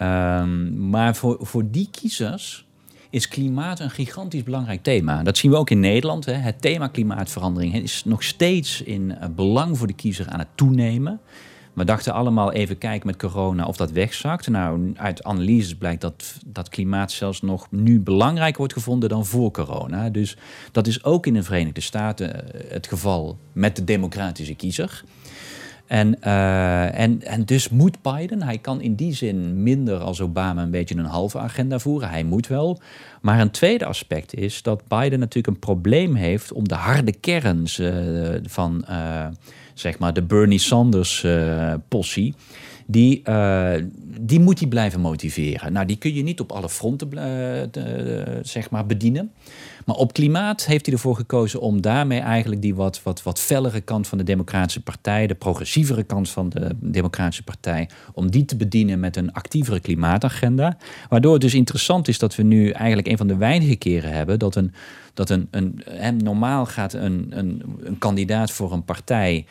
Um, 0.01 0.89
maar 0.89 1.15
voor, 1.15 1.37
voor 1.41 1.71
die 1.71 1.87
kiezers 1.91 2.65
is 3.09 3.27
klimaat 3.27 3.79
een 3.79 3.89
gigantisch 3.89 4.43
belangrijk 4.43 4.83
thema. 4.83 5.23
Dat 5.23 5.37
zien 5.37 5.51
we 5.51 5.57
ook 5.57 5.69
in 5.69 5.79
Nederland. 5.79 6.25
Hè. 6.25 6.33
Het 6.33 6.61
thema 6.61 6.87
klimaatverandering 6.87 7.75
is 7.75 8.03
nog 8.05 8.23
steeds 8.23 8.81
in 8.81 9.01
uh, 9.09 9.25
belang 9.35 9.77
voor 9.77 9.87
de 9.87 9.93
kiezer 9.93 10.27
aan 10.27 10.39
het 10.39 10.47
toenemen. 10.55 11.19
We 11.73 11.85
dachten 11.85 12.13
allemaal 12.13 12.51
even 12.51 12.77
kijken 12.77 13.07
met 13.07 13.17
corona 13.17 13.65
of 13.65 13.77
dat 13.77 13.91
wegzakt. 13.91 14.47
Nou, 14.47 14.93
uit 14.95 15.23
analyses 15.23 15.75
blijkt 15.75 16.01
dat, 16.01 16.39
dat 16.45 16.69
klimaat 16.69 17.11
zelfs 17.11 17.41
nog 17.41 17.67
nu 17.71 17.99
belangrijker 17.99 18.57
wordt 18.57 18.73
gevonden 18.73 19.09
dan 19.09 19.25
voor 19.25 19.51
corona. 19.51 20.09
Dus 20.09 20.37
dat 20.71 20.87
is 20.87 21.03
ook 21.03 21.25
in 21.25 21.33
de 21.33 21.43
Verenigde 21.43 21.81
Staten 21.81 22.53
eh, 22.53 22.71
het 22.71 22.87
geval 22.87 23.37
met 23.53 23.75
de 23.75 23.83
democratische 23.83 24.55
kiezer. 24.55 25.03
En, 25.87 26.17
uh, 26.23 26.99
en, 26.99 27.21
en 27.23 27.45
dus 27.45 27.69
moet 27.69 28.01
Biden, 28.01 28.43
hij 28.43 28.57
kan 28.57 28.81
in 28.81 28.95
die 28.95 29.13
zin 29.13 29.63
minder 29.63 29.97
als 29.97 30.21
Obama 30.21 30.61
een 30.61 30.71
beetje 30.71 30.95
een 30.95 31.05
halve 31.05 31.39
agenda 31.39 31.79
voeren. 31.79 32.09
Hij 32.09 32.23
moet 32.23 32.47
wel. 32.47 32.79
Maar 33.21 33.39
een 33.39 33.51
tweede 33.51 33.85
aspect 33.85 34.33
is 34.33 34.61
dat 34.61 34.87
Biden 34.87 35.19
natuurlijk 35.19 35.47
een 35.47 35.59
probleem 35.59 36.15
heeft 36.15 36.51
om 36.51 36.67
de 36.67 36.75
harde 36.75 37.11
kern 37.11 37.65
uh, 37.79 38.35
van 38.43 38.85
uh, 38.89 39.27
zeg 39.73 39.99
maar 39.99 40.13
de 40.13 40.21
Bernie 40.21 40.59
Sanders 40.59 41.25
possie 41.87 42.33
die, 42.85 43.21
die 44.19 44.39
moet 44.39 44.59
hij 44.59 44.67
blijven 44.67 44.99
motiveren. 44.99 45.73
Nou, 45.73 45.85
die 45.85 45.97
kun 45.97 46.13
je 46.13 46.23
niet 46.23 46.39
op 46.39 46.51
alle 46.51 46.69
fronten 46.69 47.09
zeg 48.41 48.69
maar 48.69 48.85
bedienen. 48.85 49.31
Maar 49.87 49.95
op 49.95 50.13
klimaat 50.13 50.65
heeft 50.65 50.85
hij 50.85 50.95
ervoor 50.95 51.15
gekozen 51.15 51.59
om 51.59 51.81
daarmee 51.81 52.19
eigenlijk 52.19 52.61
die 52.61 52.75
wat, 52.75 53.03
wat, 53.03 53.23
wat 53.23 53.39
fellere 53.39 53.81
kant 53.81 54.07
van 54.07 54.17
de 54.17 54.23
Democratische 54.23 54.81
Partij, 54.81 55.27
de 55.27 55.35
progressievere 55.35 56.03
kant 56.03 56.29
van 56.29 56.49
de 56.49 56.75
Democratische 56.79 57.43
Partij, 57.43 57.89
om 58.13 58.31
die 58.31 58.45
te 58.45 58.55
bedienen 58.55 58.99
met 58.99 59.15
een 59.15 59.33
actievere 59.33 59.79
klimaatagenda. 59.79 60.77
Waardoor 61.09 61.33
het 61.33 61.41
dus 61.41 61.53
interessant 61.53 62.07
is 62.07 62.19
dat 62.19 62.35
we 62.35 62.43
nu 62.43 62.69
eigenlijk 62.69 63.07
een 63.07 63.17
van 63.17 63.27
de 63.27 63.35
weinige 63.35 63.75
keren 63.75 64.11
hebben 64.11 64.39
dat 64.39 64.55
een, 64.55 64.73
dat 65.13 65.29
een, 65.29 65.47
een, 65.51 65.81
een 65.85 66.17
normaal 66.17 66.65
gaat 66.65 66.93
een, 66.93 67.27
een, 67.29 67.63
een 67.83 67.97
kandidaat 67.97 68.51
voor 68.51 68.71
een 68.71 68.85
partij 68.85 69.45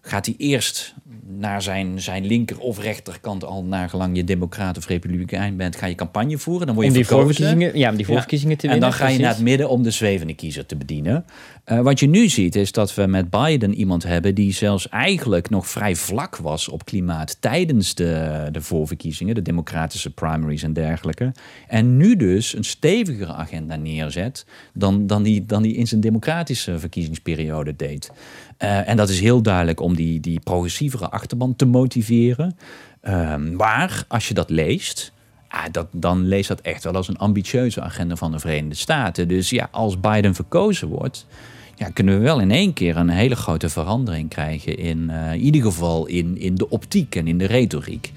gaat 0.00 0.26
hij 0.26 0.34
eerst 0.38 0.94
naar 1.36 1.62
zijn, 1.62 2.00
zijn 2.00 2.26
linker 2.26 2.58
of 2.58 2.78
rechterkant, 2.78 3.44
al 3.44 3.64
nagelang 3.64 4.16
je 4.16 4.24
democrat 4.24 4.76
of 4.76 4.86
republikein 4.86 5.56
bent, 5.56 5.76
ga 5.76 5.86
je 5.86 5.94
campagne 5.94 6.38
voeren. 6.38 6.66
Dan 6.66 6.74
word 6.74 6.86
je 6.86 6.92
om 6.92 6.98
die 6.98 7.08
voorverkiezingen, 7.08 7.78
ja, 7.78 7.90
om 7.90 7.96
die 7.96 8.06
voorverkiezingen 8.06 8.56
te 8.56 8.66
winnen. 8.66 8.84
En 8.84 8.90
dan 8.90 8.98
ga 8.98 9.08
je 9.08 9.18
naar 9.18 9.34
het 9.34 9.42
midden 9.42 9.68
om 9.68 9.82
de 9.82 9.90
zwevende 9.90 10.34
kiezer 10.34 10.66
te 10.66 10.76
bedienen. 10.76 11.24
Uh, 11.66 11.80
wat 11.80 12.00
je 12.00 12.08
nu 12.08 12.28
ziet 12.28 12.56
is 12.56 12.72
dat 12.72 12.94
we 12.94 13.06
met 13.06 13.30
Biden 13.30 13.74
iemand 13.74 14.02
hebben 14.02 14.34
die 14.34 14.52
zelfs 14.52 14.88
eigenlijk 14.88 15.50
nog 15.50 15.68
vrij 15.68 15.96
vlak 15.96 16.36
was 16.36 16.68
op 16.68 16.84
klimaat 16.84 17.36
tijdens 17.40 17.94
de, 17.94 18.48
de 18.52 18.60
voorverkiezingen, 18.60 19.34
de 19.34 19.42
democratische 19.42 20.10
primaries 20.10 20.62
en 20.62 20.72
dergelijke. 20.72 21.32
En 21.66 21.96
nu 21.96 22.16
dus 22.16 22.56
een 22.56 22.64
stevigere 22.64 23.32
agenda 23.32 23.76
neerzet 23.76 24.46
dan, 24.74 25.06
dan, 25.06 25.22
die, 25.22 25.46
dan 25.46 25.62
die 25.62 25.74
in 25.74 25.86
zijn 25.86 26.00
democratische 26.00 26.78
verkiezingsperiode 26.78 27.76
deed. 27.76 28.10
Uh, 28.62 28.88
en 28.88 28.96
dat 28.96 29.08
is 29.08 29.20
heel 29.20 29.42
duidelijk 29.42 29.80
om 29.80 29.96
die, 29.96 30.20
die 30.20 30.40
progressievere 30.40 31.10
te 31.56 31.66
motiveren. 31.66 32.56
Uh, 33.02 33.36
maar 33.36 34.04
als 34.08 34.28
je 34.28 34.34
dat 34.34 34.50
leest, 34.50 35.12
ah, 35.48 35.64
dat, 35.70 35.86
dan 35.90 36.26
leest 36.26 36.48
dat 36.48 36.60
echt 36.60 36.84
wel 36.84 36.94
als 36.94 37.08
een 37.08 37.18
ambitieuze 37.18 37.80
agenda 37.80 38.16
van 38.16 38.32
de 38.32 38.38
Verenigde 38.38 38.74
Staten. 38.74 39.28
Dus 39.28 39.50
ja, 39.50 39.68
als 39.70 40.00
Biden 40.00 40.34
verkozen 40.34 40.88
wordt, 40.88 41.26
ja, 41.74 41.90
kunnen 41.90 42.18
we 42.18 42.24
wel 42.24 42.40
in 42.40 42.50
één 42.50 42.72
keer 42.72 42.96
een 42.96 43.08
hele 43.08 43.36
grote 43.36 43.68
verandering 43.68 44.28
krijgen. 44.28 44.78
In, 44.78 45.08
uh, 45.10 45.32
in 45.32 45.40
ieder 45.40 45.62
geval 45.62 46.06
in, 46.06 46.38
in 46.38 46.54
de 46.54 46.68
optiek 46.68 47.14
en 47.14 47.26
in 47.26 47.38
de 47.38 47.46
retoriek 47.46 48.12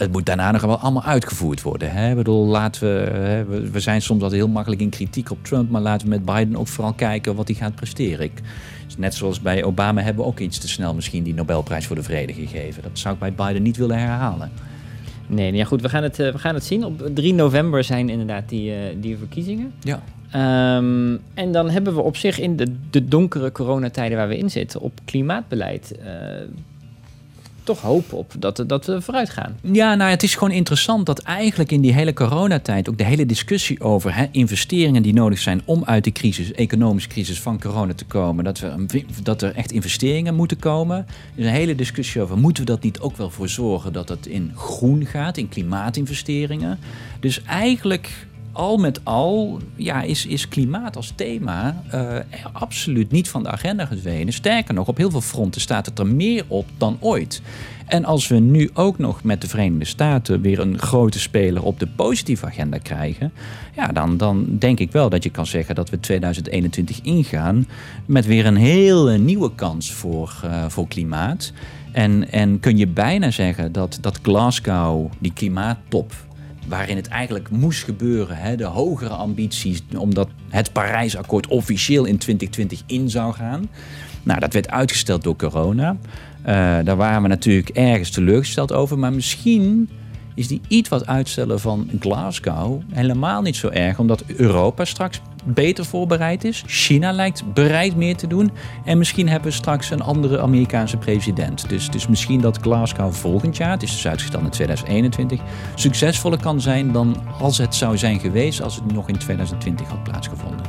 het 0.00 0.12
moet 0.12 0.26
daarna 0.26 0.50
nog 0.50 0.62
wel 0.62 0.78
allemaal 0.78 1.02
uitgevoerd 1.02 1.62
worden. 1.62 1.92
Hè? 1.92 2.10
Ik 2.10 2.16
bedoel, 2.16 2.46
laten 2.46 2.82
we, 2.82 3.10
hè, 3.18 3.44
we 3.70 3.80
zijn 3.80 4.02
soms 4.02 4.22
altijd 4.22 4.40
heel 4.40 4.50
makkelijk 4.50 4.82
in 4.82 4.88
kritiek 4.88 5.30
op 5.30 5.44
Trump, 5.44 5.70
maar 5.70 5.80
laten 5.80 6.08
we 6.08 6.14
met 6.14 6.24
Biden 6.24 6.56
ook 6.56 6.68
vooral 6.68 6.92
kijken 6.92 7.34
wat 7.34 7.48
hij 7.48 7.56
gaat 7.56 7.74
presteren. 7.74 8.24
Ik, 8.24 8.40
net 8.98 9.14
zoals 9.14 9.40
bij 9.40 9.64
Obama 9.64 10.02
hebben 10.02 10.24
we 10.24 10.30
ook 10.30 10.38
iets 10.38 10.58
te 10.58 10.68
snel 10.68 10.94
misschien 10.94 11.22
die 11.22 11.34
Nobelprijs 11.34 11.86
voor 11.86 11.96
de 11.96 12.02
Vrede 12.02 12.32
gegeven. 12.32 12.82
Dat 12.82 12.98
zou 12.98 13.14
ik 13.14 13.20
bij 13.20 13.32
Biden 13.46 13.62
niet 13.62 13.76
willen 13.76 13.98
herhalen. 13.98 14.50
Nee, 15.26 15.52
ja 15.52 15.64
goed, 15.64 15.82
we 15.82 15.88
gaan, 15.88 16.02
het, 16.02 16.18
eh, 16.18 16.32
we 16.32 16.38
gaan 16.38 16.54
het 16.54 16.64
zien. 16.64 16.84
Op 16.84 17.10
3 17.14 17.34
november 17.34 17.84
zijn 17.84 18.08
inderdaad 18.08 18.48
die, 18.48 18.70
uh, 18.70 18.76
die 19.00 19.16
verkiezingen. 19.16 19.72
Ja. 19.80 20.02
Um, 20.76 21.20
en 21.34 21.52
dan 21.52 21.70
hebben 21.70 21.94
we 21.94 22.00
op 22.00 22.16
zich 22.16 22.38
in 22.38 22.56
de, 22.56 22.74
de 22.90 23.08
donkere 23.08 23.52
coronatijden 23.52 24.18
waar 24.18 24.28
we 24.28 24.38
in 24.38 24.50
zitten, 24.50 24.80
op 24.80 24.92
klimaatbeleid, 25.04 25.98
uh, 25.98 26.06
toch 27.70 27.80
hoop 27.80 28.12
op 28.12 28.32
dat, 28.38 28.64
dat 28.66 28.86
we 28.86 29.00
vooruit 29.00 29.30
gaan. 29.30 29.58
Ja, 29.60 29.94
nou, 29.94 30.10
het 30.10 30.22
is 30.22 30.34
gewoon 30.34 30.50
interessant 30.50 31.06
dat 31.06 31.18
eigenlijk 31.18 31.72
in 31.72 31.80
die 31.80 31.92
hele 31.92 32.12
coronatijd 32.12 32.88
ook 32.88 32.98
de 32.98 33.04
hele 33.04 33.26
discussie 33.26 33.80
over 33.80 34.14
hè, 34.14 34.26
investeringen 34.30 35.02
die 35.02 35.12
nodig 35.12 35.38
zijn 35.38 35.62
om 35.64 35.84
uit 35.84 36.04
de 36.04 36.12
crisis, 36.12 36.52
economische 36.52 37.08
crisis 37.08 37.40
van 37.40 37.60
corona 37.60 37.94
te 37.94 38.04
komen, 38.04 38.44
dat, 38.44 38.58
we, 38.58 39.04
dat 39.22 39.42
er 39.42 39.54
echt 39.54 39.72
investeringen 39.72 40.34
moeten 40.34 40.58
komen. 40.58 40.96
Er 40.96 41.06
is 41.34 41.44
een 41.44 41.52
hele 41.52 41.74
discussie 41.74 42.22
over, 42.22 42.38
moeten 42.38 42.64
we 42.64 42.70
dat 42.70 42.82
niet 42.82 43.00
ook 43.00 43.16
wel 43.16 43.30
voor 43.30 43.48
zorgen 43.48 43.92
dat 43.92 44.08
het 44.08 44.26
in 44.26 44.52
groen 44.54 45.06
gaat, 45.06 45.36
in 45.36 45.48
klimaatinvesteringen. 45.48 46.78
Dus 47.20 47.42
eigenlijk 47.42 48.26
al 48.52 48.76
met 48.76 49.04
al 49.04 49.60
ja, 49.76 50.02
is, 50.02 50.26
is 50.26 50.48
klimaat 50.48 50.96
als 50.96 51.12
thema 51.14 51.82
uh, 51.94 52.16
absoluut 52.52 53.10
niet 53.10 53.28
van 53.28 53.42
de 53.42 53.50
agenda 53.50 53.86
verdwenen. 53.86 54.32
Sterker 54.32 54.74
nog, 54.74 54.88
op 54.88 54.96
heel 54.96 55.10
veel 55.10 55.20
fronten 55.20 55.60
staat 55.60 55.86
het 55.86 55.98
er 55.98 56.06
meer 56.06 56.44
op 56.48 56.66
dan 56.76 56.96
ooit. 57.00 57.42
En 57.86 58.04
als 58.04 58.28
we 58.28 58.38
nu 58.38 58.70
ook 58.74 58.98
nog 58.98 59.22
met 59.22 59.40
de 59.40 59.48
Verenigde 59.48 59.84
Staten 59.84 60.40
weer 60.40 60.58
een 60.58 60.78
grote 60.78 61.18
speler 61.18 61.62
op 61.62 61.78
de 61.78 61.86
positieve 61.86 62.46
agenda 62.46 62.78
krijgen, 62.78 63.32
ja, 63.74 63.86
dan, 63.86 64.16
dan 64.16 64.46
denk 64.58 64.78
ik 64.78 64.92
wel 64.92 65.08
dat 65.08 65.22
je 65.22 65.30
kan 65.30 65.46
zeggen 65.46 65.74
dat 65.74 65.90
we 65.90 66.00
2021 66.00 67.00
ingaan 67.00 67.66
met 68.06 68.26
weer 68.26 68.46
een 68.46 68.56
heel 68.56 69.18
nieuwe 69.18 69.54
kans 69.54 69.92
voor, 69.92 70.40
uh, 70.44 70.64
voor 70.68 70.88
klimaat. 70.88 71.52
En, 71.92 72.32
en 72.32 72.60
kun 72.60 72.76
je 72.76 72.86
bijna 72.86 73.30
zeggen 73.30 73.72
dat, 73.72 73.98
dat 74.00 74.18
Glasgow, 74.22 75.10
die 75.18 75.32
klimaattop 75.32 76.12
waarin 76.70 76.96
het 76.96 77.08
eigenlijk 77.08 77.50
moest 77.50 77.84
gebeuren. 77.84 78.36
Hè, 78.36 78.56
de 78.56 78.64
hogere 78.64 79.14
ambities, 79.14 79.82
omdat 79.96 80.28
het 80.48 80.72
Parijsakkoord 80.72 81.46
officieel 81.46 82.04
in 82.04 82.18
2020 82.18 82.82
in 82.86 83.10
zou 83.10 83.32
gaan. 83.32 83.68
Nou, 84.22 84.40
dat 84.40 84.52
werd 84.52 84.70
uitgesteld 84.70 85.22
door 85.22 85.36
corona. 85.36 85.96
Uh, 86.40 86.46
daar 86.84 86.96
waren 86.96 87.22
we 87.22 87.28
natuurlijk 87.28 87.68
ergens 87.68 88.10
teleurgesteld 88.10 88.72
over. 88.72 88.98
Maar 88.98 89.12
misschien 89.12 89.88
is 90.34 90.48
die 90.48 90.60
iets 90.68 90.88
wat 90.88 91.06
uitstellen 91.06 91.60
van 91.60 91.90
Glasgow 92.00 92.80
helemaal 92.92 93.42
niet 93.42 93.56
zo 93.56 93.68
erg. 93.68 93.98
Omdat 93.98 94.24
Europa 94.36 94.84
straks 94.84 95.20
beter 95.44 95.84
voorbereid 95.84 96.44
is. 96.44 96.62
China 96.66 97.12
lijkt 97.12 97.52
bereid 97.52 97.96
meer 97.96 98.16
te 98.16 98.26
doen. 98.26 98.50
En 98.84 98.98
misschien 98.98 99.28
hebben 99.28 99.48
we 99.48 99.56
straks 99.56 99.90
een 99.90 100.02
andere 100.02 100.40
Amerikaanse 100.40 100.96
president. 100.96 101.68
Dus, 101.68 101.90
dus 101.90 102.06
misschien 102.06 102.40
dat 102.40 102.58
Glasgow 102.58 103.12
volgend 103.12 103.56
jaar, 103.56 103.70
het 103.70 103.82
is 103.82 103.92
dus 103.92 104.06
uitgesteld 104.06 104.44
in 104.44 104.50
2021, 104.50 105.40
succesvoller 105.74 106.40
kan 106.40 106.60
zijn 106.60 106.92
dan 106.92 107.16
als 107.38 107.58
het 107.58 107.74
zou 107.74 107.98
zijn 107.98 108.20
geweest 108.20 108.62
als 108.62 108.74
het 108.74 108.92
nog 108.92 109.08
in 109.08 109.18
2020 109.18 109.88
had 109.88 110.02
plaatsgevonden. 110.02 110.66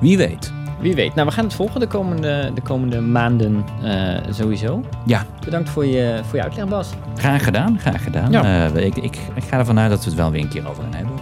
Wie 0.00 0.16
weet. 0.16 0.52
Wie 0.80 0.94
weet. 0.94 1.14
Nou, 1.14 1.26
we 1.26 1.32
gaan 1.32 1.44
het 1.44 1.54
volgen 1.54 1.80
de 1.80 1.86
komende, 1.86 2.50
de 2.54 2.60
komende 2.60 3.00
maanden 3.00 3.64
uh, 3.84 4.16
sowieso. 4.30 4.84
Ja. 5.06 5.26
Bedankt 5.44 5.68
voor 5.68 5.86
je, 5.86 6.20
voor 6.24 6.36
je 6.36 6.42
uitleg, 6.42 6.68
Bas. 6.68 6.90
Graag 7.16 7.44
gedaan, 7.44 7.78
graag 7.78 8.02
gedaan. 8.02 8.32
Ja. 8.32 8.70
Uh, 8.74 8.84
ik, 8.84 8.96
ik, 8.96 9.18
ik, 9.34 9.44
ga 9.44 9.58
ervan 9.58 9.78
uit 9.78 9.90
dat 9.90 9.98
we 9.98 10.04
het 10.04 10.14
wel 10.14 10.30
weer 10.30 10.40
een 10.40 10.48
keer 10.48 10.68
over 10.68 10.82
gaan 10.82 10.94
hebben? 10.94 11.14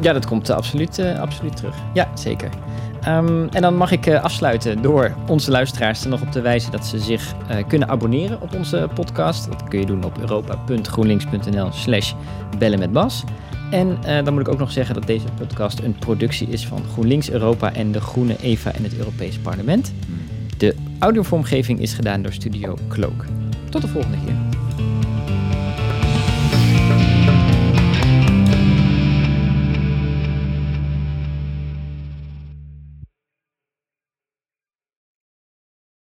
Ja, 0.00 0.12
dat 0.12 0.26
komt 0.26 0.50
uh, 0.50 0.56
absoluut, 0.56 1.02
absoluut 1.20 1.56
terug. 1.56 1.76
Ja, 1.94 2.08
zeker. 2.14 2.48
Um, 3.08 3.48
en 3.48 3.62
dan 3.62 3.76
mag 3.76 3.90
ik 3.90 4.14
afsluiten 4.14 4.82
door 4.82 5.14
onze 5.26 5.50
luisteraars 5.50 6.02
er 6.02 6.08
nog 6.08 6.22
op 6.22 6.30
te 6.30 6.40
wijzen 6.40 6.72
dat 6.72 6.86
ze 6.86 6.98
zich 6.98 7.34
kunnen 7.68 7.88
abonneren 7.88 8.40
op 8.40 8.54
onze 8.54 8.88
podcast. 8.94 9.48
Dat 9.48 9.68
kun 9.68 9.80
je 9.80 9.86
doen 9.86 10.04
op 10.04 10.18
europa.groenlinks.nl 10.18 11.72
slash 11.72 12.12
bellen 12.58 12.78
met 12.78 12.92
Bas. 12.92 13.24
En 13.70 13.98
dan 14.24 14.32
moet 14.32 14.42
ik 14.42 14.48
ook 14.48 14.58
nog 14.58 14.72
zeggen 14.72 14.94
dat 14.94 15.06
deze 15.06 15.26
podcast 15.38 15.78
een 15.78 15.96
productie 15.98 16.48
is 16.48 16.66
van 16.66 16.82
GroenLinks 16.92 17.30
Europa 17.30 17.72
en 17.72 17.92
de 17.92 18.00
Groene 18.00 18.36
Eva 18.40 18.72
en 18.72 18.82
het 18.82 18.96
Europees 18.96 19.38
Parlement. 19.38 19.92
De 20.56 20.74
audiovormgeving 20.98 21.80
is 21.80 21.92
gedaan 21.92 22.22
door 22.22 22.32
Studio 22.32 22.78
Cloak. 22.88 23.24
Tot 23.70 23.82
de 23.82 23.88
volgende 23.88 24.16
keer. 24.24 24.34